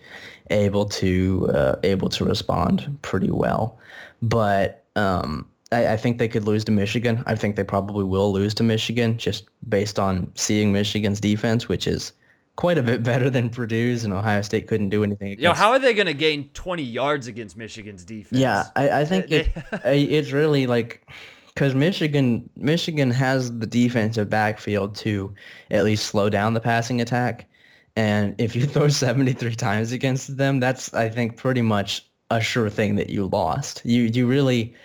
able 0.51 0.85
to 0.85 1.49
uh, 1.53 1.75
able 1.83 2.09
to 2.09 2.25
respond 2.25 2.97
pretty 3.01 3.31
well, 3.31 3.79
but 4.21 4.83
um, 4.95 5.47
I, 5.71 5.93
I, 5.93 5.97
think 5.97 6.19
they 6.19 6.27
could 6.27 6.45
lose 6.45 6.63
to 6.65 6.71
Michigan. 6.71 7.23
I 7.25 7.35
think 7.35 7.55
they 7.55 7.63
probably 7.63 8.03
will 8.03 8.31
lose 8.31 8.53
to 8.55 8.63
Michigan 8.63 9.17
just 9.17 9.45
based 9.67 9.99
on 9.99 10.31
seeing 10.35 10.71
Michigan's 10.71 11.19
defense, 11.19 11.67
which 11.67 11.87
is 11.87 12.13
quite 12.55 12.77
a 12.77 12.83
bit 12.83 13.03
better 13.03 13.29
than 13.29 13.49
Purdue's, 13.49 14.03
and 14.03 14.13
Ohio 14.13 14.41
State 14.41 14.67
couldn't 14.67 14.89
do 14.89 15.03
anything. 15.03 15.33
Against. 15.33 15.43
Yo, 15.43 15.53
how 15.53 15.71
are 15.71 15.79
they 15.79 15.93
going 15.93 16.07
to 16.07 16.13
gain 16.13 16.49
20 16.53 16.83
yards 16.83 17.27
against 17.27 17.57
Michigan's 17.57 18.05
defense? 18.05 18.39
Yeah, 18.39 18.65
I, 18.75 19.01
I 19.01 19.05
think 19.05 19.31
it, 19.31 19.51
it's 19.83 20.31
really 20.31 20.67
like 20.67 21.07
because 21.53 21.75
Michigan 21.75 22.49
Michigan 22.55 23.11
has 23.11 23.57
the 23.57 23.67
defensive 23.67 24.29
backfield 24.29 24.95
to 24.95 25.33
at 25.71 25.83
least 25.83 26.05
slow 26.05 26.29
down 26.29 26.53
the 26.53 26.61
passing 26.61 27.01
attack, 27.01 27.47
and 27.95 28.35
if 28.37 28.55
you 28.55 28.65
throw 28.67 28.87
73 28.87 29.55
times 29.55 29.91
against 29.91 30.37
them, 30.37 30.59
that's 30.59 30.93
I 30.93 31.09
think 31.09 31.37
pretty 31.37 31.61
much 31.61 32.05
a 32.31 32.41
sure 32.41 32.69
thing 32.69 32.95
that 32.95 33.09
you 33.09 33.27
lost. 33.27 33.81
You 33.85 34.03
you 34.03 34.27
really 34.27 34.75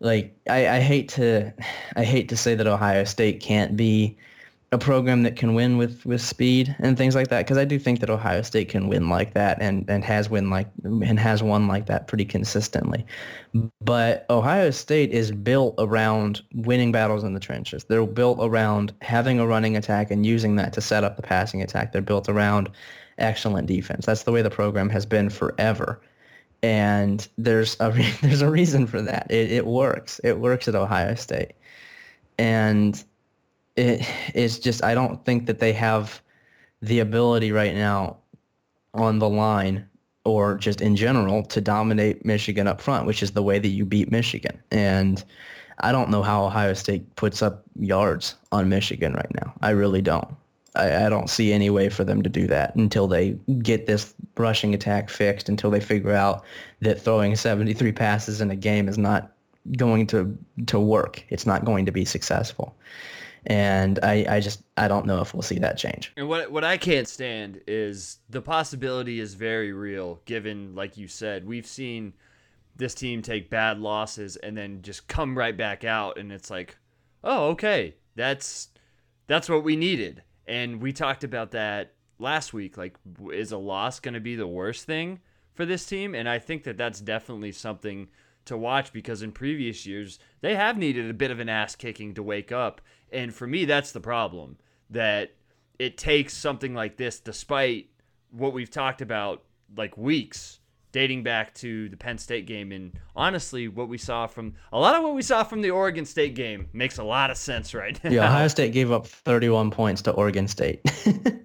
like 0.00 0.36
I, 0.48 0.68
I 0.68 0.80
hate 0.80 1.08
to 1.10 1.52
I 1.96 2.04
hate 2.04 2.28
to 2.28 2.36
say 2.36 2.54
that 2.54 2.66
Ohio 2.66 3.04
State 3.04 3.40
can't 3.40 3.76
be 3.76 4.16
a 4.72 4.78
program 4.78 5.22
that 5.22 5.36
can 5.36 5.54
win 5.54 5.78
with, 5.78 6.04
with 6.04 6.20
speed 6.20 6.74
and 6.80 6.98
things 6.98 7.14
like 7.14 7.28
that 7.28 7.46
because 7.46 7.56
I 7.56 7.64
do 7.64 7.78
think 7.78 8.00
that 8.00 8.10
Ohio 8.10 8.42
State 8.42 8.68
can 8.68 8.88
win 8.88 9.08
like 9.08 9.32
that 9.34 9.58
and, 9.62 9.88
and 9.88 10.04
has 10.04 10.28
win 10.28 10.50
like 10.50 10.66
and 10.82 11.20
has 11.20 11.40
won 11.40 11.68
like 11.68 11.86
that 11.86 12.08
pretty 12.08 12.24
consistently. 12.24 13.06
But 13.80 14.26
Ohio 14.28 14.70
State 14.72 15.12
is 15.12 15.30
built 15.30 15.76
around 15.78 16.42
winning 16.54 16.90
battles 16.90 17.22
in 17.22 17.32
the 17.32 17.40
trenches. 17.40 17.84
They're 17.84 18.04
built 18.06 18.38
around 18.40 18.92
having 19.02 19.38
a 19.38 19.46
running 19.46 19.76
attack 19.76 20.10
and 20.10 20.26
using 20.26 20.56
that 20.56 20.72
to 20.72 20.80
set 20.80 21.04
up 21.04 21.14
the 21.14 21.22
passing 21.22 21.62
attack. 21.62 21.92
They're 21.92 22.02
built 22.02 22.28
around 22.28 22.68
excellent 23.18 23.68
defense. 23.68 24.04
That's 24.04 24.24
the 24.24 24.32
way 24.32 24.42
the 24.42 24.50
program 24.50 24.90
has 24.90 25.06
been 25.06 25.30
forever. 25.30 26.00
And 26.64 27.26
there's 27.38 27.76
a 27.78 27.92
there's 28.20 28.42
a 28.42 28.50
reason 28.50 28.88
for 28.88 29.00
that. 29.00 29.28
It, 29.30 29.52
it 29.52 29.66
works. 29.66 30.20
It 30.24 30.40
works 30.40 30.66
at 30.66 30.74
Ohio 30.74 31.14
State. 31.14 31.52
And 32.36 33.02
it 33.76 34.06
is 34.34 34.58
just 34.58 34.82
I 34.82 34.94
don't 34.94 35.24
think 35.24 35.46
that 35.46 35.58
they 35.58 35.72
have 35.74 36.20
the 36.82 37.00
ability 37.00 37.52
right 37.52 37.74
now 37.74 38.16
on 38.94 39.18
the 39.18 39.28
line 39.28 39.86
or 40.24 40.56
just 40.56 40.80
in 40.80 40.96
general 40.96 41.44
to 41.44 41.60
dominate 41.60 42.24
Michigan 42.24 42.66
up 42.66 42.80
front, 42.80 43.06
which 43.06 43.22
is 43.22 43.32
the 43.32 43.42
way 43.42 43.58
that 43.58 43.68
you 43.68 43.84
beat 43.84 44.10
Michigan. 44.10 44.60
And 44.70 45.22
I 45.78 45.92
don't 45.92 46.10
know 46.10 46.22
how 46.22 46.44
Ohio 46.44 46.74
State 46.74 47.14
puts 47.16 47.42
up 47.42 47.62
yards 47.78 48.34
on 48.50 48.68
Michigan 48.68 49.12
right 49.12 49.32
now. 49.34 49.54
I 49.60 49.70
really 49.70 50.02
don't. 50.02 50.28
I, 50.74 51.06
I, 51.06 51.08
don't 51.08 51.30
see 51.30 51.52
any 51.52 51.70
way 51.70 51.88
for 51.88 52.04
them 52.04 52.22
to 52.22 52.28
do 52.28 52.46
that 52.48 52.74
until 52.74 53.06
they 53.06 53.30
get 53.62 53.86
this 53.86 54.14
rushing 54.36 54.74
attack 54.74 55.08
fixed, 55.08 55.48
until 55.48 55.70
they 55.70 55.80
figure 55.80 56.12
out 56.12 56.44
that 56.80 57.00
throwing 57.00 57.36
73 57.36 57.92
passes 57.92 58.40
in 58.40 58.50
a 58.50 58.56
game 58.56 58.88
is 58.88 58.98
not 58.98 59.32
going 59.76 60.06
to 60.08 60.36
to 60.66 60.80
work. 60.80 61.24
It's 61.30 61.46
not 61.46 61.64
going 61.64 61.86
to 61.86 61.92
be 61.92 62.04
successful 62.04 62.74
and 63.46 64.00
I, 64.02 64.26
I 64.28 64.40
just 64.40 64.62
I 64.76 64.88
don't 64.88 65.06
know 65.06 65.20
if 65.20 65.32
we'll 65.32 65.42
see 65.42 65.58
that 65.60 65.78
change. 65.78 66.12
And 66.16 66.28
what 66.28 66.50
what 66.50 66.64
I 66.64 66.76
can't 66.76 67.08
stand 67.08 67.60
is 67.66 68.18
the 68.28 68.42
possibility 68.42 69.20
is 69.20 69.34
very 69.34 69.72
real, 69.72 70.20
given 70.24 70.74
like 70.74 70.96
you 70.96 71.06
said, 71.06 71.46
we've 71.46 71.66
seen 71.66 72.12
this 72.74 72.94
team 72.94 73.22
take 73.22 73.48
bad 73.48 73.78
losses 73.78 74.36
and 74.36 74.56
then 74.56 74.82
just 74.82 75.06
come 75.08 75.38
right 75.38 75.56
back 75.56 75.84
out, 75.84 76.18
and 76.18 76.32
it's 76.32 76.50
like, 76.50 76.76
oh 77.22 77.50
okay, 77.50 77.94
that's 78.16 78.68
that's 79.28 79.48
what 79.48 79.62
we 79.62 79.76
needed, 79.76 80.22
and 80.46 80.82
we 80.82 80.92
talked 80.92 81.22
about 81.22 81.52
that 81.52 81.94
last 82.18 82.52
week. 82.52 82.76
Like, 82.76 82.96
is 83.32 83.52
a 83.52 83.58
loss 83.58 84.00
going 84.00 84.14
to 84.14 84.20
be 84.20 84.34
the 84.34 84.46
worst 84.46 84.86
thing 84.86 85.20
for 85.54 85.64
this 85.64 85.86
team? 85.86 86.14
And 86.16 86.28
I 86.28 86.40
think 86.40 86.64
that 86.64 86.76
that's 86.76 87.00
definitely 87.00 87.52
something 87.52 88.08
to 88.46 88.56
watch 88.56 88.92
because 88.92 89.22
in 89.22 89.32
previous 89.32 89.84
years 89.86 90.18
they 90.40 90.54
have 90.54 90.78
needed 90.78 91.10
a 91.10 91.14
bit 91.14 91.30
of 91.30 91.40
an 91.40 91.48
ass 91.48 91.76
kicking 91.76 92.14
to 92.14 92.22
wake 92.22 92.52
up 92.52 92.80
and 93.16 93.34
for 93.34 93.46
me, 93.46 93.64
that's 93.64 93.92
the 93.92 94.00
problem 94.00 94.58
that 94.90 95.32
it 95.78 95.96
takes 95.96 96.34
something 96.34 96.74
like 96.74 96.98
this, 96.98 97.18
despite 97.18 97.88
what 98.30 98.52
we've 98.52 98.70
talked 98.70 99.00
about 99.00 99.42
like 99.74 99.96
weeks 99.96 100.60
dating 100.92 101.22
back 101.22 101.52
to 101.54 101.88
the 101.88 101.96
Penn 101.96 102.18
State 102.18 102.46
game. 102.46 102.72
And 102.72 102.92
honestly, 103.14 103.68
what 103.68 103.88
we 103.88 103.96
saw 103.96 104.26
from 104.26 104.54
a 104.70 104.78
lot 104.78 104.94
of 104.94 105.02
what 105.02 105.14
we 105.14 105.22
saw 105.22 105.44
from 105.44 105.62
the 105.62 105.70
Oregon 105.70 106.04
State 106.04 106.34
game 106.34 106.68
makes 106.74 106.98
a 106.98 107.04
lot 107.04 107.30
of 107.30 107.38
sense 107.38 107.74
right 107.74 107.98
now. 108.04 108.10
Yeah, 108.10 108.28
Ohio 108.28 108.48
State 108.48 108.72
gave 108.72 108.92
up 108.92 109.06
31 109.06 109.70
points 109.70 110.02
to 110.02 110.10
Oregon 110.12 110.46
State. 110.46 110.80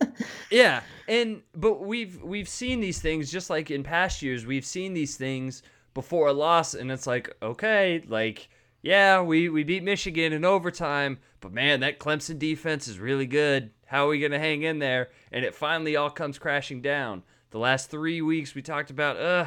yeah, 0.52 0.82
and 1.08 1.42
but 1.56 1.82
we've 1.82 2.22
we've 2.22 2.50
seen 2.50 2.82
these 2.82 3.00
things 3.00 3.32
just 3.32 3.50
like 3.50 3.72
in 3.72 3.82
past 3.84 4.22
years. 4.22 4.46
We've 4.46 4.66
seen 4.66 4.94
these 4.94 5.16
things 5.16 5.64
before 5.94 6.28
a 6.28 6.34
loss, 6.34 6.74
and 6.74 6.92
it's 6.92 7.08
like 7.08 7.34
okay, 7.42 8.04
like 8.08 8.50
yeah, 8.82 9.22
we 9.22 9.50
we 9.50 9.64
beat 9.64 9.84
Michigan 9.84 10.34
in 10.34 10.44
overtime, 10.46 11.20
but 11.40 11.52
man, 11.52 11.80
that 11.82 12.00
Clemson 12.00 12.40
defense 12.40 12.88
is 12.88 13.00
really 13.00 13.26
good. 13.28 13.72
How 13.86 14.06
are 14.06 14.10
we 14.10 14.20
gonna 14.20 14.40
hang 14.40 14.64
in 14.64 14.80
there? 14.80 15.10
And 15.32 15.44
it 15.46 15.54
finally 15.56 15.96
all 15.96 16.10
comes 16.10 16.38
crashing 16.40 16.82
down. 16.82 17.24
The 17.52 17.60
last 17.60 17.90
three 17.92 18.22
weeks 18.22 18.56
we 18.56 18.62
talked 18.62 18.90
about, 18.90 19.18
uh, 19.18 19.46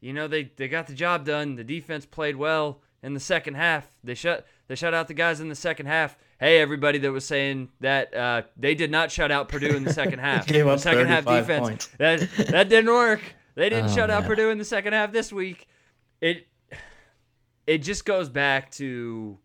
you 0.00 0.12
know, 0.12 0.28
they, 0.28 0.50
they 0.56 0.68
got 0.68 0.86
the 0.86 0.92
job 0.94 1.24
done. 1.24 1.56
The 1.56 1.64
defense 1.64 2.04
played 2.04 2.36
well 2.36 2.80
in 3.02 3.14
the 3.14 3.20
second 3.20 3.54
half. 3.54 3.90
They 4.04 4.14
shut 4.14 4.46
they 4.68 4.74
shut 4.74 4.92
out 4.94 5.08
the 5.08 5.14
guys 5.14 5.40
in 5.40 5.48
the 5.48 5.54
second 5.54 5.86
half. 5.86 6.16
Hey, 6.38 6.58
everybody 6.60 6.98
that 6.98 7.12
was 7.12 7.24
saying 7.26 7.68
that 7.80 8.14
uh, 8.14 8.42
they 8.56 8.74
did 8.74 8.90
not 8.90 9.10
shut 9.10 9.30
out 9.30 9.48
Purdue 9.48 9.76
in 9.76 9.84
the 9.84 9.92
second 9.92 10.18
half. 10.20 10.46
Gave 10.46 10.64
the 10.66 10.70
up 10.72 10.78
second 10.80 11.06
half 11.08 11.24
35 11.24 11.46
defense 11.46 11.68
points. 11.68 11.86
that 11.98 12.46
that 12.50 12.68
didn't 12.68 12.90
work. 12.92 13.20
They 13.56 13.68
didn't 13.68 13.90
Oh, 13.90 13.94
shut 13.94 14.10
out. 14.10 14.24
Purdue 14.24 14.50
in 14.50 14.58
the 14.58 14.64
second 14.64 14.92
half 14.92 15.12
this 15.12 15.32
week. 15.32 15.66
It 16.20 16.46
it 17.66 17.78
just 17.78 18.04
goes 18.04 18.28
back 18.28 18.70
to 18.72 19.38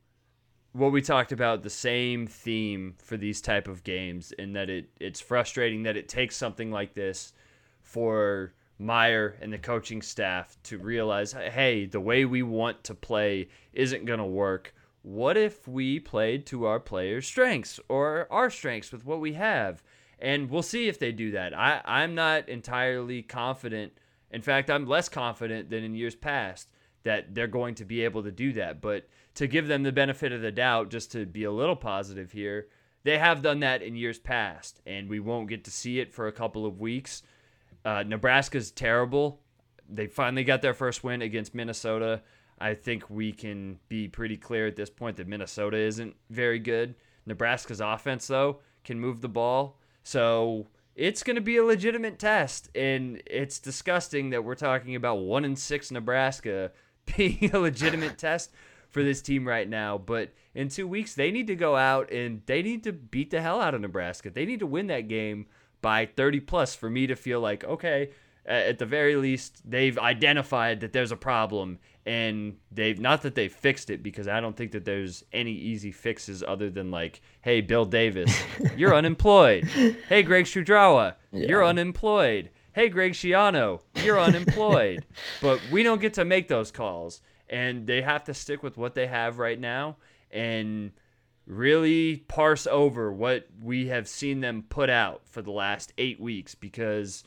what 0.76 0.92
we 0.92 1.02
talked 1.02 1.32
about 1.32 1.64
the 1.64 1.70
same 1.70 2.28
theme 2.28 2.96
for 2.98 3.16
these 3.16 3.40
type 3.40 3.68
of 3.68 3.84
games 3.84 4.34
in 4.34 4.52
that 4.54 4.70
it 4.70 4.90
it's 5.00 5.22
frustrating 5.22 5.84
that 5.84 5.96
it 5.96 6.10
takes 6.10 6.36
something 6.36 6.70
like 6.70 6.94
this 6.94 7.34
for 7.82 8.54
Meyer 8.78 9.38
and 9.42 9.54
the 9.54 9.58
coaching 9.58 10.02
staff 10.02 10.58
to 10.64 10.78
realize 10.78 11.32
hey 11.32 11.86
the 11.86 12.02
way 12.02 12.26
we 12.26 12.44
want 12.44 12.84
to 12.84 12.94
play 12.94 13.48
isn't 13.72 14.06
going 14.06 14.20
to 14.20 14.26
work. 14.26 14.74
What 15.02 15.38
if 15.38 15.66
we 15.68 16.00
played 16.00 16.46
to 16.48 16.66
our 16.66 16.80
players 16.80 17.26
strengths 17.26 17.80
or 17.88 18.28
our 18.30 18.50
strengths 18.50 18.92
with 18.92 19.06
what 19.06 19.22
we 19.22 19.34
have? 19.34 19.82
And 20.20 20.50
we'll 20.50 20.64
see 20.64 20.88
if 20.88 21.00
they 21.00 21.12
do 21.14 21.32
that. 21.32 21.58
I, 21.58 21.82
i'm 21.86 22.16
not 22.16 22.50
entirely 22.50 23.22
confident. 23.22 23.94
In 24.30 24.42
fact 24.42 24.70
i'm 24.70 24.86
less 24.86 25.08
confident 25.08 25.70
than 25.70 25.86
in 25.86 25.96
years 25.96 26.16
past 26.16 26.68
that 27.06 27.34
they're 27.34 27.48
going 27.48 27.76
to 27.76 27.86
be 27.86 28.04
able 28.04 28.24
to 28.24 28.32
do 28.32 28.52
that. 28.54 28.82
But 28.82 29.08
to 29.36 29.48
give 29.48 29.68
them 29.68 29.84
the 29.84 29.92
benefit 29.92 30.32
of 30.32 30.42
the 30.42 30.52
doubt, 30.52 30.90
just 30.90 31.12
to 31.14 31.26
be 31.26 31.46
a 31.46 31.52
little 31.52 31.76
positive 31.76 32.32
here, 32.32 32.68
they 33.04 33.20
have 33.20 33.44
done 33.44 33.60
that 33.60 33.84
in 33.84 33.96
years 33.96 34.18
past, 34.18 34.82
and 34.86 35.08
we 35.08 35.20
won't 35.20 35.48
get 35.48 35.64
to 35.66 35.72
see 35.72 36.00
it 36.00 36.12
for 36.12 36.28
a 36.28 36.32
couple 36.32 36.66
of 36.66 36.80
weeks. 36.80 37.22
Uh, 37.86 38.04
Nebraska's 38.06 38.72
terrible. 38.72 39.40
They 39.88 40.08
finally 40.08 40.44
got 40.44 40.64
their 40.64 40.74
first 40.74 41.04
win 41.04 41.22
against 41.22 41.54
Minnesota. 41.54 42.24
I 42.60 42.74
think 42.74 43.08
we 43.10 43.32
can 43.32 43.78
be 43.88 44.08
pretty 44.08 44.38
clear 44.38 44.66
at 44.66 44.76
this 44.76 44.90
point 44.90 45.18
that 45.18 45.28
Minnesota 45.28 45.78
isn't 45.78 46.16
very 46.32 46.58
good. 46.58 46.96
Nebraska's 47.28 47.82
offense, 47.82 48.26
though, 48.26 48.62
can 48.84 49.00
move 49.00 49.22
the 49.22 49.30
ball. 49.30 49.78
So 50.04 50.68
it's 50.96 51.22
going 51.22 51.36
to 51.36 51.42
be 51.42 51.58
a 51.58 51.64
legitimate 51.64 52.18
test. 52.18 52.70
And 52.74 53.22
it's 53.28 53.60
disgusting 53.60 54.32
that 54.32 54.44
we're 54.44 54.56
talking 54.56 54.96
about 54.96 55.18
one 55.18 55.46
in 55.46 55.56
six 55.56 55.92
Nebraska 55.92 56.72
being 57.18 57.52
a 57.54 57.60
legitimate 57.60 58.18
test 58.18 58.52
for 58.90 59.04
this 59.04 59.22
team 59.22 59.48
right 59.48 59.68
now. 59.68 59.98
But 59.98 60.34
in 60.54 60.70
two 60.70 60.88
weeks, 60.88 61.16
they 61.16 61.32
need 61.32 61.48
to 61.48 61.56
go 61.56 61.76
out 61.76 62.12
and 62.12 62.42
they 62.46 62.62
need 62.62 62.84
to 62.86 62.94
beat 62.94 63.32
the 63.32 63.42
hell 63.42 63.62
out 63.62 63.74
of 63.74 63.82
Nebraska. 63.82 64.30
They 64.30 64.46
need 64.46 64.60
to 64.60 64.66
win 64.68 64.88
that 64.88 65.08
game 65.08 65.48
by 65.82 66.06
30 66.06 66.40
plus 66.42 66.76
for 66.76 66.90
me 66.90 67.08
to 67.08 67.16
feel 67.16 67.40
like, 67.40 67.64
okay, 67.64 68.12
at 68.46 68.80
the 68.80 68.86
very 68.86 69.16
least, 69.16 69.62
they've 69.70 69.98
identified 69.98 70.80
that 70.82 70.94
there's 70.94 71.12
a 71.12 71.18
problem 71.18 71.80
and 72.06 72.58
they've 72.72 73.00
not 73.00 73.24
that 73.24 73.34
they've 73.34 73.52
fixed 73.52 73.90
it 73.90 74.04
because 74.04 74.28
I 74.28 74.40
don't 74.40 74.56
think 74.56 74.72
that 74.74 74.86
there's 74.86 75.24
any 75.34 75.52
easy 75.54 75.92
fixes 75.92 76.44
other 76.44 76.70
than 76.70 76.92
like, 76.92 77.22
hey, 77.42 77.62
Bill 77.62 77.86
Davis, 77.86 78.40
you're 78.78 78.96
unemployed. 78.96 79.66
Hey, 79.66 80.22
Greg 80.22 80.46
Studrawa, 80.46 81.16
you're 81.32 81.66
unemployed. 81.66 82.52
Hey, 82.74 82.90
Greg 82.90 83.14
Schiano, 83.14 83.82
you're 84.06 84.20
unemployed. 84.20 85.06
but 85.42 85.60
we 85.72 85.84
don't 85.84 86.02
get 86.02 86.14
to 86.16 86.26
make 86.26 86.48
those 86.48 86.72
calls. 86.72 87.22
And 87.50 87.86
they 87.86 88.02
have 88.02 88.24
to 88.26 88.34
stick 88.34 88.64
with 88.64 88.78
what 88.78 88.96
they 88.96 89.08
have 89.08 89.38
right 89.38 89.60
now 89.60 89.98
and 90.32 90.92
really 91.48 92.18
parse 92.28 92.66
over 92.68 93.12
what 93.12 93.48
we 93.62 93.88
have 93.88 94.08
seen 94.08 94.42
them 94.42 94.64
put 94.68 94.90
out 94.90 95.22
for 95.26 95.42
the 95.42 95.52
last 95.52 95.94
eight 95.98 96.20
weeks 96.20 96.56
because 96.56 97.24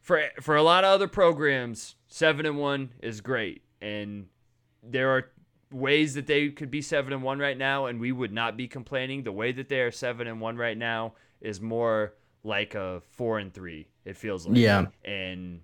for 0.00 0.22
for 0.40 0.56
a 0.56 0.62
lot 0.62 0.84
of 0.84 0.90
other 0.90 1.08
programs, 1.08 1.96
seven 2.08 2.46
and 2.46 2.58
one 2.58 2.90
is 3.02 3.20
great, 3.20 3.62
and 3.80 4.26
there 4.82 5.10
are 5.10 5.30
ways 5.72 6.14
that 6.14 6.26
they 6.26 6.50
could 6.50 6.70
be 6.70 6.82
seven 6.82 7.12
and 7.12 7.22
one 7.22 7.38
right 7.38 7.56
now, 7.56 7.86
and 7.86 7.98
we 7.98 8.12
would 8.12 8.32
not 8.32 8.56
be 8.56 8.68
complaining. 8.68 9.22
The 9.22 9.32
way 9.32 9.50
that 9.52 9.68
they 9.68 9.80
are 9.80 9.90
seven 9.90 10.26
and 10.26 10.40
one 10.40 10.56
right 10.56 10.76
now 10.76 11.14
is 11.40 11.60
more 11.60 12.14
like 12.44 12.74
a 12.74 13.00
four 13.10 13.38
and 13.38 13.52
three. 13.52 13.88
It 14.04 14.16
feels 14.16 14.46
like 14.46 14.56
Yeah. 14.58 14.86
and 15.04 15.62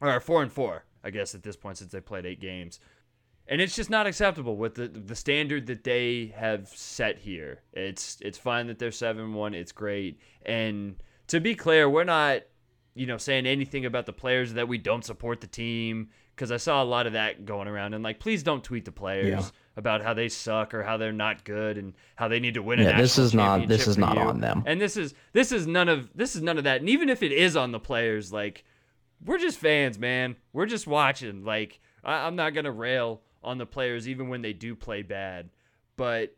or 0.00 0.20
four 0.20 0.42
and 0.42 0.52
four, 0.52 0.84
I 1.04 1.10
guess 1.10 1.34
at 1.34 1.42
this 1.42 1.56
point 1.56 1.78
since 1.78 1.92
they 1.92 2.00
played 2.00 2.24
eight 2.24 2.40
games. 2.40 2.80
And 3.48 3.60
it's 3.60 3.76
just 3.76 3.90
not 3.90 4.06
acceptable 4.06 4.56
with 4.56 4.74
the 4.74 4.88
the 4.88 5.14
standard 5.14 5.66
that 5.66 5.84
they 5.84 6.32
have 6.36 6.68
set 6.68 7.18
here. 7.18 7.60
It's 7.72 8.18
it's 8.20 8.38
fine 8.38 8.66
that 8.68 8.78
they're 8.78 8.90
seven 8.90 9.34
one. 9.34 9.54
It's 9.54 9.72
great. 9.72 10.18
And 10.44 10.96
to 11.28 11.38
be 11.40 11.54
clear, 11.54 11.88
we're 11.88 12.04
not, 12.04 12.42
you 12.94 13.06
know, 13.06 13.18
saying 13.18 13.46
anything 13.46 13.84
about 13.84 14.06
the 14.06 14.12
players 14.12 14.54
that 14.54 14.66
we 14.68 14.78
don't 14.78 15.04
support 15.04 15.40
the 15.40 15.46
team 15.46 16.08
because 16.34 16.50
I 16.52 16.56
saw 16.56 16.82
a 16.82 16.84
lot 16.84 17.06
of 17.06 17.12
that 17.14 17.44
going 17.44 17.68
around. 17.68 17.94
And 17.94 18.02
like, 18.02 18.18
please 18.20 18.42
don't 18.42 18.62
tweet 18.64 18.84
the 18.84 18.92
players 18.92 19.28
Yeah. 19.28 19.50
About 19.76 20.02
how 20.02 20.14
they 20.14 20.28
suck 20.28 20.72
or 20.74 20.82
how 20.82 20.96
they're 20.96 21.12
not 21.12 21.44
good 21.44 21.76
and 21.76 21.92
how 22.16 22.28
they 22.28 22.40
need 22.40 22.54
to 22.54 22.62
win. 22.62 22.80
A 22.80 22.84
Yeah, 22.84 23.00
this 23.00 23.18
is 23.18 23.34
not- 23.34 23.68
this 23.68 23.86
is 23.86 23.98
not 23.98 24.16
you. 24.16 24.22
on 24.22 24.40
them. 24.40 24.62
And 24.66 24.80
this 24.80 24.96
is 24.96 25.14
this 25.32 25.52
is 25.52 25.66
none 25.66 25.88
of 25.88 26.08
this 26.14 26.34
is 26.34 26.42
none 26.42 26.58
of 26.58 26.64
that. 26.64 26.80
And 26.80 26.88
even 26.88 27.08
if 27.08 27.22
it 27.22 27.32
is 27.32 27.56
on 27.56 27.72
the 27.72 27.80
players, 27.80 28.32
like 28.32 28.64
we're 29.24 29.38
just 29.38 29.58
fans, 29.58 29.98
man. 29.98 30.36
We're 30.52 30.66
just 30.66 30.86
watching. 30.86 31.44
Like 31.44 31.80
I, 32.02 32.26
I'm 32.26 32.36
not 32.36 32.54
gonna 32.54 32.72
rail 32.72 33.20
on 33.44 33.58
the 33.58 33.66
players 33.66 34.08
even 34.08 34.28
when 34.28 34.42
they 34.42 34.52
do 34.52 34.74
play 34.74 35.02
bad, 35.02 35.50
but 35.96 36.34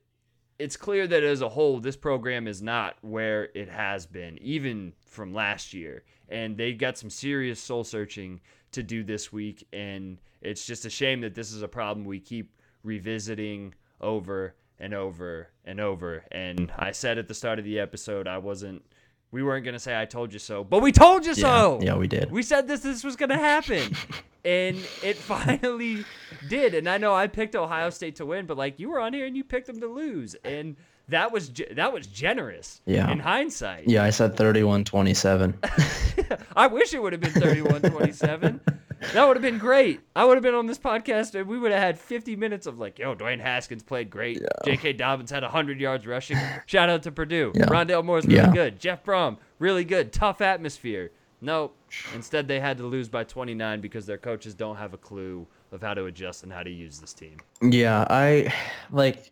it's 0.59 0.77
clear 0.77 1.07
that 1.07 1.23
as 1.23 1.41
a 1.41 1.49
whole, 1.49 1.79
this 1.79 1.97
program 1.97 2.49
is 2.49 2.61
not 2.61 2.97
where 3.01 3.49
it 3.55 3.69
has 3.69 4.07
been, 4.07 4.37
even 4.43 4.93
from 5.07 5.33
last 5.33 5.73
year. 5.73 6.03
And 6.29 6.57
they 6.57 6.73
got 6.75 6.99
some 6.99 7.09
serious 7.11 7.61
soul 7.61 7.85
searching 7.85 8.41
to 8.73 8.83
do 8.83 9.05
this 9.05 9.33
week, 9.33 9.67
and 9.73 10.19
it's 10.43 10.67
just 10.67 10.85
a 10.85 10.91
shame 10.91 11.21
that 11.21 11.35
this 11.35 11.53
is 11.53 11.63
a 11.63 11.69
problem 11.69 12.05
we 12.05 12.19
keep 12.21 12.53
revisiting 12.83 13.75
over 14.01 14.55
and 14.79 14.95
over 14.95 15.49
and 15.65 15.81
over. 15.81 16.25
And 16.31 16.73
I 16.77 16.93
said 16.93 17.19
at 17.19 17.29
the 17.29 17.35
start 17.35 17.59
of 17.59 17.65
the 17.65 17.79
episode, 17.79 18.27
I 18.27 18.39
wasn't. 18.39 18.83
We 19.31 19.43
weren't 19.43 19.65
gonna 19.65 19.79
say 19.79 20.01
I 20.01 20.07
told 20.07 20.33
you 20.33 20.39
so, 20.39 20.65
but 20.65 20.81
we 20.81 20.91
told 20.91 21.27
you 21.27 21.35
so. 21.35 21.81
yeah, 21.83 21.97
we 21.97 22.09
did. 22.09 22.31
We 22.31 22.43
said 22.43 22.67
this 22.67 22.81
this 22.81 23.05
was 23.05 23.15
gonna 23.15 23.37
happen, 23.37 23.95
and 24.45 24.79
it 25.03 25.17
finally 25.17 26.05
did. 26.49 26.75
And 26.75 26.89
I 26.89 26.97
know 26.97 27.15
I 27.15 27.27
picked 27.27 27.55
Ohio 27.55 27.91
State 27.91 28.17
to 28.17 28.27
win, 28.27 28.47
but 28.47 28.57
like 28.57 28.81
you 28.81 28.89
were 28.89 29.01
on 29.01 29.13
here 29.13 29.27
and 29.27 29.37
you 29.37 29.45
picked 29.45 29.67
them 29.67 29.81
to 29.81 29.87
lose, 29.87 30.35
and 30.45 30.77
that 31.11 31.31
was 31.31 31.51
that 31.73 31.93
was 31.93 32.07
generous. 32.07 32.81
Yeah. 32.87 33.11
In 33.11 33.19
hindsight, 33.19 33.89
Yeah, 33.89 34.05
I 34.05 34.11
said 34.11 34.35
31-27. 34.37 36.39
I 36.57 36.67
wish 36.67 36.95
it 36.95 37.03
would 37.03 37.13
have 37.13 37.21
been 37.21 37.33
31-27. 37.33 38.61
That 39.13 39.27
would 39.27 39.37
have 39.37 39.43
been 39.43 39.59
great. 39.59 40.01
I 40.17 40.25
would 40.25 40.37
have 40.37 40.43
been 40.43 40.55
on 40.55 40.67
this 40.67 40.79
podcast 40.79 41.35
and 41.35 41.47
we 41.49 41.59
would 41.59 41.71
have 41.73 41.81
had 41.81 41.99
50 41.99 42.37
minutes 42.37 42.67
of 42.67 42.79
like, 42.79 42.99
yo, 42.99 43.15
Dwayne 43.15 43.41
Haskins 43.41 43.83
played 43.83 44.11
great. 44.11 44.41
J.K. 44.65 44.95
Dobbins 44.95 45.31
had 45.31 45.43
100 45.43 45.81
yards 45.81 46.07
rushing. 46.07 46.37
Shout 46.67 46.89
out 46.89 47.03
to 47.05 47.13
Purdue. 47.13 47.53
Yeah. 47.55 47.67
Rondale 47.67 48.05
Moore's 48.05 48.27
really 48.27 48.39
Yeah. 48.39 48.53
good. 48.53 48.79
Jeff 48.81 49.05
Brohm, 49.05 49.39
really 49.59 49.85
good. 49.85 50.13
Tough 50.13 50.41
atmosphere. 50.41 51.11
Nope. 51.41 51.77
Instead, 52.15 52.49
they 52.49 52.59
had 52.61 52.79
to 52.79 52.85
lose 52.85 53.09
by 53.09 53.23
29 53.25 53.81
because 53.81 54.05
their 54.07 54.19
coaches 54.19 54.55
don't 54.55 54.77
have 54.77 54.93
a 54.95 54.99
clue 54.99 55.47
of 55.71 55.81
how 55.81 55.95
to 55.95 56.07
adjust 56.07 56.43
and 56.43 56.53
how 56.53 56.63
to 56.63 56.71
use 56.71 56.99
this 56.99 57.13
team. 57.13 57.37
Yeah, 57.63 58.05
I 58.11 58.53
like. 58.91 59.31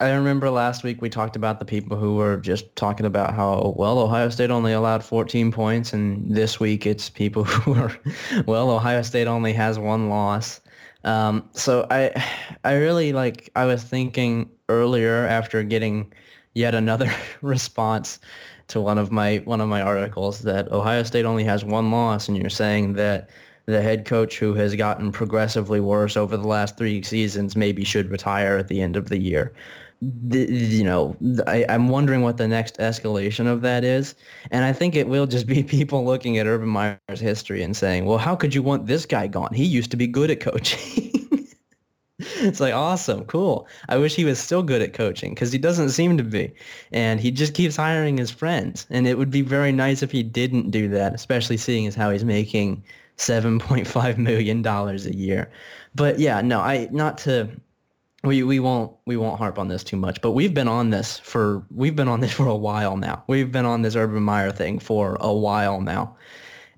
I 0.00 0.10
remember 0.12 0.48
last 0.50 0.84
week 0.84 1.02
we 1.02 1.10
talked 1.10 1.34
about 1.34 1.58
the 1.58 1.64
people 1.64 1.96
who 1.96 2.14
were 2.16 2.36
just 2.36 2.74
talking 2.76 3.04
about 3.04 3.34
how 3.34 3.74
well 3.76 3.98
Ohio 3.98 4.28
State 4.28 4.50
only 4.50 4.72
allowed 4.72 5.02
14 5.04 5.50
points, 5.50 5.92
and 5.92 6.34
this 6.34 6.60
week 6.60 6.86
it's 6.86 7.10
people 7.10 7.44
who 7.44 7.74
are, 7.74 7.96
well, 8.46 8.70
Ohio 8.70 9.02
State 9.02 9.26
only 9.26 9.52
has 9.52 9.78
one 9.78 10.08
loss. 10.08 10.60
Um, 11.04 11.48
so 11.52 11.86
I, 11.90 12.12
I 12.64 12.74
really 12.74 13.12
like. 13.12 13.50
I 13.56 13.64
was 13.64 13.82
thinking 13.82 14.50
earlier 14.68 15.26
after 15.26 15.62
getting 15.62 16.12
yet 16.54 16.74
another 16.74 17.12
response 17.42 18.20
to 18.68 18.80
one 18.80 18.98
of 18.98 19.10
my 19.10 19.38
one 19.44 19.60
of 19.60 19.68
my 19.68 19.80
articles 19.80 20.42
that 20.42 20.70
Ohio 20.70 21.02
State 21.02 21.24
only 21.24 21.44
has 21.44 21.64
one 21.64 21.90
loss, 21.90 22.28
and 22.28 22.36
you're 22.36 22.50
saying 22.50 22.92
that 22.94 23.30
the 23.68 23.82
head 23.82 24.06
coach 24.06 24.38
who 24.38 24.54
has 24.54 24.74
gotten 24.74 25.12
progressively 25.12 25.78
worse 25.78 26.16
over 26.16 26.38
the 26.38 26.48
last 26.48 26.78
three 26.78 27.02
seasons 27.02 27.54
maybe 27.54 27.84
should 27.84 28.10
retire 28.10 28.56
at 28.56 28.68
the 28.68 28.80
end 28.80 28.96
of 28.96 29.10
the 29.10 29.18
year. 29.18 29.52
Mm-hmm. 30.02 30.54
you 30.72 30.84
know, 30.84 31.16
I, 31.46 31.66
I'm 31.68 31.88
wondering 31.88 32.22
what 32.22 32.36
the 32.36 32.46
next 32.46 32.78
escalation 32.78 33.46
of 33.46 33.62
that 33.62 33.84
is. 33.84 34.14
And 34.50 34.64
I 34.64 34.72
think 34.72 34.94
it 34.94 35.08
will 35.08 35.26
just 35.26 35.46
be 35.46 35.62
people 35.76 36.04
looking 36.04 36.38
at 36.38 36.46
Urban 36.46 36.68
Meyer's 36.68 37.20
history 37.20 37.62
and 37.62 37.76
saying, 37.76 38.06
well, 38.06 38.18
how 38.18 38.34
could 38.34 38.54
you 38.54 38.62
want 38.62 38.86
this 38.86 39.04
guy 39.04 39.26
gone? 39.26 39.52
He 39.52 39.64
used 39.64 39.90
to 39.90 39.98
be 39.98 40.06
good 40.06 40.30
at 40.30 40.40
coaching. 40.40 41.12
it's 42.18 42.60
like, 42.60 42.72
awesome, 42.72 43.24
cool. 43.26 43.68
I 43.90 43.98
wish 43.98 44.14
he 44.14 44.24
was 44.24 44.38
still 44.38 44.62
good 44.62 44.80
at 44.80 44.94
coaching 44.94 45.34
because 45.34 45.52
he 45.52 45.58
doesn't 45.58 45.90
seem 45.90 46.16
to 46.16 46.24
be. 46.24 46.54
And 46.90 47.20
he 47.20 47.30
just 47.30 47.52
keeps 47.52 47.76
hiring 47.76 48.16
his 48.16 48.30
friends. 48.30 48.86
And 48.88 49.06
it 49.06 49.18
would 49.18 49.30
be 49.30 49.42
very 49.42 49.72
nice 49.72 50.02
if 50.02 50.10
he 50.10 50.22
didn't 50.22 50.70
do 50.70 50.88
that, 50.88 51.14
especially 51.14 51.58
seeing 51.58 51.86
as 51.86 51.94
how 51.94 52.10
he's 52.10 52.24
making 52.24 52.82
$7.5 53.18 54.18
million 54.18 54.66
a 54.66 54.94
year. 55.14 55.50
But 55.94 56.18
yeah, 56.18 56.40
no, 56.40 56.60
I 56.60 56.88
not 56.90 57.18
to 57.18 57.48
we 58.24 58.42
we 58.42 58.58
won't 58.58 58.92
we 59.06 59.16
won't 59.16 59.38
harp 59.38 59.58
on 59.58 59.68
this 59.68 59.84
too 59.84 59.96
much, 59.96 60.20
but 60.20 60.32
we've 60.32 60.54
been 60.54 60.68
on 60.68 60.90
this 60.90 61.18
for 61.18 61.64
we've 61.74 61.96
been 61.96 62.08
on 62.08 62.20
this 62.20 62.32
for 62.32 62.46
a 62.46 62.56
while 62.56 62.96
now. 62.96 63.22
We've 63.26 63.52
been 63.52 63.64
on 63.64 63.82
this 63.82 63.96
Urban 63.96 64.22
Meyer 64.22 64.50
thing 64.50 64.78
for 64.78 65.16
a 65.20 65.32
while 65.32 65.80
now, 65.80 66.16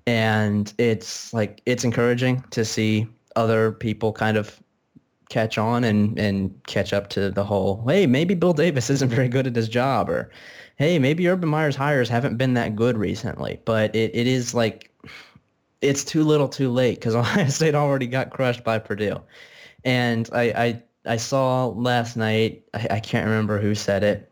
and 0.05 0.71
it's 0.77 1.33
like 1.33 1.61
it's 1.65 1.83
encouraging 1.83 2.43
to 2.51 2.63
see 2.63 3.07
other 3.35 3.71
people 3.71 4.11
kind 4.13 4.37
of 4.37 4.61
catch 5.29 5.57
on 5.57 5.83
and 5.83 6.17
and 6.19 6.53
catch 6.67 6.93
up 6.93 7.09
to 7.09 7.31
the 7.31 7.43
whole. 7.43 7.83
Hey, 7.87 8.05
maybe 8.05 8.35
Bill 8.35 8.53
Davis 8.53 8.89
isn't 8.89 9.09
very 9.09 9.27
good 9.27 9.47
at 9.47 9.55
his 9.55 9.69
job, 9.69 10.09
or 10.09 10.29
hey, 10.75 10.99
maybe 10.99 11.27
Urban 11.27 11.49
Meyer's 11.49 11.75
hires 11.75 12.09
haven't 12.09 12.37
been 12.37 12.53
that 12.53 12.75
good 12.75 12.97
recently. 12.97 13.59
But 13.65 13.95
it, 13.95 14.11
it 14.13 14.27
is 14.27 14.53
like 14.53 14.90
it's 15.81 16.03
too 16.03 16.23
little, 16.23 16.47
too 16.47 16.69
late 16.69 16.99
because 16.99 17.15
Ohio 17.23 17.47
State 17.47 17.75
already 17.75 18.07
got 18.07 18.29
crushed 18.29 18.63
by 18.63 18.79
Purdue, 18.79 19.21
and 19.83 20.29
I, 20.31 20.41
I 20.41 20.83
I 21.05 21.17
saw 21.17 21.67
last 21.67 22.15
night, 22.15 22.63
I, 22.73 22.87
I 22.91 22.99
can't 22.99 23.25
remember 23.25 23.59
who 23.59 23.75
said 23.75 24.03
it, 24.03 24.31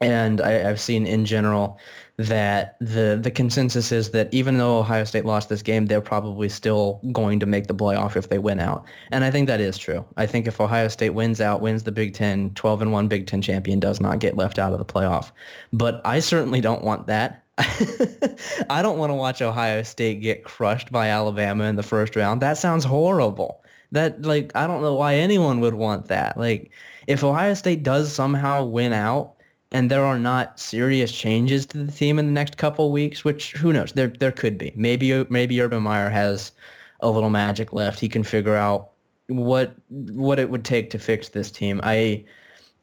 and 0.00 0.40
I, 0.40 0.52
have 0.52 0.80
seen 0.80 1.06
in 1.06 1.24
general 1.24 1.78
that 2.16 2.76
the 2.80 3.18
the 3.20 3.30
consensus 3.30 3.92
is 3.92 4.10
that 4.10 4.28
even 4.32 4.58
though 4.58 4.78
Ohio 4.78 5.04
State 5.04 5.24
lost 5.24 5.48
this 5.48 5.62
game, 5.62 5.86
they're 5.86 6.00
probably 6.00 6.48
still 6.48 7.00
going 7.12 7.40
to 7.40 7.46
make 7.46 7.66
the 7.66 7.74
playoff 7.74 8.16
if 8.16 8.28
they 8.28 8.38
win 8.38 8.60
out. 8.60 8.84
And 9.10 9.24
I 9.24 9.30
think 9.30 9.46
that 9.46 9.60
is 9.60 9.78
true. 9.78 10.04
I 10.16 10.26
think 10.26 10.46
if 10.46 10.60
Ohio 10.60 10.88
State 10.88 11.10
wins 11.10 11.40
out, 11.40 11.62
wins 11.62 11.84
the 11.84 11.92
Big 11.92 12.12
Ten, 12.12 12.50
12 12.54 12.82
and 12.82 12.92
1 12.92 13.08
Big 13.08 13.26
Ten 13.26 13.40
champion 13.40 13.80
does 13.80 14.00
not 14.00 14.18
get 14.18 14.36
left 14.36 14.58
out 14.58 14.72
of 14.72 14.78
the 14.78 14.84
playoff. 14.84 15.30
But 15.72 16.02
I 16.04 16.20
certainly 16.20 16.60
don't 16.60 16.84
want 16.84 17.06
that. 17.06 17.44
I 18.70 18.80
don't 18.82 18.98
want 18.98 19.10
to 19.10 19.14
watch 19.14 19.42
Ohio 19.42 19.82
State 19.82 20.20
get 20.20 20.44
crushed 20.44 20.90
by 20.90 21.08
Alabama 21.08 21.64
in 21.64 21.76
the 21.76 21.82
first 21.82 22.16
round. 22.16 22.40
That 22.40 22.58
sounds 22.58 22.84
horrible. 22.84 23.62
That 23.92 24.22
like 24.22 24.52
I 24.54 24.66
don't 24.66 24.82
know 24.82 24.94
why 24.94 25.16
anyone 25.16 25.60
would 25.60 25.74
want 25.74 26.06
that. 26.08 26.36
Like 26.38 26.70
if 27.06 27.24
Ohio 27.24 27.54
State 27.54 27.82
does 27.82 28.12
somehow 28.12 28.64
win 28.64 28.92
out 28.92 29.34
and 29.72 29.90
there 29.90 30.04
are 30.04 30.18
not 30.18 30.58
serious 30.58 31.12
changes 31.12 31.66
to 31.66 31.84
the 31.84 31.92
team 31.92 32.18
in 32.18 32.26
the 32.26 32.32
next 32.32 32.56
couple 32.56 32.90
weeks, 32.92 33.24
which 33.24 33.52
who 33.52 33.72
knows, 33.72 33.92
there 33.92 34.08
there 34.08 34.32
could 34.32 34.58
be. 34.58 34.72
Maybe 34.76 35.24
maybe 35.28 35.60
Urban 35.60 35.82
Meyer 35.82 36.08
has 36.08 36.52
a 37.00 37.10
little 37.10 37.30
magic 37.30 37.72
left. 37.72 38.00
He 38.00 38.08
can 38.08 38.22
figure 38.22 38.56
out 38.56 38.90
what 39.28 39.74
what 39.88 40.38
it 40.38 40.50
would 40.50 40.64
take 40.64 40.90
to 40.90 40.98
fix 40.98 41.28
this 41.30 41.50
team. 41.50 41.80
I 41.82 42.24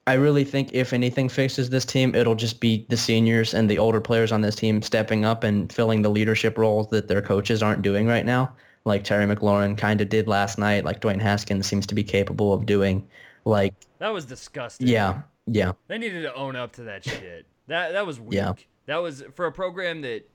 I 0.08 0.14
really 0.14 0.44
think 0.44 0.74
if 0.74 0.94
anything 0.94 1.30
fixes 1.30 1.70
this 1.70 1.86
team, 1.86 2.16
it'll 2.16 2.36
just 2.36 2.60
be 2.60 2.86
the 2.90 2.98
seniors 2.98 3.54
and 3.54 3.70
the 3.70 3.78
older 3.78 4.02
players 4.02 4.32
on 4.32 4.42
this 4.42 4.56
team 4.56 4.82
stepping 4.82 5.26
up 5.26 5.44
and 5.44 5.72
filling 5.72 6.02
the 6.02 6.10
leadership 6.10 6.58
roles 6.58 6.88
that 6.90 7.08
their 7.08 7.22
coaches 7.22 7.62
aren't 7.62 7.82
doing 7.82 8.08
right 8.08 8.26
now 8.26 8.54
like 8.88 9.04
Terry 9.04 9.26
McLaurin 9.26 9.78
kind 9.78 10.02
of 10.02 10.10
did 10.10 10.28
last 10.28 10.58
night, 10.58 10.86
like 10.86 11.02
Dwayne 11.02 11.22
Haskins 11.22 11.68
seems 11.68 11.86
to 11.88 11.94
be 11.94 12.04
capable 12.04 12.54
of 12.54 12.66
doing. 12.66 13.08
Like 13.46 13.76
that 14.00 14.10
was 14.10 14.26
disgusting. 14.26 14.88
Yeah, 14.88 15.22
yeah. 15.46 15.74
They 15.88 15.98
needed 15.98 16.24
to 16.24 16.34
own 16.34 16.56
up 16.56 16.72
to 16.74 16.84
that 16.84 17.04
shit. 17.04 17.46
That 17.68 17.92
that 17.92 18.08
was 18.08 18.20
weak. 18.20 18.36
Yeah. 18.36 18.54
That 18.88 18.98
was 18.98 19.24
for 19.36 19.46
a 19.46 19.52
program 19.52 20.02
that 20.02 20.28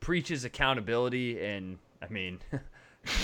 preaches 0.00 0.44
accountability 0.44 1.44
and 1.44 1.78
I 2.02 2.08
mean 2.08 2.40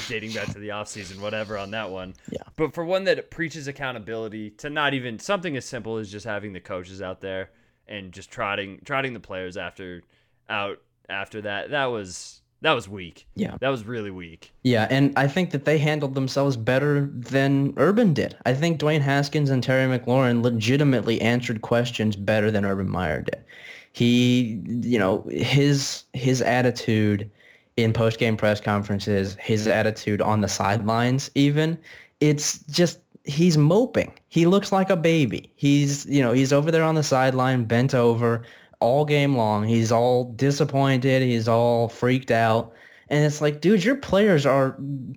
dating 0.08 0.32
back 0.32 0.46
to 0.52 0.58
the 0.58 0.68
offseason, 0.68 1.20
whatever 1.20 1.58
on 1.58 1.70
that 1.72 1.90
one. 1.90 2.14
Yeah. 2.30 2.42
But 2.56 2.74
for 2.74 2.84
one 2.84 3.04
that 3.04 3.30
preaches 3.30 3.68
accountability 3.68 4.50
to 4.50 4.70
not 4.70 4.94
even 4.94 5.18
something 5.18 5.56
as 5.56 5.64
simple 5.64 5.98
as 5.98 6.10
just 6.10 6.26
having 6.26 6.52
the 6.52 6.60
coaches 6.60 7.02
out 7.02 7.20
there 7.20 7.50
and 7.88 8.12
just 8.12 8.30
trotting 8.30 8.80
trotting 8.84 9.12
the 9.12 9.20
players 9.20 9.56
after 9.56 10.02
out 10.48 10.80
after 11.08 11.42
that, 11.42 11.70
that 11.70 11.86
was 11.86 12.40
that 12.62 12.72
was 12.72 12.88
weak. 12.88 13.26
Yeah. 13.36 13.56
That 13.60 13.68
was 13.68 13.84
really 13.84 14.10
weak. 14.10 14.52
Yeah, 14.62 14.86
and 14.90 15.12
I 15.16 15.28
think 15.28 15.50
that 15.50 15.66
they 15.66 15.78
handled 15.78 16.14
themselves 16.14 16.56
better 16.56 17.06
than 17.12 17.74
Urban 17.76 18.14
did. 18.14 18.36
I 18.46 18.54
think 18.54 18.80
Dwayne 18.80 19.02
Haskins 19.02 19.50
and 19.50 19.62
Terry 19.62 19.86
McLaurin 19.86 20.42
legitimately 20.42 21.20
answered 21.20 21.60
questions 21.62 22.16
better 22.16 22.50
than 22.50 22.64
Urban 22.64 22.88
Meyer 22.88 23.22
did. 23.22 23.44
He, 23.92 24.60
you 24.66 24.98
know, 24.98 25.22
his 25.30 26.04
his 26.12 26.42
attitude 26.42 27.30
in 27.76 27.92
post-game 27.92 28.36
press 28.36 28.60
conferences, 28.60 29.36
his 29.40 29.66
attitude 29.66 30.20
on 30.20 30.40
the 30.40 30.48
sidelines 30.48 31.30
even, 31.34 31.78
it's 32.20 32.58
just 32.64 33.00
he's 33.24 33.58
moping. 33.58 34.12
He 34.28 34.46
looks 34.46 34.72
like 34.72 34.88
a 34.88 34.96
baby. 34.96 35.52
He's, 35.56 36.06
you 36.06 36.22
know, 36.22 36.32
he's 36.32 36.52
over 36.52 36.70
there 36.70 36.84
on 36.84 36.94
the 36.94 37.02
sideline 37.02 37.64
bent 37.64 37.94
over 37.94 38.42
all 38.80 39.04
game 39.04 39.36
long. 39.36 39.64
He's 39.64 39.92
all 39.92 40.32
disappointed. 40.32 41.22
He's 41.22 41.48
all 41.48 41.88
freaked 41.88 42.30
out. 42.30 42.72
And 43.08 43.24
it's 43.24 43.40
like, 43.40 43.60
dude, 43.60 43.84
your 43.84 43.96
players 43.96 44.46
are, 44.46 44.76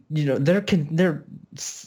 you 0.10 0.26
know, 0.26 0.38
they're 0.38 0.62
con- 0.62 0.90
they're 0.92 1.24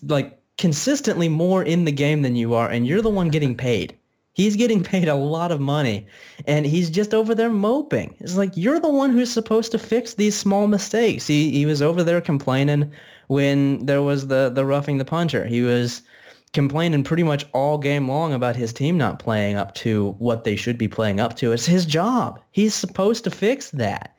like 0.02 0.38
consistently 0.58 1.28
more 1.28 1.62
in 1.62 1.84
the 1.84 1.92
game 1.92 2.22
than 2.22 2.36
you 2.36 2.54
are, 2.54 2.68
and 2.68 2.86
you're 2.86 3.02
the 3.02 3.10
one 3.10 3.28
getting 3.28 3.56
paid. 3.56 3.96
He's 4.32 4.56
getting 4.56 4.82
paid 4.92 5.08
a 5.08 5.14
lot 5.14 5.52
of 5.52 5.60
money, 5.60 6.06
and 6.46 6.66
he's 6.66 6.90
just 6.90 7.14
over 7.14 7.34
there 7.34 7.50
moping. 7.50 8.14
It's 8.20 8.36
like 8.36 8.56
you're 8.56 8.80
the 8.80 8.88
one 8.88 9.10
who's 9.10 9.32
supposed 9.32 9.72
to 9.72 9.78
fix 9.78 10.14
these 10.14 10.36
small 10.36 10.66
mistakes. 10.66 11.26
He 11.26 11.50
he 11.50 11.66
was 11.66 11.82
over 11.82 12.02
there 12.02 12.20
complaining 12.20 12.92
when 13.28 13.84
there 13.86 14.02
was 14.02 14.26
the 14.28 14.50
the 14.50 14.64
roughing 14.64 14.98
the 14.98 15.04
punter. 15.04 15.44
He 15.44 15.62
was 15.62 16.02
complaining 16.52 17.02
pretty 17.02 17.22
much 17.22 17.46
all 17.52 17.78
game 17.78 18.08
long 18.08 18.32
about 18.32 18.56
his 18.56 18.72
team 18.72 18.98
not 18.98 19.18
playing 19.18 19.56
up 19.56 19.74
to 19.74 20.14
what 20.18 20.44
they 20.44 20.56
should 20.56 20.76
be 20.76 20.88
playing 20.88 21.18
up 21.18 21.36
to. 21.36 21.52
It's 21.52 21.66
his 21.66 21.86
job. 21.86 22.40
He's 22.50 22.74
supposed 22.74 23.24
to 23.24 23.30
fix 23.30 23.70
that. 23.70 24.16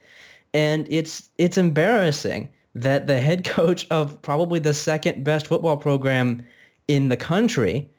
And 0.53 0.88
it's 0.89 1.30
it's 1.38 1.57
embarrassing 1.57 2.49
that 2.76 3.07
the 3.07 3.20
head 3.20 3.43
coach 3.57 3.88
of 3.91 4.22
probably 4.22 4.59
the 4.59 4.74
second 4.74 5.24
best 5.24 5.47
football 5.47 5.78
program 5.78 6.45
in 6.88 7.09
the 7.09 7.18
country 7.18 7.89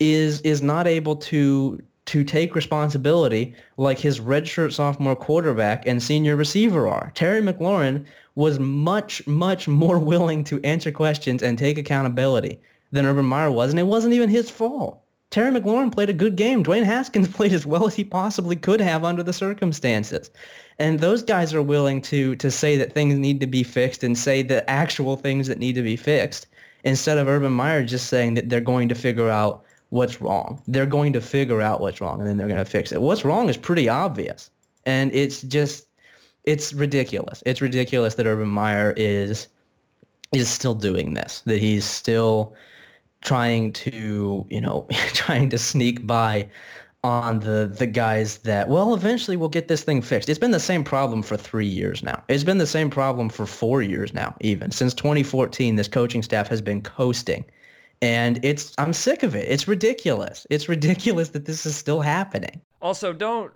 is 0.00 0.40
is 0.42 0.62
not 0.62 0.86
able 0.86 1.16
to 1.16 1.82
to 2.06 2.22
take 2.22 2.54
responsibility 2.54 3.54
like 3.76 3.98
his 3.98 4.20
redshirt 4.20 4.72
sophomore 4.72 5.16
quarterback 5.16 5.86
and 5.86 6.02
senior 6.02 6.36
receiver 6.36 6.86
are. 6.86 7.10
Terry 7.14 7.40
McLaurin 7.40 8.04
was 8.34 8.58
much, 8.58 9.26
much 9.26 9.66
more 9.68 9.98
willing 10.12 10.44
to 10.44 10.60
answer 10.62 10.92
questions 10.92 11.42
and 11.42 11.58
take 11.58 11.78
accountability 11.78 12.60
than 12.92 13.06
Urban 13.06 13.24
Meyer 13.24 13.50
was, 13.50 13.70
and 13.70 13.80
it 13.80 13.86
wasn't 13.86 14.14
even 14.14 14.28
his 14.28 14.50
fault. 14.50 15.00
Terry 15.30 15.50
McLaurin 15.50 15.90
played 15.90 16.10
a 16.10 16.12
good 16.12 16.36
game. 16.36 16.62
Dwayne 16.62 16.84
Haskins 16.84 17.28
played 17.36 17.52
as 17.52 17.66
well 17.66 17.86
as 17.86 17.94
he 17.94 18.04
possibly 18.04 18.54
could 18.54 18.80
have 18.80 19.02
under 19.02 19.22
the 19.22 19.32
circumstances. 19.32 20.30
And 20.78 21.00
those 21.00 21.22
guys 21.22 21.54
are 21.54 21.62
willing 21.62 22.02
to 22.02 22.36
to 22.36 22.50
say 22.50 22.76
that 22.76 22.92
things 22.92 23.16
need 23.16 23.40
to 23.40 23.46
be 23.46 23.62
fixed 23.62 24.04
and 24.04 24.16
say 24.16 24.42
the 24.42 24.68
actual 24.68 25.16
things 25.16 25.46
that 25.48 25.58
need 25.58 25.74
to 25.74 25.82
be 25.82 25.96
fixed 25.96 26.46
instead 26.84 27.18
of 27.18 27.28
Urban 27.28 27.52
Meyer 27.52 27.84
just 27.84 28.08
saying 28.08 28.34
that 28.34 28.48
they're 28.48 28.60
going 28.60 28.88
to 28.90 28.94
figure 28.94 29.30
out 29.30 29.64
what's 29.94 30.20
wrong. 30.20 30.60
They're 30.66 30.86
going 30.86 31.12
to 31.12 31.20
figure 31.20 31.62
out 31.62 31.80
what's 31.80 32.00
wrong 32.00 32.18
and 32.18 32.28
then 32.28 32.36
they're 32.36 32.48
going 32.48 32.58
to 32.58 32.64
fix 32.64 32.90
it. 32.90 33.00
What's 33.00 33.24
wrong 33.24 33.48
is 33.48 33.56
pretty 33.56 33.88
obvious. 33.88 34.50
And 34.86 35.14
it's 35.14 35.40
just 35.42 35.86
it's 36.42 36.72
ridiculous. 36.72 37.44
It's 37.46 37.62
ridiculous 37.62 38.16
that 38.16 38.26
Urban 38.26 38.48
Meyer 38.48 38.92
is 38.96 39.46
is 40.32 40.48
still 40.48 40.74
doing 40.74 41.14
this. 41.14 41.42
That 41.46 41.60
he's 41.60 41.84
still 41.84 42.54
trying 43.22 43.72
to, 43.72 44.44
you 44.50 44.60
know, 44.60 44.86
trying 45.12 45.48
to 45.50 45.58
sneak 45.58 46.04
by 46.04 46.48
on 47.04 47.38
the 47.40 47.72
the 47.78 47.86
guys 47.86 48.38
that 48.38 48.68
well 48.68 48.94
eventually 48.94 49.36
we'll 49.36 49.48
get 49.48 49.68
this 49.68 49.84
thing 49.84 50.02
fixed. 50.02 50.28
It's 50.28 50.40
been 50.40 50.50
the 50.50 50.58
same 50.58 50.82
problem 50.82 51.22
for 51.22 51.36
3 51.36 51.66
years 51.66 52.02
now. 52.02 52.20
It's 52.28 52.44
been 52.44 52.58
the 52.58 52.66
same 52.66 52.90
problem 52.90 53.28
for 53.28 53.46
4 53.46 53.80
years 53.82 54.12
now 54.12 54.34
even. 54.40 54.72
Since 54.72 54.92
2014 54.94 55.76
this 55.76 55.86
coaching 55.86 56.22
staff 56.24 56.48
has 56.48 56.60
been 56.60 56.82
coasting. 56.82 57.44
And 58.04 58.44
it's 58.44 58.74
I'm 58.76 58.92
sick 58.92 59.22
of 59.22 59.34
it. 59.34 59.48
It's 59.48 59.66
ridiculous. 59.66 60.46
It's 60.50 60.68
ridiculous 60.68 61.30
that 61.30 61.46
this 61.46 61.64
is 61.64 61.74
still 61.74 62.02
happening. 62.02 62.60
Also, 62.82 63.12
don't 63.12 63.52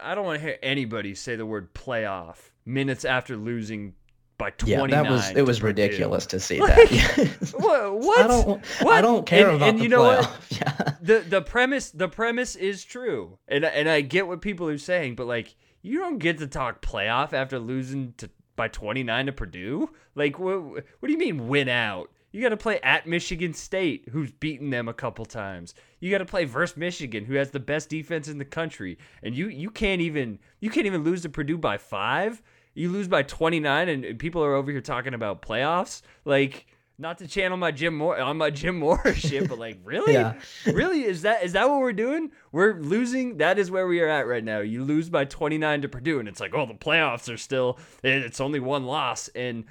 I 0.00 0.14
don't 0.14 0.24
want 0.24 0.40
to 0.40 0.46
hear 0.46 0.58
anybody 0.62 1.14
say 1.14 1.34
the 1.34 1.44
word 1.44 1.74
playoff 1.74 2.36
minutes 2.64 3.04
after 3.04 3.36
losing 3.36 3.94
by 4.38 4.50
29. 4.50 4.88
Yeah, 4.88 5.02
that 5.02 5.10
was 5.10 5.30
it 5.30 5.42
was 5.42 5.62
ridiculous 5.62 6.26
to 6.26 6.38
see 6.38 6.58
that. 6.58 7.52
what? 7.56 7.94
what? 7.94 8.20
I 8.20 8.26
don't 8.28 8.64
what? 8.82 8.94
I 8.94 9.00
don't 9.00 9.26
care 9.26 9.48
and, 9.48 9.56
about 9.56 9.68
and 9.68 9.78
the 9.80 9.82
you 9.82 9.88
know 9.88 10.02
playoff. 10.02 10.22
what? 10.22 10.40
Yeah. 10.50 10.92
The 11.02 11.18
the 11.28 11.42
premise 11.42 11.90
the 11.90 12.08
premise 12.08 12.54
is 12.54 12.84
true. 12.84 13.38
And 13.48 13.64
and 13.64 13.88
I 13.88 14.00
get 14.00 14.28
what 14.28 14.40
people 14.40 14.68
are 14.68 14.78
saying, 14.78 15.16
but 15.16 15.26
like 15.26 15.56
you 15.82 15.98
don't 15.98 16.18
get 16.18 16.38
to 16.38 16.46
talk 16.46 16.82
playoff 16.82 17.32
after 17.32 17.58
losing 17.58 18.14
to 18.18 18.30
by 18.54 18.68
29 18.68 19.26
to 19.26 19.32
Purdue? 19.32 19.90
Like 20.14 20.38
what 20.38 20.62
what 20.62 21.06
do 21.06 21.10
you 21.10 21.18
mean 21.18 21.48
win 21.48 21.68
out? 21.68 22.10
You 22.30 22.42
got 22.42 22.50
to 22.50 22.56
play 22.58 22.78
at 22.82 23.06
Michigan 23.06 23.54
State, 23.54 24.08
who's 24.12 24.30
beaten 24.32 24.68
them 24.70 24.86
a 24.88 24.92
couple 24.94 25.24
times. 25.24 25.74
You 26.00 26.10
got 26.10 26.18
to 26.18 26.26
play 26.26 26.44
versus 26.44 26.76
Michigan, 26.76 27.24
who 27.24 27.34
has 27.34 27.50
the 27.50 27.60
best 27.60 27.88
defense 27.88 28.28
in 28.28 28.36
the 28.38 28.44
country, 28.44 28.98
and 29.22 29.34
you 29.34 29.48
you 29.48 29.70
can't 29.70 30.00
even 30.02 30.38
you 30.60 30.70
can't 30.70 30.86
even 30.86 31.04
lose 31.04 31.22
to 31.22 31.28
Purdue 31.28 31.58
by 31.58 31.78
five. 31.78 32.42
You 32.74 32.90
lose 32.90 33.08
by 33.08 33.22
29, 33.22 33.88
and 33.88 34.18
people 34.18 34.44
are 34.44 34.54
over 34.54 34.70
here 34.70 34.80
talking 34.80 35.12
about 35.14 35.42
playoffs. 35.42 36.02
Like, 36.24 36.66
not 36.96 37.18
to 37.18 37.26
channel 37.26 37.56
my 37.56 37.70
Jim 37.72 37.96
Moore 37.96 38.20
on 38.20 38.36
my 38.36 38.50
Jim 38.50 38.78
Moore 38.78 39.02
shit, 39.16 39.48
but 39.48 39.58
like, 39.58 39.78
really, 39.82 40.12
Yeah. 40.12 40.34
really, 40.66 41.02
is 41.04 41.22
that 41.22 41.42
is 41.42 41.54
that 41.54 41.68
what 41.68 41.80
we're 41.80 41.92
doing? 41.92 42.30
We're 42.52 42.74
losing. 42.78 43.38
That 43.38 43.58
is 43.58 43.70
where 43.70 43.86
we 43.88 44.00
are 44.00 44.08
at 44.08 44.26
right 44.28 44.44
now. 44.44 44.60
You 44.60 44.84
lose 44.84 45.08
by 45.08 45.24
29 45.24 45.82
to 45.82 45.88
Purdue, 45.88 46.18
and 46.20 46.28
it's 46.28 46.40
like, 46.40 46.54
oh, 46.54 46.66
the 46.66 46.74
playoffs 46.74 47.32
are 47.32 47.38
still. 47.38 47.78
It's 48.04 48.40
only 48.40 48.60
one 48.60 48.84
loss, 48.84 49.28
and 49.28 49.64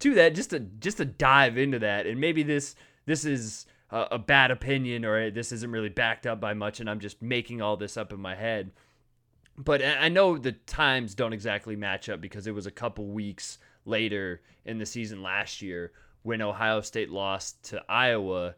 to 0.00 0.14
that, 0.14 0.34
just 0.34 0.50
to 0.50 0.60
just 0.60 0.98
to 0.98 1.04
dive 1.04 1.56
into 1.56 1.78
that, 1.80 2.06
and 2.06 2.20
maybe 2.20 2.42
this 2.42 2.74
this 3.06 3.24
is 3.24 3.66
a, 3.90 4.08
a 4.12 4.18
bad 4.18 4.50
opinion, 4.50 5.04
or 5.04 5.30
this 5.30 5.52
isn't 5.52 5.70
really 5.70 5.88
backed 5.88 6.26
up 6.26 6.40
by 6.40 6.54
much, 6.54 6.80
and 6.80 6.90
I'm 6.90 7.00
just 7.00 7.22
making 7.22 7.62
all 7.62 7.76
this 7.76 7.96
up 7.96 8.12
in 8.12 8.20
my 8.20 8.34
head. 8.34 8.72
But 9.56 9.82
I 9.82 10.06
I 10.06 10.08
know 10.08 10.38
the 10.38 10.52
times 10.52 11.14
don't 11.14 11.32
exactly 11.32 11.76
match 11.76 12.08
up 12.08 12.20
because 12.20 12.46
it 12.46 12.54
was 12.54 12.66
a 12.66 12.70
couple 12.70 13.06
weeks 13.06 13.58
later 13.84 14.42
in 14.64 14.78
the 14.78 14.86
season 14.86 15.22
last 15.22 15.62
year 15.62 15.92
when 16.22 16.42
Ohio 16.42 16.80
State 16.80 17.10
lost 17.10 17.62
to 17.64 17.82
Iowa. 17.88 18.54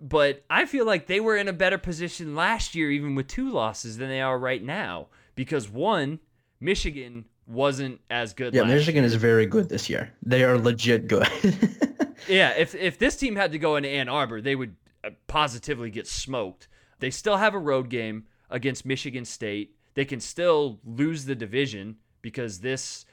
But 0.00 0.44
I 0.48 0.64
feel 0.64 0.86
like 0.86 1.06
they 1.06 1.20
were 1.20 1.36
in 1.36 1.48
a 1.48 1.52
better 1.52 1.78
position 1.78 2.34
last 2.34 2.74
year, 2.74 2.90
even 2.90 3.14
with 3.14 3.26
two 3.26 3.50
losses, 3.50 3.98
than 3.98 4.08
they 4.08 4.22
are 4.22 4.38
right 4.38 4.62
now. 4.62 5.08
Because 5.34 5.68
one, 5.68 6.20
Michigan 6.60 7.26
wasn't 7.52 8.00
as 8.10 8.34
good. 8.34 8.54
Yeah, 8.54 8.64
Michigan 8.64 9.04
is 9.04 9.14
very 9.14 9.46
good 9.46 9.68
this 9.68 9.88
year. 9.88 10.12
They 10.22 10.42
are 10.44 10.58
legit 10.58 11.06
good. 11.06 11.28
Yeah, 12.28 12.50
if 12.56 12.74
if 12.74 12.98
this 12.98 13.16
team 13.16 13.36
had 13.36 13.52
to 13.52 13.58
go 13.58 13.76
into 13.76 13.88
Ann 13.88 14.08
Arbor, 14.08 14.40
they 14.40 14.54
would 14.54 14.76
uh, 15.04 15.10
positively 15.26 15.90
get 15.90 16.06
smoked. 16.06 16.68
They 17.00 17.10
still 17.10 17.36
have 17.36 17.54
a 17.54 17.58
road 17.58 17.88
game 17.88 18.24
against 18.50 18.86
Michigan 18.86 19.24
State. 19.24 19.76
They 19.94 20.04
can 20.04 20.20
still 20.20 20.80
lose 20.84 21.24
the 21.24 21.34
division 21.34 21.96
because 22.20 22.60
this 22.60 23.04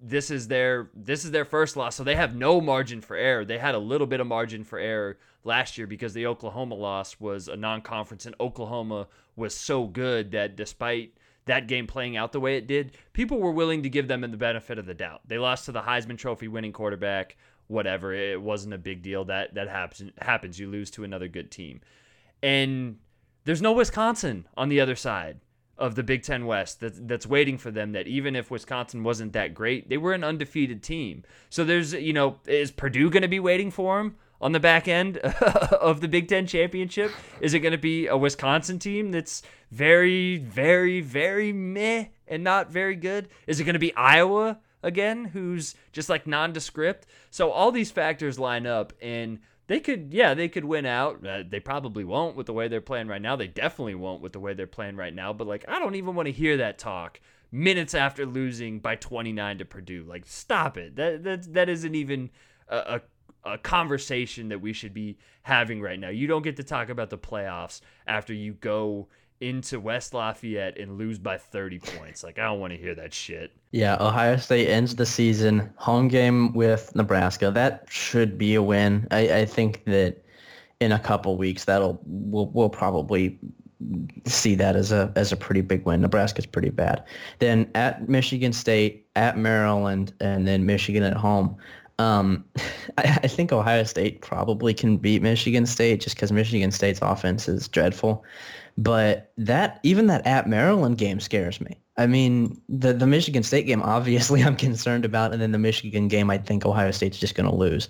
this 0.00 0.30
is 0.30 0.48
their 0.48 0.90
this 0.94 1.24
is 1.24 1.30
their 1.30 1.44
first 1.44 1.76
loss, 1.76 1.96
so 1.96 2.04
they 2.04 2.14
have 2.14 2.34
no 2.34 2.60
margin 2.60 3.00
for 3.00 3.16
error. 3.16 3.44
They 3.44 3.58
had 3.58 3.74
a 3.74 3.78
little 3.78 4.06
bit 4.06 4.20
of 4.20 4.26
margin 4.26 4.64
for 4.64 4.78
error 4.78 5.18
last 5.44 5.78
year 5.78 5.86
because 5.86 6.12
the 6.12 6.26
Oklahoma 6.26 6.74
loss 6.74 7.18
was 7.18 7.48
a 7.48 7.56
non-conference 7.56 8.26
and 8.26 8.34
Oklahoma 8.38 9.08
was 9.34 9.54
so 9.54 9.86
good 9.86 10.32
that 10.32 10.56
despite 10.56 11.14
that 11.48 11.68
game 11.68 11.86
playing 11.86 12.16
out 12.16 12.32
the 12.32 12.40
way 12.40 12.56
it 12.56 12.66
did, 12.66 12.96
people 13.12 13.38
were 13.38 13.50
willing 13.50 13.82
to 13.82 13.90
give 13.90 14.08
them 14.08 14.20
the 14.20 14.36
benefit 14.36 14.78
of 14.78 14.86
the 14.86 14.94
doubt. 14.94 15.22
They 15.26 15.38
lost 15.38 15.66
to 15.66 15.72
the 15.72 15.82
Heisman 15.82 16.18
Trophy 16.18 16.48
winning 16.48 16.72
quarterback, 16.72 17.36
whatever. 17.66 18.14
It 18.14 18.40
wasn't 18.40 18.74
a 18.74 18.78
big 18.78 19.02
deal. 19.02 19.24
That 19.24 19.54
that 19.54 19.68
happens 19.68 20.12
happens. 20.20 20.58
You 20.58 20.68
lose 20.68 20.90
to 20.92 21.04
another 21.04 21.28
good 21.28 21.50
team. 21.50 21.80
And 22.42 22.98
there's 23.44 23.62
no 23.62 23.72
Wisconsin 23.72 24.46
on 24.56 24.68
the 24.68 24.80
other 24.80 24.96
side 24.96 25.40
of 25.76 25.94
the 25.94 26.02
Big 26.02 26.22
Ten 26.22 26.44
West 26.46 26.80
that, 26.80 27.06
that's 27.08 27.26
waiting 27.26 27.56
for 27.56 27.70
them. 27.70 27.92
That 27.92 28.06
even 28.06 28.36
if 28.36 28.50
Wisconsin 28.50 29.04
wasn't 29.04 29.32
that 29.32 29.54
great, 29.54 29.88
they 29.88 29.98
were 29.98 30.12
an 30.12 30.24
undefeated 30.24 30.82
team. 30.82 31.24
So 31.50 31.64
there's, 31.64 31.92
you 31.92 32.12
know, 32.12 32.38
is 32.46 32.70
Purdue 32.70 33.10
going 33.10 33.22
to 33.22 33.28
be 33.28 33.40
waiting 33.40 33.70
for 33.70 33.98
them 33.98 34.16
on 34.40 34.52
the 34.52 34.60
back 34.60 34.88
end 34.88 35.16
of 35.18 36.00
the 36.00 36.08
Big 36.08 36.28
Ten 36.28 36.46
championship? 36.46 37.12
Is 37.40 37.54
it 37.54 37.60
going 37.60 37.72
to 37.72 37.78
be 37.78 38.06
a 38.06 38.16
Wisconsin 38.16 38.78
team 38.78 39.10
that's 39.10 39.42
very, 39.70 40.38
very, 40.38 41.00
very 41.00 41.52
meh 41.52 42.06
and 42.26 42.44
not 42.44 42.70
very 42.70 42.96
good? 42.96 43.28
Is 43.46 43.60
it 43.60 43.64
going 43.64 43.74
to 43.74 43.78
be 43.80 43.94
Iowa 43.94 44.58
again, 44.82 45.26
who's 45.26 45.74
just 45.92 46.08
like 46.08 46.26
nondescript? 46.26 47.06
So 47.30 47.50
all 47.50 47.72
these 47.72 47.90
factors 47.90 48.38
line 48.38 48.66
up 48.66 48.92
and 49.02 49.40
they 49.66 49.80
could, 49.80 50.14
yeah, 50.14 50.32
they 50.32 50.48
could 50.48 50.64
win 50.64 50.86
out. 50.86 51.26
Uh, 51.26 51.42
they 51.46 51.60
probably 51.60 52.04
won't 52.04 52.36
with 52.36 52.46
the 52.46 52.54
way 52.54 52.68
they're 52.68 52.80
playing 52.80 53.08
right 53.08 53.20
now. 53.20 53.36
They 53.36 53.48
definitely 53.48 53.96
won't 53.96 54.22
with 54.22 54.32
the 54.32 54.40
way 54.40 54.54
they're 54.54 54.66
playing 54.66 54.96
right 54.96 55.14
now. 55.14 55.32
But 55.34 55.46
like, 55.46 55.64
I 55.68 55.78
don't 55.78 55.94
even 55.94 56.14
want 56.14 56.26
to 56.26 56.32
hear 56.32 56.56
that 56.56 56.78
talk 56.78 57.20
minutes 57.52 57.94
after 57.94 58.26
losing 58.26 58.78
by 58.78 58.96
29 58.96 59.58
to 59.58 59.64
Purdue. 59.64 60.04
Like, 60.04 60.24
stop 60.26 60.78
it. 60.78 60.96
That 60.96 61.22
that 61.24 61.52
that 61.52 61.68
isn't 61.68 61.94
even 61.94 62.30
a, 62.68 62.76
a, 62.76 63.00
a 63.44 63.58
conversation 63.58 64.48
that 64.48 64.60
we 64.60 64.72
should 64.72 64.94
be 64.94 65.16
having 65.42 65.80
right 65.80 65.98
now. 65.98 66.08
You 66.08 66.26
don't 66.26 66.42
get 66.42 66.56
to 66.56 66.62
talk 66.62 66.88
about 66.88 67.10
the 67.10 67.18
playoffs 67.18 67.80
after 68.06 68.32
you 68.32 68.54
go 68.54 69.08
into 69.40 69.78
West 69.78 70.14
Lafayette 70.14 70.78
and 70.78 70.98
lose 70.98 71.18
by 71.18 71.38
30 71.38 71.78
points. 71.78 72.24
Like, 72.24 72.38
I 72.38 72.42
don't 72.42 72.60
want 72.60 72.72
to 72.72 72.78
hear 72.78 72.94
that 72.96 73.14
shit. 73.14 73.52
yeah, 73.70 73.96
Ohio 74.00 74.36
State 74.36 74.68
ends 74.68 74.96
the 74.96 75.06
season 75.06 75.72
home 75.76 76.08
game 76.08 76.52
with 76.52 76.94
Nebraska. 76.94 77.50
That 77.50 77.86
should 77.88 78.36
be 78.36 78.54
a 78.54 78.62
win. 78.62 79.06
I, 79.10 79.40
I 79.40 79.44
think 79.44 79.84
that 79.84 80.24
in 80.80 80.92
a 80.92 80.98
couple 80.98 81.36
weeks 81.36 81.64
that'll 81.64 82.00
we'll, 82.06 82.46
we'll 82.46 82.68
probably 82.68 83.38
see 84.26 84.54
that 84.56 84.76
as 84.76 84.90
a 84.92 85.12
as 85.16 85.32
a 85.32 85.36
pretty 85.36 85.60
big 85.60 85.84
win. 85.84 86.00
Nebraska's 86.00 86.46
pretty 86.46 86.70
bad. 86.70 87.04
Then 87.38 87.70
at 87.74 88.08
Michigan 88.08 88.52
State, 88.52 89.06
at 89.16 89.38
Maryland, 89.38 90.12
and 90.20 90.46
then 90.46 90.66
Michigan 90.66 91.02
at 91.02 91.16
home. 91.16 91.56
Um, 91.98 92.44
I, 92.98 93.18
I 93.22 93.28
think 93.28 93.52
Ohio 93.52 93.84
State 93.84 94.20
probably 94.20 94.74
can 94.74 94.96
beat 94.96 95.22
Michigan 95.22 95.66
State 95.66 96.00
just 96.00 96.16
because 96.16 96.32
Michigan 96.32 96.70
State's 96.70 97.00
offense 97.02 97.48
is 97.48 97.68
dreadful. 97.68 98.24
But 98.76 99.32
that 99.36 99.80
even 99.82 100.06
that 100.06 100.24
at 100.26 100.48
Maryland 100.48 100.98
game 100.98 101.18
scares 101.18 101.60
me. 101.60 101.76
I 101.96 102.06
mean, 102.06 102.60
the 102.68 102.92
the 102.92 103.08
Michigan 103.08 103.42
State 103.42 103.66
game 103.66 103.82
obviously 103.82 104.42
I'm 104.44 104.56
concerned 104.56 105.04
about, 105.04 105.32
and 105.32 105.42
then 105.42 105.52
the 105.52 105.58
Michigan 105.58 106.06
game 106.06 106.30
I 106.30 106.38
think 106.38 106.64
Ohio 106.64 106.92
State's 106.92 107.18
just 107.18 107.34
going 107.34 107.48
to 107.48 107.54
lose. 107.54 107.88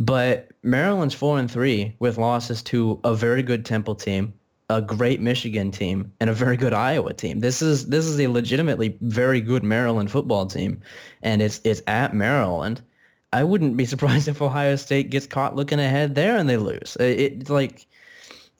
But 0.00 0.48
Maryland's 0.62 1.14
four 1.14 1.38
and 1.38 1.50
three 1.50 1.94
with 1.98 2.16
losses 2.16 2.62
to 2.64 2.98
a 3.04 3.14
very 3.14 3.42
good 3.42 3.66
Temple 3.66 3.94
team, 3.94 4.32
a 4.70 4.80
great 4.80 5.20
Michigan 5.20 5.70
team, 5.70 6.10
and 6.20 6.30
a 6.30 6.34
very 6.34 6.56
good 6.56 6.72
Iowa 6.72 7.12
team. 7.12 7.40
This 7.40 7.60
is 7.60 7.88
this 7.88 8.06
is 8.06 8.18
a 8.18 8.28
legitimately 8.28 8.96
very 9.02 9.42
good 9.42 9.62
Maryland 9.62 10.10
football 10.10 10.46
team, 10.46 10.80
and 11.22 11.42
it's 11.42 11.60
it's 11.64 11.82
at 11.86 12.14
Maryland. 12.14 12.80
I 13.32 13.44
wouldn't 13.44 13.76
be 13.76 13.84
surprised 13.86 14.28
if 14.28 14.42
Ohio 14.42 14.76
State 14.76 15.10
gets 15.10 15.26
caught 15.26 15.56
looking 15.56 15.80
ahead 15.80 16.14
there 16.14 16.36
and 16.36 16.48
they 16.48 16.56
lose. 16.56 16.96
It, 17.00 17.20
it's 17.20 17.50
like 17.50 17.86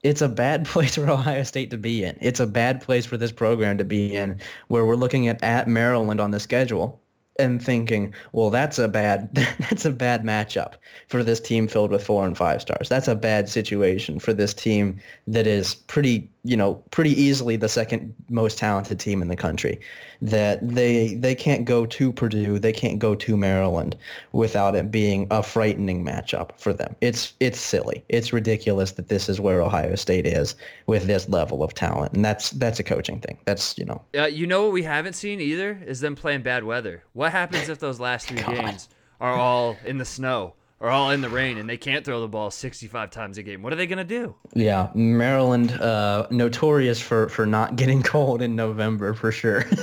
it's 0.02 0.22
a 0.22 0.28
bad 0.28 0.66
place 0.66 0.94
for 0.94 1.08
Ohio 1.10 1.42
State 1.42 1.70
to 1.70 1.78
be 1.78 2.04
in. 2.04 2.16
It's 2.20 2.40
a 2.40 2.46
bad 2.46 2.80
place 2.80 3.06
for 3.06 3.16
this 3.16 3.32
program 3.32 3.78
to 3.78 3.84
be 3.84 4.14
in, 4.14 4.40
where 4.68 4.84
we're 4.86 4.96
looking 4.96 5.28
at 5.28 5.42
at 5.42 5.68
Maryland 5.68 6.20
on 6.20 6.30
the 6.30 6.40
schedule 6.40 6.99
and 7.40 7.62
thinking, 7.62 8.14
well, 8.32 8.50
that's 8.50 8.78
a 8.78 8.88
bad 8.88 9.34
that's 9.70 9.84
a 9.84 9.90
bad 9.90 10.24
matchup 10.24 10.74
for 11.08 11.22
this 11.22 11.40
team 11.40 11.68
filled 11.68 11.90
with 11.90 12.04
four 12.04 12.26
and 12.26 12.36
five 12.36 12.62
stars. 12.62 12.88
That's 12.88 13.08
a 13.08 13.14
bad 13.14 13.48
situation 13.48 14.18
for 14.18 14.32
this 14.32 14.54
team 14.54 15.00
that 15.26 15.46
is 15.46 15.74
pretty, 15.74 16.30
you 16.44 16.56
know, 16.56 16.74
pretty 16.90 17.10
easily 17.10 17.56
the 17.56 17.68
second 17.68 18.14
most 18.28 18.58
talented 18.58 19.00
team 19.00 19.22
in 19.22 19.28
the 19.28 19.36
country. 19.36 19.80
That 20.22 20.66
they 20.66 21.14
they 21.14 21.34
can't 21.34 21.64
go 21.64 21.86
to 21.86 22.12
Purdue, 22.12 22.58
they 22.58 22.74
can't 22.74 22.98
go 22.98 23.14
to 23.14 23.36
Maryland 23.38 23.96
without 24.32 24.76
it 24.76 24.90
being 24.90 25.26
a 25.30 25.42
frightening 25.42 26.04
matchup 26.04 26.50
for 26.58 26.74
them. 26.74 26.94
It's 27.00 27.32
it's 27.40 27.58
silly. 27.58 28.04
It's 28.10 28.30
ridiculous 28.30 28.92
that 28.92 29.08
this 29.08 29.30
is 29.30 29.40
where 29.40 29.62
Ohio 29.62 29.94
State 29.94 30.26
is 30.26 30.56
with 30.86 31.06
this 31.06 31.26
level 31.28 31.62
of 31.62 31.72
talent, 31.72 32.12
and 32.12 32.22
that's 32.22 32.50
that's 32.50 32.78
a 32.78 32.82
coaching 32.82 33.20
thing. 33.20 33.38
That's 33.46 33.78
you 33.78 33.86
know 33.86 34.02
Uh, 34.14 34.26
you 34.26 34.46
know 34.46 34.64
what 34.64 34.72
we 34.72 34.82
haven't 34.82 35.14
seen 35.14 35.40
either 35.40 35.82
is 35.86 36.00
them 36.00 36.16
playing 36.16 36.42
bad 36.42 36.64
weather. 36.64 37.02
What 37.14 37.29
happens 37.30 37.68
if 37.68 37.78
those 37.78 38.00
last 38.00 38.28
three 38.28 38.42
games 38.54 38.88
are 39.20 39.32
all 39.32 39.76
in 39.84 39.98
the 39.98 40.04
snow 40.04 40.54
or 40.78 40.88
all 40.90 41.10
in 41.10 41.20
the 41.20 41.28
rain 41.28 41.58
and 41.58 41.68
they 41.68 41.76
can't 41.76 42.04
throw 42.04 42.20
the 42.20 42.28
ball 42.28 42.50
65 42.50 43.10
times 43.10 43.38
a 43.38 43.42
game? 43.42 43.62
What 43.62 43.72
are 43.72 43.76
they 43.76 43.86
gonna 43.86 44.04
do? 44.04 44.34
Yeah, 44.54 44.90
Maryland, 44.94 45.72
uh, 45.72 46.26
notorious 46.30 47.00
for, 47.00 47.28
for 47.28 47.46
not 47.46 47.76
getting 47.80 48.02
cold 48.02 48.42
in 48.42 48.56
November 48.56 49.14
for 49.14 49.30
sure. 49.32 49.64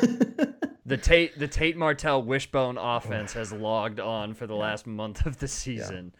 The 0.85 0.95
Tate 0.95 1.37
the 1.37 1.49
Tate 1.49 1.75
Martell 1.75 2.23
wishbone 2.23 2.77
offense 2.77 3.33
has 3.33 3.51
logged 3.51 3.99
on 3.99 4.33
for 4.33 4.47
the 4.47 4.55
last 4.55 4.87
month 4.87 5.25
of 5.25 5.37
the 5.37 5.47
season. 5.49 6.13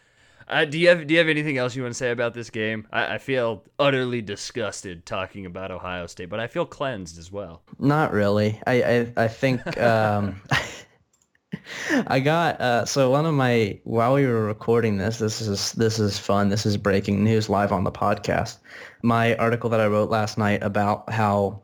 Uh, 0.45 0.65
do 0.65 0.77
you 0.77 0.89
have 0.89 1.07
Do 1.07 1.13
you 1.13 1.19
have 1.19 1.29
anything 1.29 1.57
else 1.57 1.73
you 1.73 1.83
want 1.83 1.93
to 1.93 1.97
say 1.97 2.11
about 2.11 2.33
this 2.33 2.49
game? 2.49 2.85
I, 2.91 3.13
I 3.13 3.17
feel 3.17 3.63
utterly 3.79 4.21
disgusted 4.21 5.05
talking 5.05 5.45
about 5.45 5.71
Ohio 5.71 6.05
State, 6.05 6.25
but 6.29 6.41
I 6.41 6.47
feel 6.47 6.65
cleansed 6.65 7.17
as 7.17 7.31
well. 7.31 7.61
not 7.79 8.11
really. 8.11 8.59
I 8.67 8.83
I, 8.83 9.13
I 9.15 9.27
think 9.29 9.77
um, 9.77 10.41
I 12.07 12.19
got 12.19 12.59
uh, 12.61 12.85
so 12.85 13.09
one 13.09 13.25
of 13.25 13.33
my 13.33 13.79
while 13.83 14.13
we 14.13 14.25
were 14.25 14.45
recording 14.45 14.97
this. 14.97 15.19
This 15.19 15.41
is 15.41 15.73
this 15.73 15.99
is 15.99 16.17
fun. 16.19 16.49
This 16.49 16.65
is 16.65 16.77
breaking 16.77 17.23
news 17.23 17.49
live 17.49 17.71
on 17.71 17.83
the 17.83 17.91
podcast. 17.91 18.57
My 19.01 19.35
article 19.35 19.69
that 19.69 19.79
I 19.79 19.87
wrote 19.87 20.09
last 20.09 20.37
night 20.37 20.63
about 20.63 21.11
how 21.11 21.61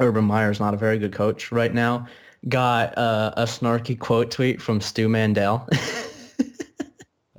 Urban 0.00 0.24
Meyer 0.24 0.50
is 0.50 0.60
not 0.60 0.74
a 0.74 0.76
very 0.78 0.98
good 0.98 1.12
coach 1.12 1.52
right 1.52 1.72
now 1.72 2.06
got 2.48 2.96
uh, 2.98 3.32
a 3.36 3.44
snarky 3.44 3.98
quote 3.98 4.30
tweet 4.30 4.60
from 4.60 4.80
Stu 4.80 5.08
Mandel. 5.08 5.68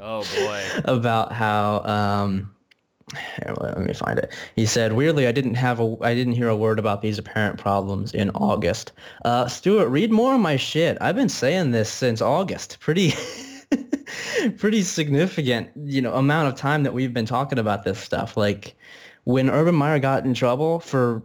Oh 0.05 0.21
boy. 0.35 0.61
about 0.83 1.31
how 1.31 1.81
um 1.85 2.52
here, 3.13 3.53
let 3.59 3.79
me 3.79 3.93
find 3.93 4.19
it. 4.19 4.33
He 4.55 4.65
said, 4.65 4.93
"Weirdly, 4.93 5.27
I 5.27 5.31
didn't 5.31 5.55
have 5.55 5.79
a, 5.79 5.95
I 6.01 6.13
didn't 6.13 6.33
hear 6.33 6.49
a 6.49 6.55
word 6.55 6.79
about 6.79 7.01
these 7.01 7.17
apparent 7.17 7.59
problems 7.59 8.13
in 8.13 8.29
August." 8.31 8.91
Uh, 9.25 9.47
Stewart, 9.47 9.89
read 9.89 10.11
more 10.11 10.35
of 10.35 10.41
my 10.41 10.55
shit. 10.55 10.97
I've 11.01 11.15
been 11.15 11.29
saying 11.29 11.71
this 11.71 11.89
since 11.89 12.21
August. 12.21 12.79
Pretty, 12.79 13.13
pretty 14.57 14.83
significant, 14.83 15.69
you 15.83 16.01
know, 16.01 16.13
amount 16.13 16.47
of 16.47 16.55
time 16.55 16.83
that 16.83 16.93
we've 16.93 17.13
been 17.13 17.25
talking 17.25 17.59
about 17.59 17.83
this 17.83 17.99
stuff. 17.99 18.37
Like 18.37 18.75
when 19.23 19.49
Urban 19.49 19.75
Meyer 19.75 19.99
got 19.99 20.25
in 20.25 20.33
trouble 20.33 20.79
for 20.79 21.23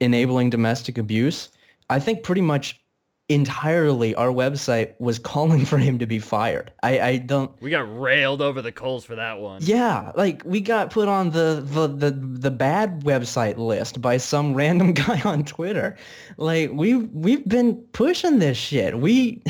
enabling 0.00 0.50
domestic 0.50 0.98
abuse, 0.98 1.50
I 1.90 2.00
think 2.00 2.22
pretty 2.22 2.42
much 2.42 2.80
entirely 3.28 4.14
our 4.14 4.28
website 4.28 4.94
was 4.98 5.18
calling 5.18 5.66
for 5.66 5.76
him 5.76 5.98
to 5.98 6.06
be 6.06 6.18
fired. 6.18 6.72
I, 6.82 7.00
I 7.00 7.16
don't 7.18 7.50
We 7.60 7.70
got 7.70 8.00
railed 8.00 8.40
over 8.40 8.62
the 8.62 8.72
coals 8.72 9.04
for 9.04 9.16
that 9.16 9.38
one. 9.38 9.60
Yeah, 9.62 10.12
like 10.16 10.42
we 10.46 10.60
got 10.60 10.90
put 10.90 11.08
on 11.08 11.30
the, 11.30 11.62
the 11.64 11.88
the 11.88 12.10
the 12.10 12.50
bad 12.50 13.02
website 13.02 13.58
list 13.58 14.00
by 14.00 14.16
some 14.16 14.54
random 14.54 14.92
guy 14.94 15.20
on 15.22 15.44
Twitter. 15.44 15.96
Like 16.38 16.70
we 16.72 16.96
we've 16.96 17.46
been 17.46 17.76
pushing 17.92 18.38
this 18.38 18.56
shit. 18.56 18.98
We 18.98 19.42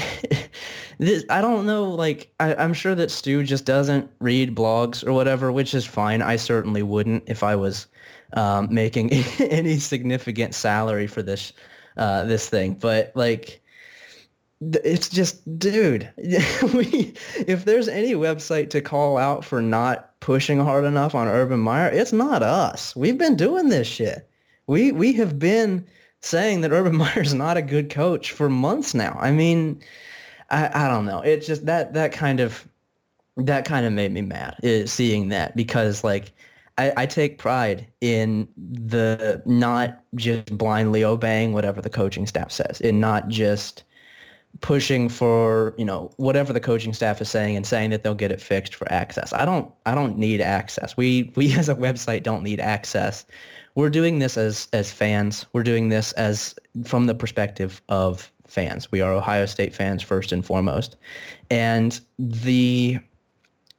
this 0.99 1.25
I 1.31 1.41
don't 1.41 1.65
know, 1.65 1.91
like 1.91 2.33
I, 2.41 2.57
I'm 2.57 2.75
sure 2.75 2.97
that 2.97 3.13
Stu 3.13 3.45
just 3.45 3.65
doesn't 3.65 4.11
read 4.19 4.57
blogs 4.57 5.07
or 5.07 5.13
whatever, 5.13 5.53
which 5.53 5.73
is 5.73 5.87
fine. 5.87 6.21
I 6.21 6.35
certainly 6.35 6.83
wouldn't 6.83 7.25
if 7.29 7.45
I 7.45 7.55
was 7.55 7.87
um, 8.33 8.69
making 8.73 9.13
any 9.39 9.79
significant 9.79 10.55
salary 10.55 11.07
for 11.07 11.23
this 11.23 11.53
uh, 11.97 12.25
this 12.25 12.49
thing. 12.49 12.75
But 12.75 13.13
like 13.15 13.61
it's 14.61 15.09
just 15.09 15.59
dude 15.59 16.11
we 16.75 17.15
if 17.47 17.65
there's 17.65 17.87
any 17.87 18.15
website 18.15 18.71
to 18.71 18.81
call 18.81 19.17
out 19.17 19.45
for 19.45 19.63
not 19.63 20.19
pushing 20.21 20.59
hard 20.59 20.85
enough 20.85 21.15
on 21.15 21.29
urban 21.29 21.61
meyer 21.61 21.89
it's 21.89 22.13
not 22.13 22.43
us. 22.43 22.95
We've 22.97 23.19
been 23.19 23.37
doing 23.37 23.69
this 23.69 23.87
shit. 23.87 24.29
We 24.67 24.91
we 24.93 25.13
have 25.15 25.39
been 25.39 25.87
saying 26.21 26.63
that 26.63 26.73
urban 26.73 26.97
meyer's 26.99 27.35
not 27.35 27.57
a 27.57 27.63
good 27.63 27.91
coach 27.91 28.33
for 28.33 28.49
months 28.49 28.95
now. 28.95 29.17
I 29.21 29.31
mean 29.31 29.81
i 30.51 30.69
i 30.75 30.89
don't 30.89 31.07
know. 31.07 31.21
It's 31.21 31.47
just 31.47 31.67
that 31.67 31.95
that 31.95 32.13
kind 32.13 32.41
of 32.41 32.67
that 33.37 33.65
kind 33.65 33.87
of 33.87 33.93
made 33.93 34.13
me 34.13 34.23
mad 34.23 34.57
is 34.63 34.93
seeing 34.93 35.29
that 35.29 35.55
because 35.55 36.03
like 36.03 36.33
I, 36.79 36.93
I 36.97 37.07
take 37.07 37.39
pride 37.39 37.87
in 38.01 38.49
the 38.57 39.43
not 39.47 40.01
just 40.15 40.57
blindly 40.57 41.05
obeying 41.05 41.53
whatever 41.53 41.81
the 41.81 41.91
coaching 41.91 42.27
staff 42.27 42.51
says 42.53 42.81
and 42.81 43.01
not 43.01 43.29
just 43.29 43.85
pushing 44.61 45.09
for 45.09 45.75
you 45.79 45.85
know 45.85 46.11
whatever 46.17 46.53
the 46.53 46.61
coaching 46.61 46.93
staff 46.93 47.21
is 47.21 47.29
saying 47.29 47.57
and 47.57 47.67
saying 47.67 47.91
that 47.91 48.03
they'll 48.03 48.15
get 48.15 48.33
it 48.33 48.41
fixed 48.41 48.75
for 48.75 48.91
access. 48.93 49.33
I 49.33 49.45
don't 49.45 49.73
I 49.87 49.95
don't 49.95 50.19
need 50.19 50.41
access. 50.41 50.97
We 50.97 51.33
we 51.37 51.55
as 51.59 51.69
a 51.69 51.75
website 51.75 52.23
don't 52.23 52.43
need 52.43 52.61
access. 52.61 53.25
We're 53.75 53.91
doing 53.91 54.19
this 54.19 54.37
as 54.37 54.69
as 54.73 54.91
fans. 54.91 55.47
We're 55.53 55.63
doing 55.63 55.89
this 55.89 56.13
as 56.13 56.55
from 56.85 57.07
the 57.07 57.15
perspective 57.15 57.81
of 57.89 58.33
fans. 58.47 58.91
We 58.91 59.01
are 59.01 59.13
Ohio 59.13 59.47
State 59.47 59.75
fans 59.75 60.03
first 60.03 60.33
and 60.33 60.45
foremost. 60.45 60.97
And 61.51 62.01
the 62.19 62.99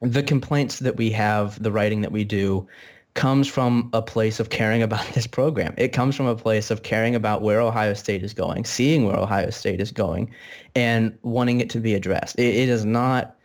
the 0.01 0.23
complaints 0.23 0.79
that 0.79 0.95
we 0.95 1.11
have, 1.11 1.61
the 1.61 1.71
writing 1.71 2.01
that 2.01 2.11
we 2.11 2.23
do 2.23 2.65
comes 3.19 3.49
from 3.49 3.89
a 3.91 4.01
place 4.01 4.39
of 4.39 4.49
caring 4.49 4.81
about 4.81 5.05
this 5.13 5.27
program. 5.27 5.73
It 5.77 5.89
comes 5.89 6.15
from 6.15 6.25
a 6.25 6.35
place 6.35 6.71
of 6.71 6.83
caring 6.83 7.15
about 7.15 7.41
where 7.41 7.59
Ohio 7.59 7.93
State 7.93 8.23
is 8.23 8.33
going, 8.33 8.63
seeing 8.63 9.05
where 9.05 9.17
Ohio 9.17 9.49
State 9.49 9.81
is 9.81 9.91
going, 9.91 10.33
and 10.73 11.15
wanting 11.21 11.59
it 11.59 11.69
to 11.71 11.81
be 11.81 11.93
addressed. 11.93 12.39
it, 12.39 12.55
it 12.55 12.69
is 12.69 12.85
not 12.85 13.35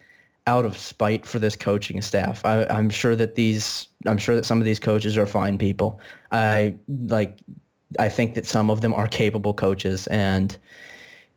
out 0.46 0.64
of 0.64 0.78
spite 0.78 1.26
for 1.26 1.40
this 1.40 1.56
coaching 1.56 2.00
staff. 2.02 2.44
I, 2.44 2.66
I'm 2.66 2.88
sure 2.88 3.16
that 3.16 3.34
these, 3.34 3.88
I'm 4.06 4.18
sure 4.18 4.36
that 4.36 4.44
some 4.44 4.60
of 4.60 4.64
these 4.64 4.78
coaches 4.78 5.18
are 5.18 5.26
fine 5.26 5.58
people. 5.58 5.98
I 6.30 6.76
like, 7.08 7.40
I 7.98 8.08
think 8.08 8.34
that 8.34 8.46
some 8.46 8.70
of 8.70 8.80
them 8.80 8.94
are 8.94 9.08
capable 9.08 9.54
coaches, 9.54 10.06
and 10.06 10.56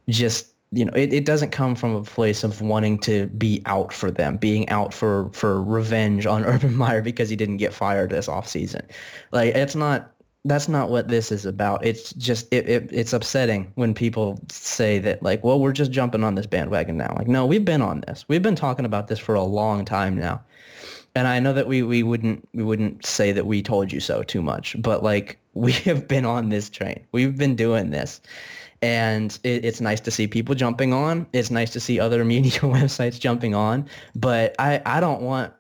just 0.10 0.54
you 0.78 0.86
know, 0.86 0.94
it, 0.96 1.12
it 1.12 1.26
doesn't 1.26 1.50
come 1.50 1.74
from 1.74 1.96
a 1.96 2.04
place 2.04 2.44
of 2.44 2.62
wanting 2.62 3.00
to 3.00 3.26
be 3.30 3.64
out 3.66 3.92
for 3.92 4.12
them, 4.12 4.38
being 4.38 4.70
out 4.70 4.94
for, 4.94 5.32
for 5.34 5.62
revenge 5.64 6.28
on 6.28 6.46
Urban 6.46 6.76
Meyer 6.76 7.02
because 7.02 7.30
he 7.30 7.36
didn't 7.36 7.58
get 7.58 7.74
fired 7.74 8.12
this 8.12 8.28
offseason. 8.28 8.88
Like, 9.32 9.56
it's 9.56 9.74
not, 9.74 10.12
that's 10.46 10.70
not 10.70 10.92
what 10.92 11.08
this 11.08 11.32
is 11.32 11.48
about. 11.48 11.84
It's 11.84 12.14
just, 12.14 12.48
it, 12.52 12.70
it, 12.70 12.90
it's 12.92 13.12
upsetting 13.12 13.72
when 13.74 13.96
people 13.96 14.40
say 14.52 15.00
that, 15.00 15.24
like, 15.24 15.44
well, 15.44 15.60
we're 15.60 15.72
just 15.72 15.90
jumping 15.90 16.24
on 16.24 16.36
this 16.36 16.46
bandwagon 16.46 16.96
now. 16.96 17.12
Like, 17.18 17.28
no, 17.28 17.44
we've 17.48 17.66
been 17.66 17.82
on 17.82 18.02
this. 18.02 18.24
We've 18.28 18.44
been 18.44 18.56
talking 18.56 18.86
about 18.86 19.08
this 19.08 19.18
for 19.18 19.34
a 19.34 19.44
long 19.44 19.84
time 19.84 20.16
now. 20.16 20.44
And 21.16 21.28
I 21.28 21.40
know 21.40 21.54
that 21.54 21.68
we, 21.68 21.82
we 21.82 22.04
wouldn't 22.04 22.48
we 22.54 22.62
wouldn't 22.62 23.04
say 23.04 23.32
that 23.32 23.48
we 23.48 23.64
told 23.64 23.92
you 23.92 24.00
so 24.00 24.22
too 24.22 24.44
much, 24.44 24.76
but 24.80 25.02
like 25.02 25.40
we 25.56 25.72
have 25.72 26.08
been 26.08 26.26
on 26.26 26.50
this 26.50 26.70
train. 26.70 27.04
We've 27.12 27.36
been 27.36 27.56
doing 27.56 27.90
this 27.90 28.22
and 28.82 29.38
it, 29.44 29.66
it's 29.66 29.82
nice 29.82 30.00
to 30.02 30.12
see 30.12 30.28
people 30.28 30.56
jumping 30.56 30.94
on. 30.94 31.28
It's 31.34 31.50
nice 31.50 31.72
to 31.72 31.80
see 31.80 32.00
other 32.00 32.24
media 32.36 32.60
websites 32.62 33.20
jumping 33.20 33.56
on, 33.56 33.88
but 34.16 34.56
I, 34.60 34.82
I 34.86 35.00
don't 35.00 35.22
want 35.22 35.54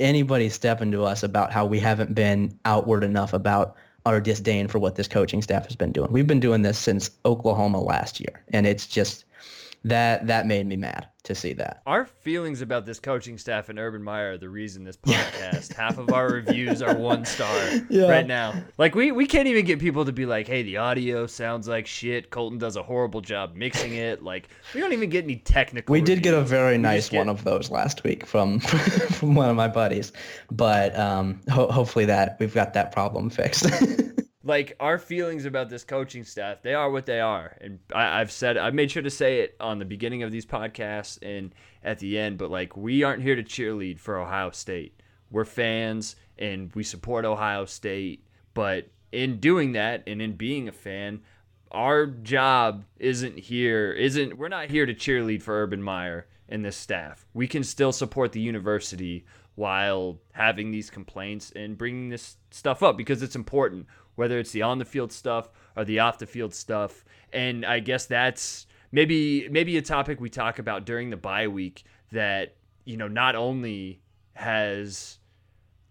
anybody 0.00 0.48
stepping 0.48 0.90
to 0.92 1.04
us 1.04 1.22
about 1.22 1.52
how 1.52 1.66
we 1.66 1.78
haven't 1.78 2.14
been 2.14 2.58
outward 2.64 3.04
enough 3.04 3.32
about 3.32 3.76
our 4.06 4.20
disdain 4.20 4.68
for 4.68 4.78
what 4.78 4.94
this 4.94 5.08
coaching 5.08 5.42
staff 5.42 5.66
has 5.66 5.76
been 5.76 5.92
doing. 5.92 6.10
We've 6.10 6.26
been 6.26 6.40
doing 6.40 6.62
this 6.62 6.78
since 6.78 7.10
Oklahoma 7.26 7.80
last 7.80 8.20
year, 8.20 8.42
and 8.52 8.66
it's 8.66 8.86
just 8.86 9.24
that 9.84 10.26
that 10.26 10.46
made 10.46 10.66
me 10.66 10.76
mad 10.76 11.08
to 11.24 11.34
see 11.34 11.52
that. 11.52 11.82
Our 11.86 12.06
feelings 12.06 12.62
about 12.62 12.86
this 12.86 12.98
coaching 12.98 13.36
staff 13.38 13.68
and 13.68 13.78
Urban 13.78 14.02
Meyer 14.02 14.32
are 14.32 14.38
the 14.38 14.48
reason 14.48 14.82
this 14.84 14.96
podcast. 14.96 15.74
half 15.74 15.98
of 15.98 16.10
our 16.12 16.28
reviews 16.28 16.80
are 16.82 16.94
one 16.96 17.24
star 17.24 17.54
yeah. 17.90 18.08
right 18.08 18.26
now. 18.26 18.54
Like 18.78 18.94
we 18.94 19.12
we 19.12 19.26
can't 19.26 19.46
even 19.46 19.64
get 19.66 19.78
people 19.78 20.04
to 20.06 20.12
be 20.12 20.26
like, 20.26 20.46
"Hey, 20.46 20.62
the 20.62 20.78
audio 20.78 21.26
sounds 21.26 21.68
like 21.68 21.86
shit. 21.86 22.30
Colton 22.30 22.58
does 22.58 22.76
a 22.76 22.82
horrible 22.82 23.20
job 23.20 23.54
mixing 23.54 23.94
it." 23.94 24.22
Like 24.22 24.48
we 24.74 24.80
don't 24.80 24.92
even 24.92 25.10
get 25.10 25.24
any 25.24 25.36
technical. 25.36 25.92
We 25.92 26.00
reviews. 26.00 26.16
did 26.16 26.22
get 26.22 26.34
a 26.34 26.40
very 26.42 26.78
nice 26.78 27.12
one 27.12 27.28
of 27.28 27.44
those 27.44 27.70
last 27.70 28.04
week 28.04 28.26
from 28.26 28.60
from 28.60 29.34
one 29.34 29.48
of 29.48 29.56
my 29.56 29.68
buddies, 29.68 30.12
but 30.50 30.98
um, 30.98 31.40
ho- 31.50 31.70
hopefully 31.70 32.06
that 32.06 32.36
we've 32.40 32.54
got 32.54 32.74
that 32.74 32.92
problem 32.92 33.30
fixed. 33.30 33.66
like 34.48 34.74
our 34.80 34.98
feelings 34.98 35.44
about 35.44 35.68
this 35.68 35.84
coaching 35.84 36.24
staff, 36.24 36.62
they 36.62 36.72
are 36.72 36.90
what 36.90 37.04
they 37.04 37.20
are, 37.20 37.54
and 37.60 37.78
I, 37.94 38.18
have 38.18 38.32
said 38.32 38.56
I've 38.56 38.74
made 38.74 38.90
sure 38.90 39.02
to 39.02 39.10
say 39.10 39.40
it 39.40 39.54
on 39.60 39.78
the 39.78 39.84
beginning 39.84 40.22
of 40.22 40.32
these 40.32 40.46
podcasts 40.46 41.18
and 41.22 41.54
at 41.84 41.98
the 41.98 42.18
end. 42.18 42.38
But 42.38 42.50
like, 42.50 42.76
we 42.76 43.02
aren't 43.02 43.22
here 43.22 43.36
to 43.36 43.44
cheerlead 43.44 44.00
for 44.00 44.18
Ohio 44.18 44.50
State. 44.50 45.00
We're 45.30 45.44
fans 45.44 46.16
and 46.38 46.74
we 46.74 46.82
support 46.82 47.26
Ohio 47.26 47.66
State. 47.66 48.24
But 48.54 48.88
in 49.12 49.38
doing 49.38 49.72
that 49.72 50.02
and 50.06 50.22
in 50.22 50.32
being 50.32 50.66
a 50.66 50.72
fan, 50.72 51.20
our 51.70 52.06
job 52.06 52.84
isn't 52.98 53.38
here. 53.38 53.92
Isn't 53.92 54.38
we're 54.38 54.48
not 54.48 54.70
here 54.70 54.86
to 54.86 54.94
cheerlead 54.94 55.42
for 55.42 55.62
Urban 55.62 55.82
Meyer 55.82 56.26
and 56.48 56.64
this 56.64 56.76
staff. 56.76 57.26
We 57.34 57.46
can 57.46 57.62
still 57.62 57.92
support 57.92 58.32
the 58.32 58.40
university 58.40 59.26
while 59.56 60.18
having 60.32 60.70
these 60.70 60.88
complaints 60.88 61.52
and 61.54 61.76
bringing 61.76 62.08
this 62.08 62.36
stuff 62.50 62.82
up 62.82 62.96
because 62.96 63.22
it's 63.22 63.36
important 63.36 63.86
whether 64.18 64.38
it's 64.38 64.50
the 64.50 64.62
on 64.62 64.78
the 64.78 64.84
field 64.84 65.12
stuff 65.12 65.48
or 65.76 65.84
the 65.84 66.00
off 66.00 66.18
the 66.18 66.26
field 66.26 66.52
stuff. 66.52 67.04
And 67.32 67.64
I 67.64 67.78
guess 67.78 68.06
that's 68.06 68.66
maybe 68.90 69.48
maybe 69.48 69.76
a 69.76 69.82
topic 69.82 70.20
we 70.20 70.28
talk 70.28 70.58
about 70.58 70.84
during 70.84 71.10
the 71.10 71.16
bye 71.16 71.46
week 71.46 71.84
that 72.10 72.56
you 72.84 72.96
know 72.96 73.06
not 73.08 73.36
only 73.36 74.00
has 74.32 75.18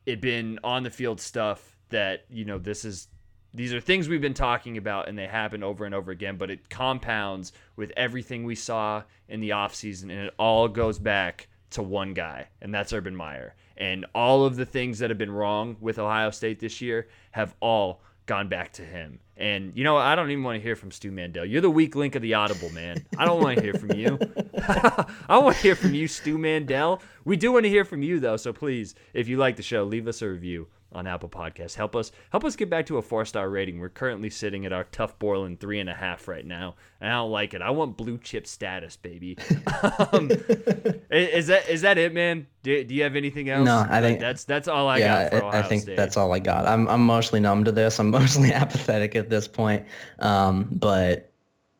it 0.05 0.19
been 0.19 0.59
on 0.63 0.83
the 0.83 0.89
field 0.89 1.21
stuff 1.21 1.77
that 1.89 2.25
you 2.29 2.43
know 2.43 2.57
this 2.57 2.83
is 2.83 3.07
these 3.53 3.73
are 3.73 3.79
things 3.79 4.09
we've 4.09 4.21
been 4.21 4.33
talking 4.33 4.77
about 4.77 5.07
and 5.07 5.17
they 5.17 5.25
happen 5.25 5.63
over 5.63 5.85
and 5.85 5.95
over 5.95 6.11
again 6.11 6.37
but 6.37 6.49
it 6.49 6.69
compounds 6.69 7.53
with 7.75 7.91
everything 7.95 8.43
we 8.43 8.55
saw 8.55 9.01
in 9.29 9.39
the 9.39 9.49
offseason 9.49 10.03
and 10.03 10.27
it 10.27 10.33
all 10.37 10.67
goes 10.67 10.99
back 10.99 11.47
to 11.69 11.81
one 11.81 12.13
guy 12.13 12.47
and 12.61 12.73
that's 12.73 12.93
Urban 12.93 13.15
Meyer 13.15 13.55
and 13.77 14.05
all 14.15 14.43
of 14.43 14.55
the 14.55 14.65
things 14.65 14.99
that 14.99 15.09
have 15.09 15.17
been 15.17 15.31
wrong 15.31 15.77
with 15.79 15.99
Ohio 15.99 16.31
State 16.31 16.59
this 16.59 16.81
year 16.81 17.07
have 17.31 17.55
all 17.59 18.01
gone 18.27 18.47
back 18.47 18.73
to 18.73 18.83
him. 18.83 19.19
And 19.35 19.71
you 19.75 19.83
know, 19.83 19.97
I 19.97 20.15
don't 20.15 20.29
even 20.29 20.43
want 20.43 20.57
to 20.57 20.61
hear 20.61 20.75
from 20.75 20.91
Stu 20.91 21.11
Mandel. 21.11 21.45
You're 21.45 21.61
the 21.61 21.69
weak 21.69 21.95
link 21.95 22.15
of 22.15 22.21
the 22.21 22.35
audible, 22.35 22.69
man. 22.69 23.05
I 23.17 23.25
don't 23.25 23.41
want 23.41 23.57
to 23.57 23.63
hear 23.63 23.73
from 23.73 23.93
you. 23.93 24.19
I 25.29 25.37
want 25.37 25.55
to 25.55 25.61
hear 25.61 25.75
from 25.75 25.93
you, 25.93 26.07
Stu 26.07 26.37
Mandel. 26.37 27.01
We 27.25 27.37
do 27.37 27.51
want 27.51 27.65
to 27.65 27.69
hear 27.69 27.85
from 27.85 28.03
you 28.03 28.19
though, 28.19 28.37
so 28.37 28.53
please, 28.53 28.93
if 29.13 29.27
you 29.27 29.37
like 29.37 29.55
the 29.55 29.63
show, 29.63 29.83
leave 29.83 30.07
us 30.07 30.21
a 30.21 30.29
review 30.29 30.67
on 30.97 31.07
Apple 31.07 31.29
Podcasts. 31.29 31.75
Help 31.75 31.95
us 31.95 32.11
help 32.31 32.43
us 32.43 32.55
get 32.55 32.69
back 32.69 32.85
to 32.87 32.97
a 32.97 33.01
four 33.01 33.23
star 33.23 33.49
rating. 33.49 33.79
We're 33.79 33.89
currently 33.89 34.29
sitting 34.29 34.65
at 34.65 34.73
our 34.73 34.83
Tuf 34.85 35.11
Borland 35.19 35.59
three 35.59 35.79
and 35.79 35.89
a 35.89 35.93
half 35.93 36.27
right 36.27 36.45
now, 36.45 36.75
and 36.99 37.09
I 37.09 37.13
don't 37.13 37.31
like 37.31 37.53
it. 37.53 37.61
I 37.61 37.69
want 37.69 37.95
blue 37.95 38.17
chip 38.17 38.47
status, 38.47 38.97
baby. 38.97 39.37
um, 40.11 40.31
is 41.11 41.47
that 41.47 41.69
is 41.69 41.81
that 41.81 41.97
it, 41.97 42.13
man? 42.13 42.47
Do, 42.63 42.83
do 42.83 42.95
you 42.95 43.03
have 43.03 43.15
anything 43.15 43.49
else? 43.49 43.65
No, 43.65 43.85
I 43.89 44.01
think 44.01 44.19
that's 44.19 44.43
that's 44.43 44.67
all 44.67 44.87
I 44.87 44.97
yeah, 44.97 45.29
got. 45.29 45.43
I, 45.43 45.59
I 45.59 45.61
think 45.61 45.83
State. 45.83 45.95
that's 45.95 46.17
all 46.17 46.33
I 46.33 46.39
got. 46.39 46.65
I'm 46.65 46.87
I'm 46.87 47.05
mostly 47.05 47.39
numb 47.39 47.63
to 47.65 47.71
this. 47.71 47.99
I'm 47.99 48.09
mostly 48.11 48.51
apathetic 48.51 49.15
at 49.15 49.29
this 49.29 49.47
point, 49.47 49.85
um, 50.19 50.67
but 50.71 51.31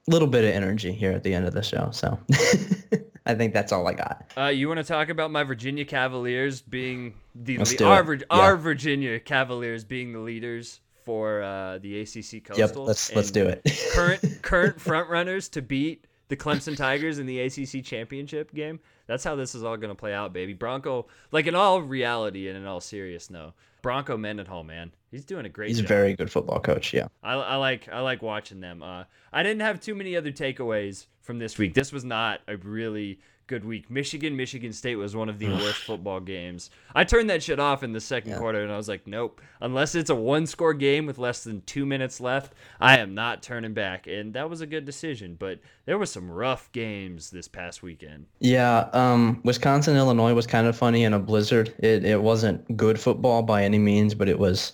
a 0.08 0.12
little 0.12 0.28
bit 0.28 0.46
of 0.46 0.52
energy 0.52 0.92
here 0.92 1.12
at 1.12 1.24
the 1.24 1.34
end 1.34 1.46
of 1.46 1.54
the 1.54 1.64
show. 1.64 1.90
So. 1.92 2.20
I 3.28 3.36
think 3.36 3.54
that's 3.54 3.74
all 3.74 3.86
I 3.88 3.94
got. 3.94 4.32
Uh, 4.38 4.46
you 4.46 4.70
want 4.70 4.78
to 4.78 4.86
talk 4.86 5.10
about 5.10 5.32
my 5.32 5.44
Virginia 5.44 5.84
Cavaliers 5.84 6.62
being 6.62 7.14
the 7.36 7.58
le- 7.58 7.86
our, 7.86 8.14
yeah. 8.14 8.24
our 8.30 8.56
Virginia 8.56 9.20
Cavaliers 9.20 9.84
being 9.84 10.14
the 10.14 10.20
leaders 10.20 10.80
for 11.04 11.44
uh, 11.44 11.78
the 11.80 12.02
ACC 12.02 12.46
Coastal? 12.46 12.58
Yep, 12.58 12.76
let's 12.78 13.14
let's 13.14 13.32
do 13.32 13.46
it. 13.46 13.62
current 13.94 14.42
current 14.42 14.80
front 14.80 15.10
runners 15.10 15.50
to 15.50 15.62
beat 15.62 16.08
the 16.30 16.38
Clemson 16.38 16.78
Tigers 16.78 17.20
in 17.20 17.26
the 17.26 17.42
ACC 17.42 17.84
championship 17.84 18.54
game. 18.54 18.80
That's 19.08 19.26
how 19.26 19.36
this 19.36 19.56
is 19.56 19.64
all 19.64 19.76
going 19.76 19.90
to 19.90 19.96
play 19.96 20.14
out, 20.14 20.32
baby. 20.32 20.54
Bronco, 20.54 21.08
like 21.32 21.48
in 21.48 21.56
all 21.56 21.82
reality 21.82 22.48
and 22.48 22.58
in 22.58 22.66
all 22.66 22.82
seriousness, 22.82 23.30
no. 23.30 23.54
Bronco 23.82 24.18
Mendenhall, 24.18 24.64
man, 24.64 24.92
he's 25.12 25.24
doing 25.26 25.46
a 25.46 25.50
great. 25.50 25.70
He's 25.70 25.78
job. 25.78 25.86
a 25.86 25.88
very 25.88 26.14
good 26.16 26.32
football 26.32 26.60
coach. 26.60 26.94
Yeah, 26.94 27.08
I, 27.22 27.34
I 27.34 27.56
like 27.58 27.90
I 27.92 28.00
like 28.00 28.22
watching 28.22 28.62
them. 28.62 28.82
Uh, 28.82 29.04
I 29.34 29.44
didn't 29.44 29.62
have 29.62 29.80
too 29.82 29.96
many 29.96 30.16
other 30.16 30.32
takeaways 30.32 31.08
from 31.28 31.38
this 31.38 31.58
week. 31.60 31.76
This 31.76 31.92
was 31.92 32.04
not 32.04 32.40
a 32.48 32.58
really 32.58 33.20
good 33.48 33.64
week. 33.66 33.90
Michigan, 33.90 34.36
Michigan 34.36 34.74
State 34.74 34.98
was 34.98 35.16
one 35.16 35.30
of 35.30 35.40
the 35.40 35.48
worst 35.48 35.84
football 35.84 36.20
games. 36.20 36.70
I 36.94 37.04
turned 37.06 37.30
that 37.30 37.42
shit 37.42 37.60
off 37.60 37.82
in 37.82 37.94
the 37.94 38.02
second 38.02 38.32
Yeah. 38.32 38.38
quarter 38.40 38.62
and 38.62 38.72
I 38.72 38.78
was 38.78 38.88
like, 38.90 39.08
nope. 39.08 39.42
Unless 39.62 39.96
it's 39.96 40.10
a 40.10 40.16
one 40.16 40.46
score 40.46 40.74
game 40.74 41.06
with 41.06 41.18
less 41.18 41.44
than 41.44 41.62
two 41.62 41.86
minutes 41.86 42.20
left, 42.20 42.54
I 42.80 42.98
am 42.98 43.16
not 43.16 43.42
turning 43.42 43.74
back. 43.74 44.06
And 44.06 44.34
that 44.34 44.50
was 44.50 44.60
a 44.62 44.68
good 44.68 44.84
decision. 44.86 45.36
But 45.40 45.60
there 45.86 45.98
were 45.98 46.06
some 46.06 46.30
rough 46.30 46.70
games 46.74 47.30
this 47.32 47.48
past 47.48 47.82
weekend. 47.82 48.26
yeah. 48.40 48.90
Um, 48.94 49.40
Wisconsin, 49.44 49.96
Illinois 49.96 50.34
was 50.34 50.46
kind 50.46 50.68
of 50.68 50.76
funny 50.78 51.04
in 51.06 51.14
a 51.14 51.20
blizzard. 51.20 51.74
It 51.80 52.04
it 52.06 52.22
wasn't 52.22 52.76
good 52.78 53.00
football 53.00 53.42
by 53.44 53.64
any 53.64 53.80
means, 53.80 54.14
but 54.14 54.28
it 54.28 54.38
was 54.38 54.74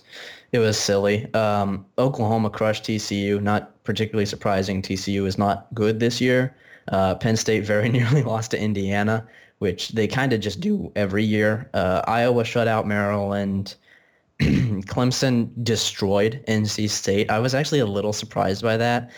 it 0.52 0.58
was 0.58 0.78
silly. 0.78 1.32
Um, 1.34 1.86
Oklahoma 1.98 2.50
crushed 2.50 2.84
TCU. 2.84 3.40
Not 3.40 3.82
particularly 3.84 4.26
surprising. 4.26 4.82
TCU 4.82 5.26
is 5.26 5.38
not 5.38 5.66
good 5.74 6.00
this 6.00 6.20
year. 6.20 6.56
Uh, 6.88 7.14
Penn 7.14 7.36
State 7.36 7.64
very 7.64 7.88
nearly 7.98 8.22
lost 8.22 8.50
to 8.52 8.60
Indiana, 8.60 9.26
which 9.58 9.90
they 9.90 10.06
kind 10.06 10.32
of 10.32 10.40
just 10.40 10.60
do 10.60 10.92
every 10.96 11.24
year. 11.24 11.70
Uh, 11.74 12.02
Iowa 12.06 12.44
shut 12.44 12.68
out 12.68 12.86
Maryland. 12.86 13.76
Clemson 14.40 15.50
destroyed 15.62 16.42
NC 16.48 16.90
State. 16.90 17.30
I 17.30 17.38
was 17.38 17.54
actually 17.54 17.78
a 17.78 17.86
little 17.86 18.12
surprised 18.12 18.62
by 18.62 18.76
that. 18.76 19.10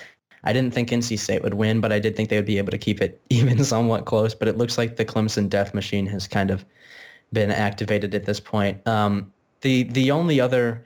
I 0.45 0.53
didn't 0.53 0.73
think 0.73 0.91
NC 0.91 1.19
State 1.19 1.43
would 1.43 1.55
win, 1.55 1.81
but 1.81 1.93
I 1.93 1.99
did 1.99 2.15
think 2.15 2.29
they 2.29 2.37
would 2.37 2.47
be 2.47 2.59
able 2.59 2.71
to 2.71 2.79
keep 2.79 3.01
it 3.01 3.21
even 3.31 3.65
somewhat 3.65 4.05
close. 4.05 4.35
But 4.35 4.49
it 4.49 4.57
looks 4.57 4.79
like 4.79 4.97
the 4.97 5.05
Clemson 5.05 5.49
death 5.49 5.75
machine 5.75 6.07
has 6.07 6.29
kind 6.29 6.51
of 6.51 6.65
been 7.33 7.51
activated 7.51 8.15
at 8.15 8.25
this 8.25 8.41
point. 8.41 8.87
Um, 8.87 9.33
the 9.63 9.85
the 9.85 10.11
only 10.11 10.41
other 10.41 10.85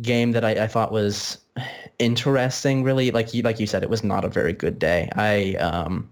game 0.00 0.32
that 0.32 0.44
I, 0.44 0.64
I 0.64 0.66
thought 0.66 0.92
was 0.92 1.38
interesting, 1.98 2.82
really, 2.82 3.10
like 3.10 3.34
you 3.34 3.42
like 3.42 3.60
you 3.60 3.66
said, 3.66 3.82
it 3.82 3.90
was 3.90 4.02
not 4.02 4.24
a 4.24 4.28
very 4.28 4.52
good 4.52 4.78
day. 4.78 5.10
I 5.14 5.54
um, 5.56 6.10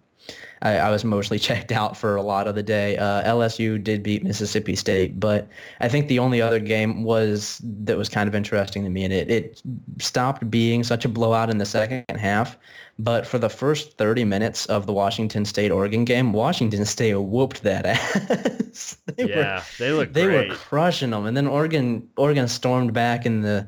I, 0.63 0.77
I 0.77 0.91
was 0.91 1.05
mostly 1.05 1.39
checked 1.49 1.73
out 1.73 1.97
for 1.97 2.17
a 2.17 2.23
lot 2.23 2.47
of 2.47 2.55
the 2.55 2.63
day. 2.63 2.97
Uh, 2.97 3.23
LSU 3.31 3.83
did 3.83 4.03
beat 4.03 4.25
Mississippi 4.25 4.75
State, 4.77 5.21
but 5.21 5.49
I 5.81 5.89
think 5.89 6.09
the 6.09 6.19
only 6.19 6.41
other 6.41 6.61
game 6.61 7.03
was 7.03 7.61
that 7.63 7.99
was 7.99 8.09
kind 8.09 8.29
of 8.29 8.35
interesting 8.35 8.85
to 8.85 8.91
me, 8.91 9.05
and 9.05 9.13
it, 9.13 9.31
it 9.31 9.63
stopped 9.99 10.51
being 10.51 10.83
such 10.85 11.05
a 11.05 11.09
blowout 11.09 11.51
in 11.51 11.59
the 11.59 11.67
second 11.67 12.05
half. 12.17 12.57
But 12.99 13.27
for 13.27 13.39
the 13.39 13.49
first 13.49 13.97
30 13.99 14.25
minutes 14.25 14.67
of 14.67 14.87
the 14.87 14.93
Washington 14.93 15.45
State-Oregon 15.45 16.05
game, 16.05 16.33
Washington 16.33 16.85
State 16.85 17.15
whooped 17.15 17.63
that 17.63 17.87
ass. 17.87 18.97
they 19.17 19.25
yeah, 19.25 19.65
they 19.79 19.93
look 19.93 20.13
they 20.13 20.25
great. 20.25 20.49
were 20.49 20.55
crushing 20.55 21.11
them, 21.11 21.27
and 21.27 21.37
then 21.37 21.47
Oregon 21.47 22.09
Oregon 22.17 22.49
stormed 22.49 22.93
back 22.93 23.27
in 23.27 23.41
the 23.41 23.67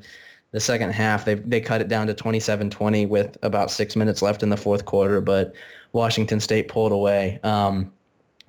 the 0.52 0.60
second 0.60 0.92
half. 0.92 1.24
They 1.24 1.34
they 1.34 1.60
cut 1.60 1.80
it 1.80 1.88
down 1.88 2.06
to 2.06 2.14
27-20 2.14 3.08
with 3.08 3.36
about 3.42 3.72
six 3.72 3.96
minutes 3.96 4.22
left 4.22 4.42
in 4.42 4.50
the 4.50 4.56
fourth 4.56 4.84
quarter, 4.84 5.20
but 5.20 5.54
Washington 5.94 6.40
State 6.40 6.68
pulled 6.68 6.92
away. 6.92 7.40
Um, 7.42 7.90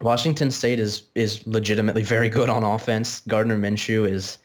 Washington 0.01 0.51
State 0.51 0.79
is 0.79 1.03
is 1.15 1.45
legitimately 1.47 2.03
very 2.03 2.27
good 2.27 2.49
on 2.49 2.63
offense. 2.63 3.21
Gardner 3.27 3.57
Minshew 3.57 4.09
is 4.09 4.39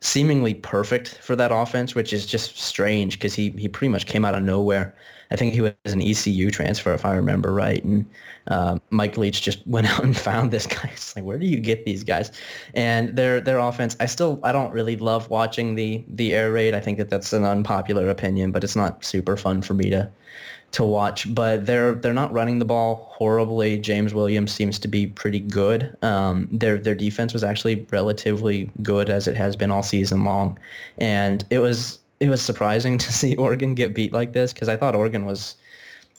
seemingly 0.00 0.54
perfect 0.54 1.18
for 1.22 1.36
that 1.36 1.50
offense, 1.52 1.94
which 1.94 2.12
is 2.12 2.24
just 2.24 2.58
strange 2.58 3.18
because 3.18 3.34
he 3.34 3.50
he 3.50 3.68
pretty 3.68 3.90
much 3.90 4.06
came 4.06 4.24
out 4.24 4.34
of 4.34 4.42
nowhere. 4.42 4.94
I 5.30 5.36
think 5.36 5.52
he 5.52 5.62
was 5.62 5.72
an 5.84 6.00
ECU 6.00 6.50
transfer, 6.50 6.92
if 6.92 7.04
I 7.04 7.14
remember 7.14 7.52
right, 7.52 7.82
and 7.82 8.06
uh, 8.46 8.78
Mike 8.90 9.16
Leach 9.16 9.42
just 9.42 9.66
went 9.66 9.88
out 9.88 10.04
and 10.04 10.16
found 10.16 10.50
this 10.50 10.66
guy. 10.66 10.90
It's 10.92 11.16
like, 11.16 11.24
where 11.24 11.38
do 11.38 11.46
you 11.46 11.58
get 11.58 11.84
these 11.84 12.04
guys? 12.04 12.30
And 12.74 13.16
their 13.16 13.40
their 13.40 13.58
offense, 13.58 13.96
I 13.98 14.06
still 14.06 14.38
I 14.44 14.52
don't 14.52 14.72
really 14.72 14.96
love 14.96 15.28
watching 15.28 15.74
the 15.74 16.04
the 16.08 16.32
air 16.34 16.52
raid. 16.52 16.72
I 16.72 16.80
think 16.80 16.98
that 16.98 17.10
that's 17.10 17.32
an 17.32 17.44
unpopular 17.44 18.08
opinion, 18.08 18.52
but 18.52 18.62
it's 18.62 18.76
not 18.76 19.04
super 19.04 19.36
fun 19.36 19.60
for 19.60 19.74
me 19.74 19.90
to 19.90 20.08
to 20.74 20.84
watch. 20.84 21.32
But 21.32 21.66
they're 21.66 21.94
they're 21.94 22.12
not 22.12 22.32
running 22.32 22.58
the 22.58 22.64
ball 22.64 23.08
horribly. 23.12 23.78
James 23.78 24.12
Williams 24.12 24.52
seems 24.52 24.78
to 24.80 24.88
be 24.88 25.06
pretty 25.06 25.40
good. 25.40 25.96
Um, 26.02 26.48
their 26.52 26.78
their 26.78 26.94
defense 26.94 27.32
was 27.32 27.44
actually 27.44 27.86
relatively 27.90 28.70
good 28.82 29.08
as 29.08 29.26
it 29.26 29.36
has 29.36 29.56
been 29.56 29.70
all 29.70 29.82
season 29.82 30.24
long, 30.24 30.58
and 30.98 31.44
it 31.50 31.60
was 31.60 32.00
it 32.20 32.28
was 32.28 32.42
surprising 32.42 32.98
to 33.04 33.12
see 33.12 33.36
Oregon 33.36 33.74
get 33.74 33.94
beat 33.94 34.12
like 34.12 34.32
this 34.32 34.52
because 34.52 34.68
I 34.68 34.76
thought 34.76 34.94
Oregon 34.94 35.24
was 35.24 35.56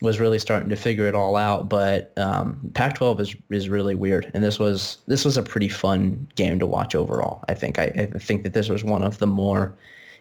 was 0.01 0.19
really 0.19 0.39
starting 0.39 0.69
to 0.69 0.75
figure 0.75 1.07
it 1.07 1.15
all 1.15 1.35
out. 1.35 1.69
But 1.69 2.11
um, 2.17 2.59
Pac-12 2.73 3.19
is 3.19 3.35
is 3.49 3.69
really 3.69 3.95
weird, 3.95 4.31
and 4.33 4.43
this 4.43 4.57
was 4.57 4.99
this 5.07 5.25
was 5.25 5.35
a 5.37 5.43
pretty 5.43 5.69
fun 5.69 6.27
game 6.35 6.59
to 6.59 6.65
watch 6.65 6.95
overall. 6.95 7.43
I 7.49 7.53
think 7.53 7.77
I, 7.77 8.09
I 8.15 8.19
think 8.19 8.43
that 8.43 8.53
this 8.53 8.69
was 8.69 8.85
one 8.85 9.03
of 9.03 9.17
the 9.17 9.27
more 9.27 9.75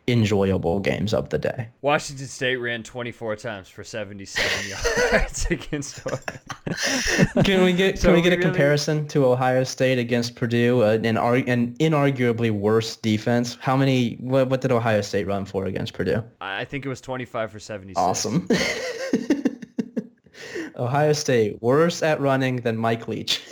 enjoyable 0.07 0.81
games 0.81 1.15
of 1.15 1.31
the 1.31 1.39
day. 1.39 1.69
Washington 1.81 2.27
State 2.27 2.57
ran 2.57 2.83
24 2.83 3.37
times 3.37 3.69
for 3.69 3.83
77 3.83 4.71
yards 5.13 5.47
against 5.51 6.05
Oregon. 6.07 7.43
Can 7.45 7.65
we 7.65 7.73
get 7.73 7.99
So 7.99 8.09
can 8.09 8.15
we 8.17 8.21
get 8.23 8.31
we 8.31 8.35
a 8.35 8.39
really- 8.39 8.43
comparison 8.43 9.07
to 9.09 9.25
Ohio 9.27 9.65
State 9.65 9.99
against 9.99 10.35
Purdue, 10.37 10.83
uh, 10.83 10.99
an 11.03 11.17
an 11.17 11.75
inarguably 11.81 12.51
worse 12.51 12.97
defense? 12.97 13.57
How 13.61 13.77
many? 13.77 14.15
What, 14.21 14.49
what 14.51 14.61
did 14.61 14.73
Ohio 14.73 15.01
State 15.01 15.27
run 15.27 15.45
for 15.45 15.67
against 15.67 15.95
Purdue? 15.95 16.23
I 16.41 16.65
think 16.65 16.85
it 16.85 16.89
was 16.89 17.01
25 17.01 17.51
for 17.53 17.59
76. 17.59 17.99
Awesome. 17.99 18.47
Ohio 20.77 21.13
State 21.13 21.63
worse 21.63 22.03
at 22.03 22.21
running 22.21 22.57
than 22.57 22.77
Mike 22.77 23.09
Leach. 23.09 23.41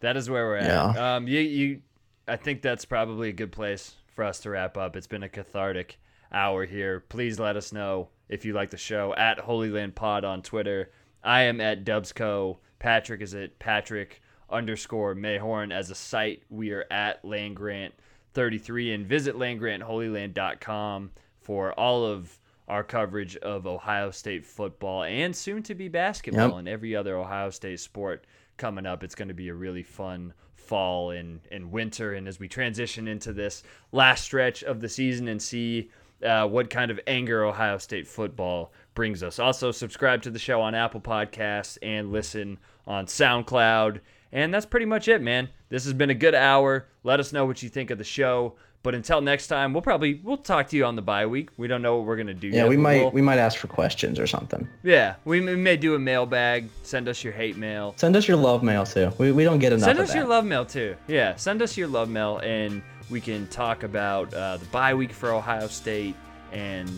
That 0.00 0.16
is 0.16 0.30
where 0.30 0.46
we're 0.46 0.58
at. 0.58 0.66
Yeah. 0.94 1.16
Um, 1.16 1.26
you, 1.26 1.40
you, 1.40 1.82
I 2.28 2.36
think 2.36 2.62
that's 2.62 2.84
probably 2.84 3.30
a 3.30 3.32
good 3.32 3.50
place 3.50 3.96
for 4.18 4.24
us 4.24 4.40
to 4.40 4.50
wrap 4.50 4.76
up. 4.76 4.96
It's 4.96 5.06
been 5.06 5.22
a 5.22 5.28
cathartic 5.28 6.00
hour 6.32 6.64
here. 6.66 6.98
Please 6.98 7.38
let 7.38 7.54
us 7.56 7.72
know 7.72 8.08
if 8.28 8.44
you 8.44 8.52
like 8.52 8.70
the 8.70 8.76
show 8.76 9.14
at 9.14 9.38
Holy 9.38 9.70
Land 9.70 9.94
Pod 9.94 10.24
on 10.24 10.42
Twitter. 10.42 10.90
I 11.22 11.42
am 11.42 11.60
at 11.60 11.84
Dubsco. 11.84 12.56
Patrick 12.80 13.20
is 13.22 13.32
at 13.36 13.60
Patrick 13.60 14.20
underscore 14.50 15.14
Mayhorn 15.14 15.72
as 15.72 15.88
a 15.92 15.94
site. 15.94 16.42
We 16.50 16.72
are 16.72 16.84
at 16.90 17.24
Land 17.24 17.54
Grant 17.54 17.94
33 18.34 18.92
and 18.92 19.06
visit 19.06 19.36
landgrantholyland.com 19.36 21.10
for 21.40 21.72
all 21.78 22.04
of 22.04 22.40
our 22.66 22.82
coverage 22.82 23.36
of 23.36 23.68
Ohio 23.68 24.10
State 24.10 24.44
football 24.44 25.04
and 25.04 25.34
soon 25.36 25.62
to 25.62 25.76
be 25.76 25.86
basketball 25.86 26.48
Yep. 26.48 26.58
and 26.58 26.68
every 26.68 26.96
other 26.96 27.16
Ohio 27.16 27.50
State 27.50 27.78
sport 27.78 28.26
coming 28.56 28.84
up. 28.84 29.04
It's 29.04 29.14
going 29.14 29.28
to 29.28 29.34
be 29.34 29.48
a 29.48 29.54
really 29.54 29.84
fun 29.84 30.34
fall 30.68 31.10
and, 31.10 31.40
and 31.50 31.72
winter. 31.72 32.14
And 32.14 32.28
as 32.28 32.38
we 32.38 32.46
transition 32.46 33.08
into 33.08 33.32
this 33.32 33.62
last 33.90 34.24
stretch 34.24 34.62
of 34.62 34.80
the 34.80 34.88
season 34.88 35.28
and 35.28 35.40
see 35.40 35.90
uh, 36.24 36.46
what 36.46 36.68
kind 36.68 36.90
of 36.90 37.00
anger 37.06 37.44
Ohio 37.44 37.78
State 37.78 38.06
football 38.06 38.72
brings 38.94 39.22
us. 39.22 39.38
Also, 39.38 39.70
subscribe 39.70 40.22
to 40.22 40.30
the 40.30 40.38
show 40.38 40.60
on 40.60 40.74
Apple 40.74 41.00
Podcasts 41.00 41.78
and 41.82 42.12
listen 42.12 42.58
on 42.86 43.06
SoundCloud. 43.06 44.00
And 44.32 44.52
that's 44.52 44.66
pretty 44.66 44.86
much 44.86 45.08
it, 45.08 45.22
man. 45.22 45.48
This 45.68 45.84
has 45.84 45.94
been 45.94 46.10
a 46.10 46.14
good 46.14 46.34
hour. 46.34 46.86
Let 47.02 47.20
us 47.20 47.32
know 47.32 47.46
what 47.46 47.62
you 47.62 47.68
think 47.68 47.90
of 47.90 47.98
the 47.98 48.04
show. 48.04 48.56
But 48.84 48.94
until 48.94 49.20
next 49.20 49.48
time, 49.48 49.72
we'll 49.72 49.82
probably 49.82 50.20
we'll 50.22 50.36
talk 50.36 50.68
to 50.68 50.76
you 50.76 50.84
on 50.84 50.94
the 50.96 51.02
bye 51.02 51.26
week. 51.26 51.50
We 51.56 51.66
don't 51.66 51.82
know 51.82 51.96
what 51.96 52.06
we're 52.06 52.16
gonna 52.16 52.32
do. 52.32 52.46
yeah, 52.48 52.58
yet, 52.62 52.68
we 52.68 52.76
might 52.76 53.00
we'll- 53.02 53.10
we 53.10 53.20
might 53.22 53.38
ask 53.38 53.58
for 53.58 53.66
questions 53.66 54.18
or 54.20 54.26
something. 54.26 54.68
yeah, 54.84 55.16
we 55.24 55.40
may- 55.40 55.56
may 55.56 55.76
do 55.76 55.94
a 55.94 55.98
mailbag. 55.98 56.68
Send 56.84 57.08
us 57.08 57.22
your 57.24 57.32
hate 57.32 57.56
mail. 57.56 57.94
Send 57.96 58.14
us 58.16 58.28
your 58.28 58.36
love 58.36 58.62
mail 58.62 58.86
too. 58.86 59.12
We, 59.18 59.32
we 59.32 59.42
don't 59.44 59.58
get 59.58 59.72
enough 59.72 59.84
Send 59.84 59.98
us 59.98 60.14
your 60.14 60.26
love 60.26 60.44
mail 60.44 60.64
too. 60.64 60.94
Yeah, 61.08 61.34
send 61.36 61.60
us 61.60 61.76
your 61.76 61.88
love 61.88 62.08
mail, 62.08 62.38
and 62.38 62.80
we 63.10 63.20
can 63.20 63.46
talk 63.48 63.82
about 63.82 64.32
uh, 64.32 64.58
the 64.58 64.66
bye 64.66 64.94
week 64.94 65.12
for 65.12 65.32
Ohio 65.32 65.66
State 65.66 66.14
and 66.52 66.88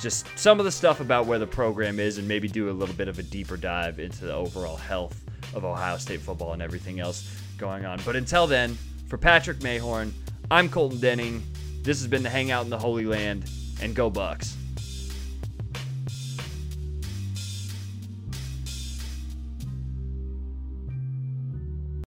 just 0.00 0.26
some 0.36 0.58
of 0.58 0.64
the 0.64 0.72
stuff 0.72 1.00
about 1.00 1.26
where 1.26 1.38
the 1.38 1.46
program 1.46 2.00
is, 2.00 2.16
and 2.16 2.26
maybe 2.26 2.48
do 2.48 2.70
a 2.70 2.72
little 2.72 2.94
bit 2.94 3.08
of 3.08 3.18
a 3.18 3.22
deeper 3.22 3.58
dive 3.58 4.00
into 4.00 4.24
the 4.24 4.32
overall 4.34 4.76
health 4.76 5.22
of 5.54 5.64
Ohio 5.66 5.98
State 5.98 6.20
football 6.22 6.54
and 6.54 6.62
everything 6.62 6.98
else 6.98 7.30
going 7.58 7.84
on. 7.84 8.00
But 8.06 8.16
until 8.16 8.46
then, 8.46 8.78
for 9.08 9.18
Patrick 9.18 9.58
Mayhorn, 9.58 10.12
I'm 10.52 10.68
Colton 10.68 10.98
Denning. 10.98 11.44
This 11.82 12.00
has 12.00 12.08
been 12.08 12.24
the 12.24 12.28
Hangout 12.28 12.64
in 12.64 12.70
the 12.70 12.78
Holy 12.78 13.04
Land, 13.04 13.48
and 13.80 13.94
go 13.94 14.10
Bucks. 14.10 14.56